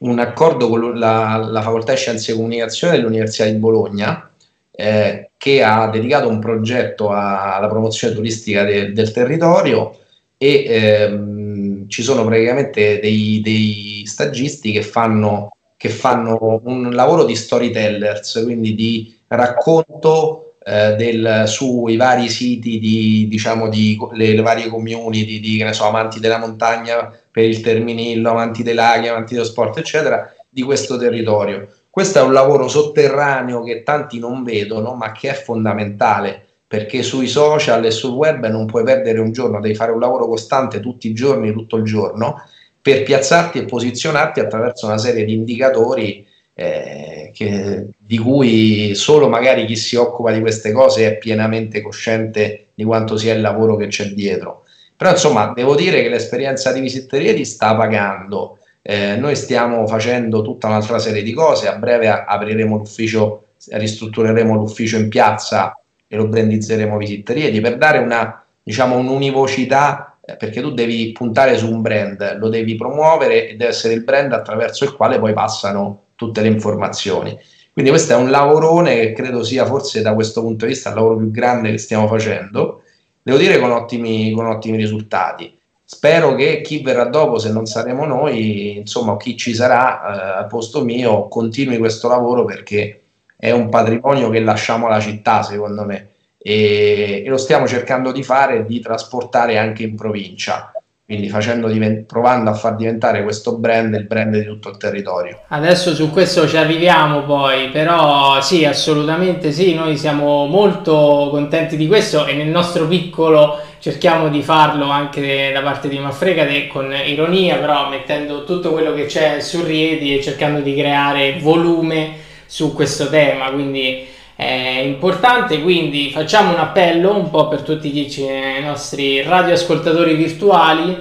un 0.00 0.18
accordo 0.18 0.68
con 0.68 0.98
la, 0.98 1.36
la 1.36 1.62
facoltà 1.62 1.92
di 1.92 1.98
scienze 1.98 2.32
e 2.32 2.34
comunicazione 2.34 2.96
dell'Università 2.96 3.48
di 3.48 3.56
Bologna 3.56 4.31
eh, 4.74 5.30
che 5.36 5.62
ha 5.62 5.88
dedicato 5.88 6.28
un 6.28 6.38
progetto 6.38 7.10
alla 7.10 7.68
promozione 7.68 8.14
turistica 8.14 8.64
de, 8.64 8.92
del 8.92 9.12
territorio 9.12 9.98
e 10.38 10.64
ehm, 10.66 11.88
ci 11.88 12.02
sono 12.02 12.24
praticamente 12.24 12.98
dei, 13.00 13.40
dei 13.42 14.02
stagisti 14.06 14.72
che 14.72 14.82
fanno, 14.82 15.56
che 15.76 15.88
fanno, 15.88 16.62
un 16.64 16.90
lavoro 16.90 17.24
di 17.24 17.36
storytellers, 17.36 18.40
quindi 18.42 18.74
di 18.74 19.16
racconto 19.28 20.54
eh, 20.64 20.94
del, 20.96 21.44
sui 21.46 21.96
vari 21.96 22.28
siti 22.28 22.78
di, 22.78 23.26
diciamo, 23.28 23.68
di 23.68 23.98
le, 24.12 24.34
le 24.34 24.42
varie 24.42 24.68
community 24.68 25.38
di, 25.38 25.64
so, 25.72 25.86
amanti 25.86 26.18
della 26.18 26.38
montagna 26.38 27.12
per 27.30 27.44
il 27.44 27.60
Terminillo, 27.60 28.30
amanti 28.30 28.62
dei 28.62 28.74
laghi, 28.74 29.08
amanti 29.08 29.34
dello 29.34 29.46
sport, 29.46 29.78
eccetera, 29.78 30.32
di 30.48 30.62
questo 30.62 30.96
territorio. 30.96 31.68
Questo 31.92 32.20
è 32.20 32.22
un 32.22 32.32
lavoro 32.32 32.68
sotterraneo 32.68 33.62
che 33.62 33.82
tanti 33.82 34.18
non 34.18 34.42
vedono, 34.44 34.94
ma 34.94 35.12
che 35.12 35.28
è 35.28 35.34
fondamentale 35.34 36.46
perché 36.66 37.02
sui 37.02 37.26
social 37.26 37.84
e 37.84 37.90
sul 37.90 38.14
web 38.14 38.46
non 38.46 38.64
puoi 38.64 38.82
perdere 38.82 39.20
un 39.20 39.30
giorno, 39.30 39.60
devi 39.60 39.74
fare 39.74 39.92
un 39.92 40.00
lavoro 40.00 40.26
costante 40.26 40.80
tutti 40.80 41.06
i 41.10 41.12
giorni, 41.12 41.52
tutto 41.52 41.76
il 41.76 41.84
giorno, 41.84 42.48
per 42.80 43.02
piazzarti 43.02 43.58
e 43.58 43.64
posizionarti 43.66 44.40
attraverso 44.40 44.86
una 44.86 44.96
serie 44.96 45.26
di 45.26 45.34
indicatori 45.34 46.26
eh, 46.54 47.30
che, 47.34 47.88
di 47.98 48.16
cui 48.16 48.94
solo 48.94 49.28
magari 49.28 49.66
chi 49.66 49.76
si 49.76 49.94
occupa 49.96 50.32
di 50.32 50.40
queste 50.40 50.72
cose 50.72 51.06
è 51.06 51.18
pienamente 51.18 51.82
cosciente 51.82 52.68
di 52.72 52.84
quanto 52.84 53.18
sia 53.18 53.34
il 53.34 53.42
lavoro 53.42 53.76
che 53.76 53.88
c'è 53.88 54.06
dietro. 54.06 54.64
Però 54.96 55.10
insomma, 55.10 55.52
devo 55.54 55.74
dire 55.74 56.00
che 56.00 56.08
l'esperienza 56.08 56.72
di 56.72 56.80
Visitteria 56.80 57.34
ti 57.34 57.44
sta 57.44 57.76
pagando 57.76 58.56
eh, 58.82 59.14
noi 59.16 59.36
stiamo 59.36 59.86
facendo 59.86 60.42
tutta 60.42 60.66
un'altra 60.66 60.98
serie 60.98 61.22
di 61.22 61.32
cose, 61.32 61.68
a 61.68 61.76
breve 61.76 62.08
apriremo 62.08 62.76
l'ufficio, 62.78 63.44
ristruttureremo 63.68 64.54
l'ufficio 64.56 64.96
in 64.96 65.08
piazza 65.08 65.78
e 66.08 66.16
lo 66.16 66.26
brandizzeremo 66.26 66.96
Visitterieti 66.96 67.60
per 67.60 67.78
dare 67.78 67.98
una, 67.98 68.44
diciamo, 68.60 68.96
un'univocità, 68.96 70.18
eh, 70.24 70.36
perché 70.36 70.60
tu 70.60 70.72
devi 70.72 71.12
puntare 71.12 71.56
su 71.56 71.70
un 71.70 71.80
brand, 71.80 72.38
lo 72.38 72.48
devi 72.48 72.74
promuovere 72.74 73.50
e 73.50 73.56
deve 73.56 73.70
essere 73.70 73.94
il 73.94 74.02
brand 74.02 74.32
attraverso 74.32 74.84
il 74.84 74.94
quale 74.94 75.20
poi 75.20 75.32
passano 75.32 76.06
tutte 76.16 76.42
le 76.42 76.48
informazioni. 76.48 77.38
Quindi 77.72 77.90
questo 77.90 78.12
è 78.12 78.16
un 78.16 78.30
lavorone 78.30 78.96
che 78.96 79.12
credo 79.12 79.44
sia 79.44 79.64
forse 79.64 80.02
da 80.02 80.12
questo 80.12 80.42
punto 80.42 80.66
di 80.66 80.72
vista 80.72 80.90
il 80.90 80.96
lavoro 80.96 81.16
più 81.16 81.30
grande 81.30 81.70
che 81.70 81.78
stiamo 81.78 82.06
facendo, 82.08 82.82
devo 83.22 83.38
dire 83.38 83.58
con 83.58 83.70
ottimi, 83.70 84.32
con 84.32 84.46
ottimi 84.46 84.76
risultati 84.76 85.60
spero 85.92 86.34
che 86.34 86.62
chi 86.62 86.80
verrà 86.80 87.04
dopo, 87.04 87.38
se 87.38 87.52
non 87.52 87.66
saremo 87.66 88.06
noi, 88.06 88.78
insomma, 88.78 89.18
chi 89.18 89.36
ci 89.36 89.52
sarà 89.52 90.00
eh, 90.00 90.38
al 90.38 90.46
posto 90.46 90.82
mio, 90.82 91.28
continui 91.28 91.76
questo 91.76 92.08
lavoro 92.08 92.46
perché 92.46 93.02
è 93.36 93.50
un 93.50 93.68
patrimonio 93.68 94.30
che 94.30 94.40
lasciamo 94.40 94.86
alla 94.86 95.00
città, 95.00 95.42
secondo 95.42 95.84
me, 95.84 96.12
e, 96.38 97.22
e 97.26 97.28
lo 97.28 97.36
stiamo 97.36 97.66
cercando 97.66 98.10
di 98.10 98.22
fare 98.22 98.64
di 98.64 98.80
trasportare 98.80 99.58
anche 99.58 99.82
in 99.82 99.94
provincia. 99.94 100.72
Quindi 101.04 101.30
divent- 101.70 102.06
provando 102.06 102.48
a 102.48 102.54
far 102.54 102.74
diventare 102.76 103.22
questo 103.22 103.58
brand 103.58 103.92
il 103.94 104.06
brand 104.06 104.34
di 104.34 104.44
tutto 104.44 104.70
il 104.70 104.78
territorio. 104.78 105.42
Adesso 105.48 105.94
su 105.94 106.10
questo 106.10 106.48
ci 106.48 106.56
arriviamo 106.56 107.24
poi, 107.24 107.68
però 107.68 108.40
sì, 108.40 108.64
assolutamente 108.64 109.52
sì, 109.52 109.74
noi 109.74 109.98
siamo 109.98 110.46
molto 110.46 111.28
contenti 111.30 111.76
di 111.76 111.86
questo 111.86 112.24
e 112.24 112.32
nel 112.32 112.48
nostro 112.48 112.86
piccolo 112.86 113.58
cerchiamo 113.82 114.28
di 114.28 114.42
farlo 114.42 114.88
anche 114.88 115.50
da 115.52 115.60
parte 115.60 115.88
di 115.88 115.98
Maffregate 115.98 116.68
con 116.68 116.94
ironia, 116.94 117.56
però 117.56 117.88
mettendo 117.88 118.44
tutto 118.44 118.70
quello 118.70 118.94
che 118.94 119.06
c'è 119.06 119.40
su 119.40 119.64
Rieti 119.64 120.16
e 120.16 120.22
cercando 120.22 120.60
di 120.60 120.72
creare 120.76 121.38
volume 121.40 122.12
su 122.46 122.72
questo 122.74 123.08
tema, 123.08 123.50
quindi 123.50 124.06
è 124.36 124.82
importante, 124.84 125.60
quindi 125.60 126.10
facciamo 126.10 126.52
un 126.52 126.60
appello 126.60 127.16
un 127.16 127.28
po' 127.28 127.48
per 127.48 127.62
tutti 127.62 127.88
i 127.88 128.62
nostri 128.62 129.20
radioascoltatori 129.20 130.14
virtuali, 130.14 130.96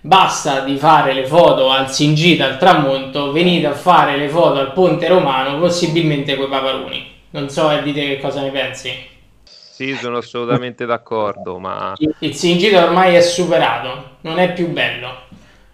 basta 0.00 0.60
di 0.60 0.78
fare 0.78 1.12
le 1.12 1.26
foto 1.26 1.68
al 1.68 1.92
Singita, 1.92 2.46
al 2.46 2.56
tramonto, 2.56 3.30
venite 3.30 3.66
a 3.66 3.74
fare 3.74 4.16
le 4.16 4.28
foto 4.30 4.58
al 4.58 4.72
Ponte 4.72 5.06
Romano, 5.06 5.58
possibilmente 5.58 6.34
coi 6.34 6.48
Paparuni. 6.48 7.12
Non 7.32 7.50
so, 7.50 7.78
dite 7.82 8.00
che 8.00 8.20
cosa 8.20 8.40
ne 8.40 8.48
pensi. 8.48 9.14
Sì, 9.76 9.94
sono 10.00 10.16
assolutamente 10.16 10.86
d'accordo, 10.86 11.58
ma 11.58 11.92
Il, 12.20 12.34
Singita 12.34 12.82
ormai 12.82 13.14
è 13.14 13.20
superato, 13.20 14.16
non 14.22 14.38
è 14.38 14.54
più 14.54 14.70
bello. 14.70 15.24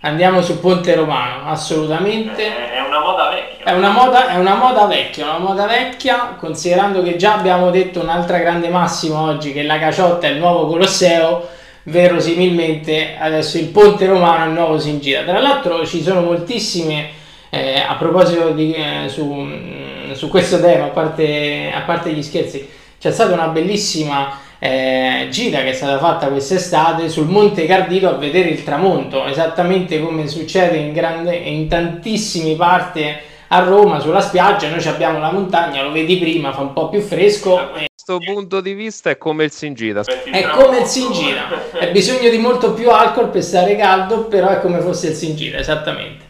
Andiamo 0.00 0.42
su 0.42 0.58
Ponte 0.58 0.96
Romano, 0.96 1.48
assolutamente. 1.48 2.48
È 2.48 2.80
una 2.80 2.98
moda 2.98 3.30
vecchia. 3.30 3.64
È 3.64 3.72
una 3.72 3.90
moda, 3.90 4.30
è 4.30 4.38
una 4.38 4.56
moda 4.56 4.86
vecchia, 4.86 5.26
una 5.26 5.38
moda 5.38 5.66
vecchia, 5.66 6.34
considerando 6.36 7.00
che 7.00 7.14
già 7.14 7.34
abbiamo 7.34 7.70
detto 7.70 8.00
un'altra 8.00 8.38
grande 8.38 8.70
massima 8.70 9.20
oggi 9.20 9.52
che 9.52 9.62
la 9.62 9.78
Caciotta 9.78 10.26
è 10.26 10.30
il 10.30 10.38
nuovo 10.38 10.66
Colosseo, 10.66 11.48
verosimilmente 11.84 13.14
adesso 13.16 13.56
il 13.56 13.68
Ponte 13.68 14.06
Romano 14.06 14.46
è 14.46 14.48
il 14.48 14.54
nuovo 14.54 14.80
Singita. 14.80 15.22
Tra 15.22 15.38
l'altro 15.38 15.86
ci 15.86 16.02
sono 16.02 16.22
moltissime, 16.22 17.10
eh, 17.50 17.78
a 17.78 17.94
proposito 17.94 18.50
di, 18.50 18.72
eh, 18.72 19.08
su, 19.08 19.32
mm, 19.32 20.10
su 20.14 20.28
questo 20.28 20.60
tema, 20.60 20.86
a 20.86 20.88
parte, 20.88 21.70
a 21.72 21.82
parte 21.82 22.10
gli 22.10 22.22
scherzi, 22.24 22.80
c'è 23.02 23.10
stata 23.10 23.32
una 23.32 23.48
bellissima 23.48 24.38
eh, 24.60 25.26
gira 25.28 25.62
che 25.62 25.70
è 25.70 25.72
stata 25.72 25.98
fatta 25.98 26.28
quest'estate 26.28 27.08
sul 27.08 27.26
Monte 27.26 27.66
Cardito 27.66 28.08
a 28.08 28.12
vedere 28.12 28.50
il 28.50 28.62
tramonto, 28.62 29.26
esattamente 29.26 30.00
come 30.00 30.28
succede 30.28 30.76
in, 30.76 30.92
grande, 30.92 31.34
in 31.34 31.66
tantissime 31.66 32.54
parti 32.54 33.04
a 33.48 33.58
Roma 33.64 33.98
sulla 33.98 34.20
spiaggia. 34.20 34.68
Noi 34.68 34.80
ci 34.80 34.86
abbiamo 34.86 35.18
la 35.18 35.32
montagna, 35.32 35.82
lo 35.82 35.90
vedi 35.90 36.16
prima, 36.16 36.52
fa 36.52 36.60
un 36.60 36.72
po' 36.72 36.90
più 36.90 37.00
fresco. 37.00 37.74
e- 37.74 37.86
questo 38.04 38.18
punto 38.24 38.60
di 38.60 38.74
vista 38.74 39.10
è 39.10 39.18
come 39.18 39.44
il 39.44 39.50
Singita. 39.50 40.04
è 40.30 40.46
come 40.50 40.78
il 40.78 40.86
Singita, 40.86 41.48
hai 41.80 41.90
bisogno 41.90 42.30
di 42.30 42.38
molto 42.38 42.72
più 42.72 42.88
alcol 42.90 43.30
per 43.30 43.42
stare 43.42 43.74
caldo, 43.74 44.26
però 44.26 44.46
è 44.46 44.60
come 44.60 44.78
fosse 44.78 45.08
il 45.08 45.14
Singita, 45.14 45.56
esattamente. 45.56 46.24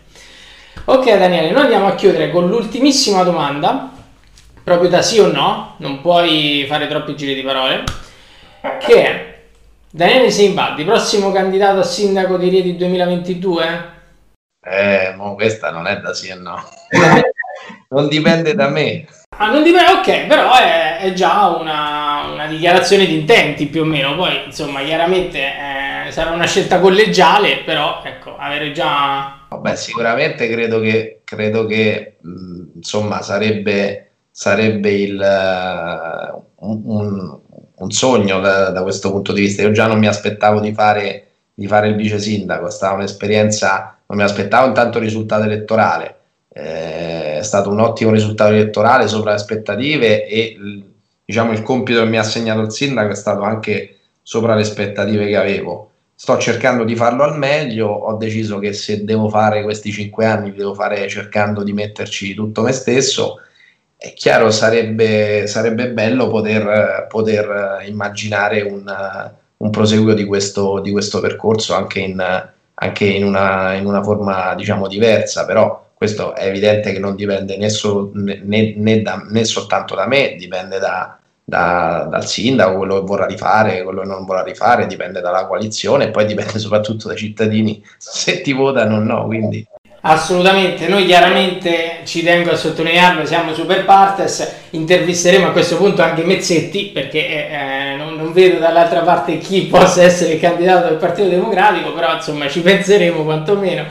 Ok 0.87 1.05
Daniele, 1.05 1.51
noi 1.51 1.65
andiamo 1.65 1.87
a 1.87 1.95
chiudere 1.95 2.31
con 2.31 2.49
l'ultimissima 2.49 3.23
domanda, 3.25 3.91
proprio 4.63 4.89
da 4.89 5.03
sì 5.03 5.19
o 5.19 5.31
no, 5.31 5.75
non 5.79 6.01
puoi 6.01 6.65
fare 6.69 6.87
troppi 6.87 7.17
giri 7.17 7.35
di 7.35 7.43
parole, 7.43 7.85
che 8.79 9.05
è 9.05 9.41
Daniele 9.91 10.31
Simbaldi, 10.31 10.85
prossimo 10.85 11.33
candidato 11.33 11.81
a 11.81 11.85
sindaco 11.85 12.37
di 12.37 12.49
Rieti 12.49 12.77
2022? 12.77 13.91
Eh, 14.65 15.13
mo 15.17 15.35
questa 15.35 15.71
non 15.71 15.87
è 15.87 15.99
da 15.99 16.15
sì 16.15 16.29
e 16.29 16.35
no. 16.35 16.63
non 17.91 18.09
dipende 18.09 18.55
da 18.55 18.69
me. 18.69 19.07
Ah, 19.37 19.51
non 19.51 19.63
dipende, 19.63 19.91
ok, 19.93 20.27
però 20.27 20.57
è, 20.57 20.99
è 21.01 21.13
già 21.15 21.49
una, 21.49 22.27
una 22.33 22.47
dichiarazione 22.47 23.07
di 23.07 23.19
intenti 23.19 23.67
più 23.67 23.83
o 23.83 23.85
meno, 23.85 24.15
poi 24.15 24.45
insomma 24.47 24.83
chiaramente 24.83 25.39
eh, 25.39 26.11
sarà 26.11 26.31
una 26.31 26.47
scelta 26.47 26.79
collegiale, 26.79 27.59
però 27.65 28.03
ecco, 28.05 28.37
avere 28.37 28.73
già... 28.73 29.47
Vabbè, 29.49 29.75
sicuramente 29.75 30.49
credo 30.49 30.81
che, 30.81 31.23
credo 31.25 31.67
che 31.67 32.19
mh, 32.21 32.77
insomma 32.77 33.21
sarebbe, 33.23 34.12
sarebbe 34.33 34.91
il, 34.91 35.21
eh, 35.21 36.43
un, 36.57 37.41
un- 37.77 37.91
sogno 37.91 38.41
da, 38.41 38.71
da 38.71 38.83
questo 38.83 39.11
punto 39.11 39.33
di 39.33 39.43
vista. 39.43 39.63
Io 39.63 39.73
già 39.73 39.87
non 39.87 39.99
mi 39.99 40.07
aspettavo 40.09 40.61
di 40.61 40.73
fare, 40.73 41.27
di 41.55 41.67
fare 41.67 41.89
il 41.89 41.97
vice 41.97 42.19
sindaco, 42.19 42.67
è 42.67 42.71
stata 42.71 42.95
un'esperienza, 42.95 43.99
non 44.07 44.19
mi 44.19 44.25
aspettavo 44.25 44.67
intanto 44.69 44.99
il 44.99 45.05
risultato 45.05 45.45
elettorale, 45.45 46.17
Eh, 46.55 47.39
è 47.39 47.43
stato 47.43 47.71
un 47.71 47.81
ottimo 47.81 48.11
risultato 48.13 48.53
elettorale 48.53 49.09
sopra 49.09 49.31
le 49.31 49.37
aspettative 49.37 50.27
e 50.27 50.57
diciamo 51.25 51.53
il 51.53 51.63
compito 51.63 52.03
che 52.03 52.09
mi 52.09 52.19
ha 52.19 52.21
assegnato 52.21 52.61
il 52.61 52.71
sindaco 52.73 53.11
è 53.13 53.15
stato 53.15 53.43
anche 53.43 53.97
sopra 54.23 54.55
le 54.55 54.63
aspettative 54.63 55.27
che 55.27 55.37
avevo. 55.37 55.91
Sto 56.15 56.39
cercando 56.39 56.85
di 56.85 56.95
farlo 56.95 57.25
al 57.25 57.37
meglio, 57.39 57.89
ho 57.89 58.17
deciso 58.17 58.59
che 58.59 58.73
se 58.75 59.03
devo 59.05 59.29
fare 59.29 59.63
questi 59.63 59.91
cinque 59.91 60.27
anni, 60.27 60.51
li 60.51 60.57
devo 60.59 60.75
fare 60.75 61.09
cercando 61.09 61.63
di 61.65 61.73
metterci 61.73 62.35
tutto 62.35 62.63
me 62.63 62.73
stesso. 62.73 63.39
È 64.05 64.13
chiaro, 64.15 64.51
sarebbe, 64.51 65.47
sarebbe 65.47 65.91
bello 65.91 66.27
poter, 66.29 67.07
poter 67.09 67.85
immaginare 67.87 68.61
un, 68.63 68.85
un 69.59 69.71
proseguo 69.71 70.13
di 70.13 70.25
questo, 70.25 70.81
di 70.81 70.91
questo 70.91 71.21
percorso 71.21 71.75
anche 71.75 72.01
in, 72.01 72.21
anche 72.75 73.05
in 73.05 73.25
una, 73.25 73.75
in 73.75 73.87
una 73.87 74.03
forma 74.03 74.55
diciamo 74.57 74.89
diversa, 74.89 75.45
però 75.45 75.91
questo 75.95 76.35
è 76.35 76.47
evidente 76.47 76.91
che 76.93 76.99
non 76.99 77.15
dipende 77.15 77.57
né, 77.57 77.69
so- 77.69 78.11
né- 78.15 78.75
né 78.77 79.03
da- 79.03 79.25
né 79.29 79.45
soltanto 79.45 79.95
da 79.95 80.07
me, 80.09 80.35
dipende 80.37 80.81
da, 80.81 81.17
da- 81.45 82.09
dal 82.11 82.27
sindaco, 82.27 82.79
quello 82.79 82.99
che 82.99 83.07
vorrà 83.07 83.27
rifare, 83.27 83.85
quello 83.85 84.01
che 84.01 84.09
non 84.09 84.25
vorrà 84.25 84.43
rifare, 84.43 84.87
dipende 84.89 85.21
dalla 85.21 85.47
coalizione 85.47 86.07
e 86.07 86.11
poi 86.11 86.27
dipende 86.27 86.59
soprattutto 86.59 87.07
dai 87.07 87.17
cittadini 87.17 87.81
se 87.99 88.41
ti 88.41 88.53
votano 88.53 88.97
o 88.97 88.99
no. 89.01 89.27
Quindi 89.27 89.65
Assolutamente, 90.05 90.89
noi 90.89 91.07
chiaramente 91.07 92.01
ci 92.03 92.25
tengo 92.25 92.51
a 92.51 92.57
sottolinearlo, 92.57 93.25
siamo 93.25 93.55
super 93.55 93.85
partes, 93.85 94.63
intervisteremo 94.71 95.47
a 95.47 95.51
questo 95.53 95.77
punto 95.77 96.03
anche 96.03 96.25
Mezzetti 96.25 96.91
perché 96.93 97.49
eh, 97.49 97.95
non, 97.97 98.17
non 98.17 98.33
vedo 98.33 98.59
dall'altra 98.59 99.03
parte 99.03 99.39
chi 99.39 99.63
possa 99.63 100.03
essere 100.03 100.33
il 100.33 100.41
candidato 100.41 100.89
del 100.89 100.97
Partito 100.97 101.29
Democratico, 101.29 101.93
però 101.93 102.15
insomma 102.15 102.49
ci 102.49 102.63
penseremo 102.63 103.23
quantomeno. 103.23 103.85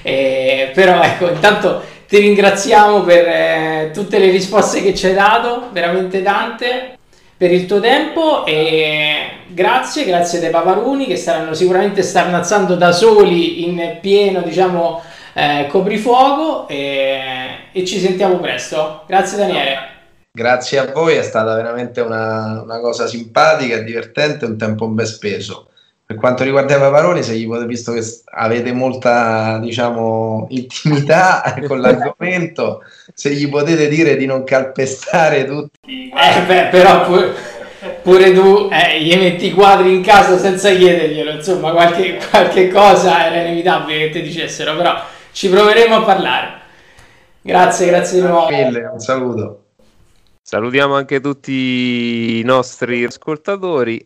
Eh, 0.00 0.70
però 0.72 1.02
ecco, 1.02 1.28
intanto 1.28 1.82
ti 2.08 2.16
ringraziamo 2.16 3.02
per 3.02 3.26
eh, 3.26 3.90
tutte 3.92 4.18
le 4.18 4.30
risposte 4.30 4.82
che 4.82 4.94
ci 4.94 5.04
hai 5.04 5.14
dato, 5.14 5.68
veramente 5.72 6.22
tante, 6.22 6.96
per 7.36 7.52
il 7.52 7.66
tuo 7.66 7.78
tempo 7.78 8.46
e 8.46 9.30
grazie, 9.46 10.06
grazie 10.06 10.40
dei 10.40 10.48
Pavaruni 10.48 11.06
che 11.06 11.16
saranno 11.16 11.52
sicuramente 11.52 12.02
starnazzando 12.02 12.74
da 12.74 12.90
soli 12.90 13.64
in 13.64 13.98
pieno, 14.00 14.40
diciamo, 14.40 15.02
eh, 15.38 15.68
coprifuoco 15.68 16.66
e, 16.66 17.20
e 17.70 17.84
ci 17.84 18.00
sentiamo 18.00 18.38
presto. 18.40 19.04
Grazie 19.06 19.38
Daniele. 19.38 19.78
grazie 20.32 20.78
a 20.78 20.92
voi, 20.92 21.14
è 21.14 21.22
stata 21.22 21.54
veramente 21.54 22.00
una, 22.00 22.60
una 22.62 22.80
cosa 22.80 23.06
simpatica, 23.06 23.78
divertente, 23.78 24.46
un 24.46 24.58
tempo 24.58 24.88
ben 24.88 25.06
speso. 25.06 25.68
Per 26.04 26.16
quanto 26.16 26.42
riguarda 26.42 26.74
i 26.74 26.80
Paparoni, 26.80 27.22
se 27.22 27.34
gli 27.34 27.46
potete, 27.46 27.66
visto 27.66 27.92
che 27.92 28.02
avete 28.24 28.72
molta, 28.72 29.58
diciamo, 29.58 30.46
intimità 30.50 31.54
con 31.68 31.80
l'argomento, 31.80 32.82
se 33.14 33.30
gli 33.30 33.48
potete 33.48 33.88
dire 33.88 34.16
di 34.16 34.24
non 34.24 34.42
calpestare 34.42 35.44
tutti 35.44 36.10
Eh, 36.10 36.42
beh, 36.46 36.68
però 36.70 37.04
pure, 37.04 37.34
pure 38.02 38.32
tu 38.32 38.70
eh, 38.72 39.02
gli 39.02 39.14
metti 39.16 39.46
i 39.46 39.52
quadri 39.52 39.94
in 39.94 40.02
casa 40.02 40.38
senza 40.38 40.70
chiederglielo, 40.70 41.30
insomma 41.30 41.72
qualche, 41.72 42.18
qualche 42.30 42.68
cosa 42.70 43.26
era 43.26 43.42
inevitabile 43.42 43.98
che 43.98 44.10
ti 44.10 44.22
dicessero, 44.22 44.74
però 44.74 45.00
ci 45.38 45.48
proveremo 45.48 45.94
a 45.94 46.02
parlare. 46.02 46.60
Grazie, 47.40 47.86
grazie 47.86 48.20
di 48.20 48.26
nuovo. 48.26 48.50
mille, 48.50 48.86
un 48.86 48.98
saluto. 48.98 49.66
Salutiamo 50.42 50.96
anche 50.96 51.20
tutti 51.20 52.40
i 52.40 52.42
nostri 52.42 53.04
ascoltatori. 53.04 54.04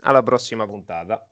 Alla 0.00 0.24
prossima 0.24 0.66
puntata. 0.66 1.30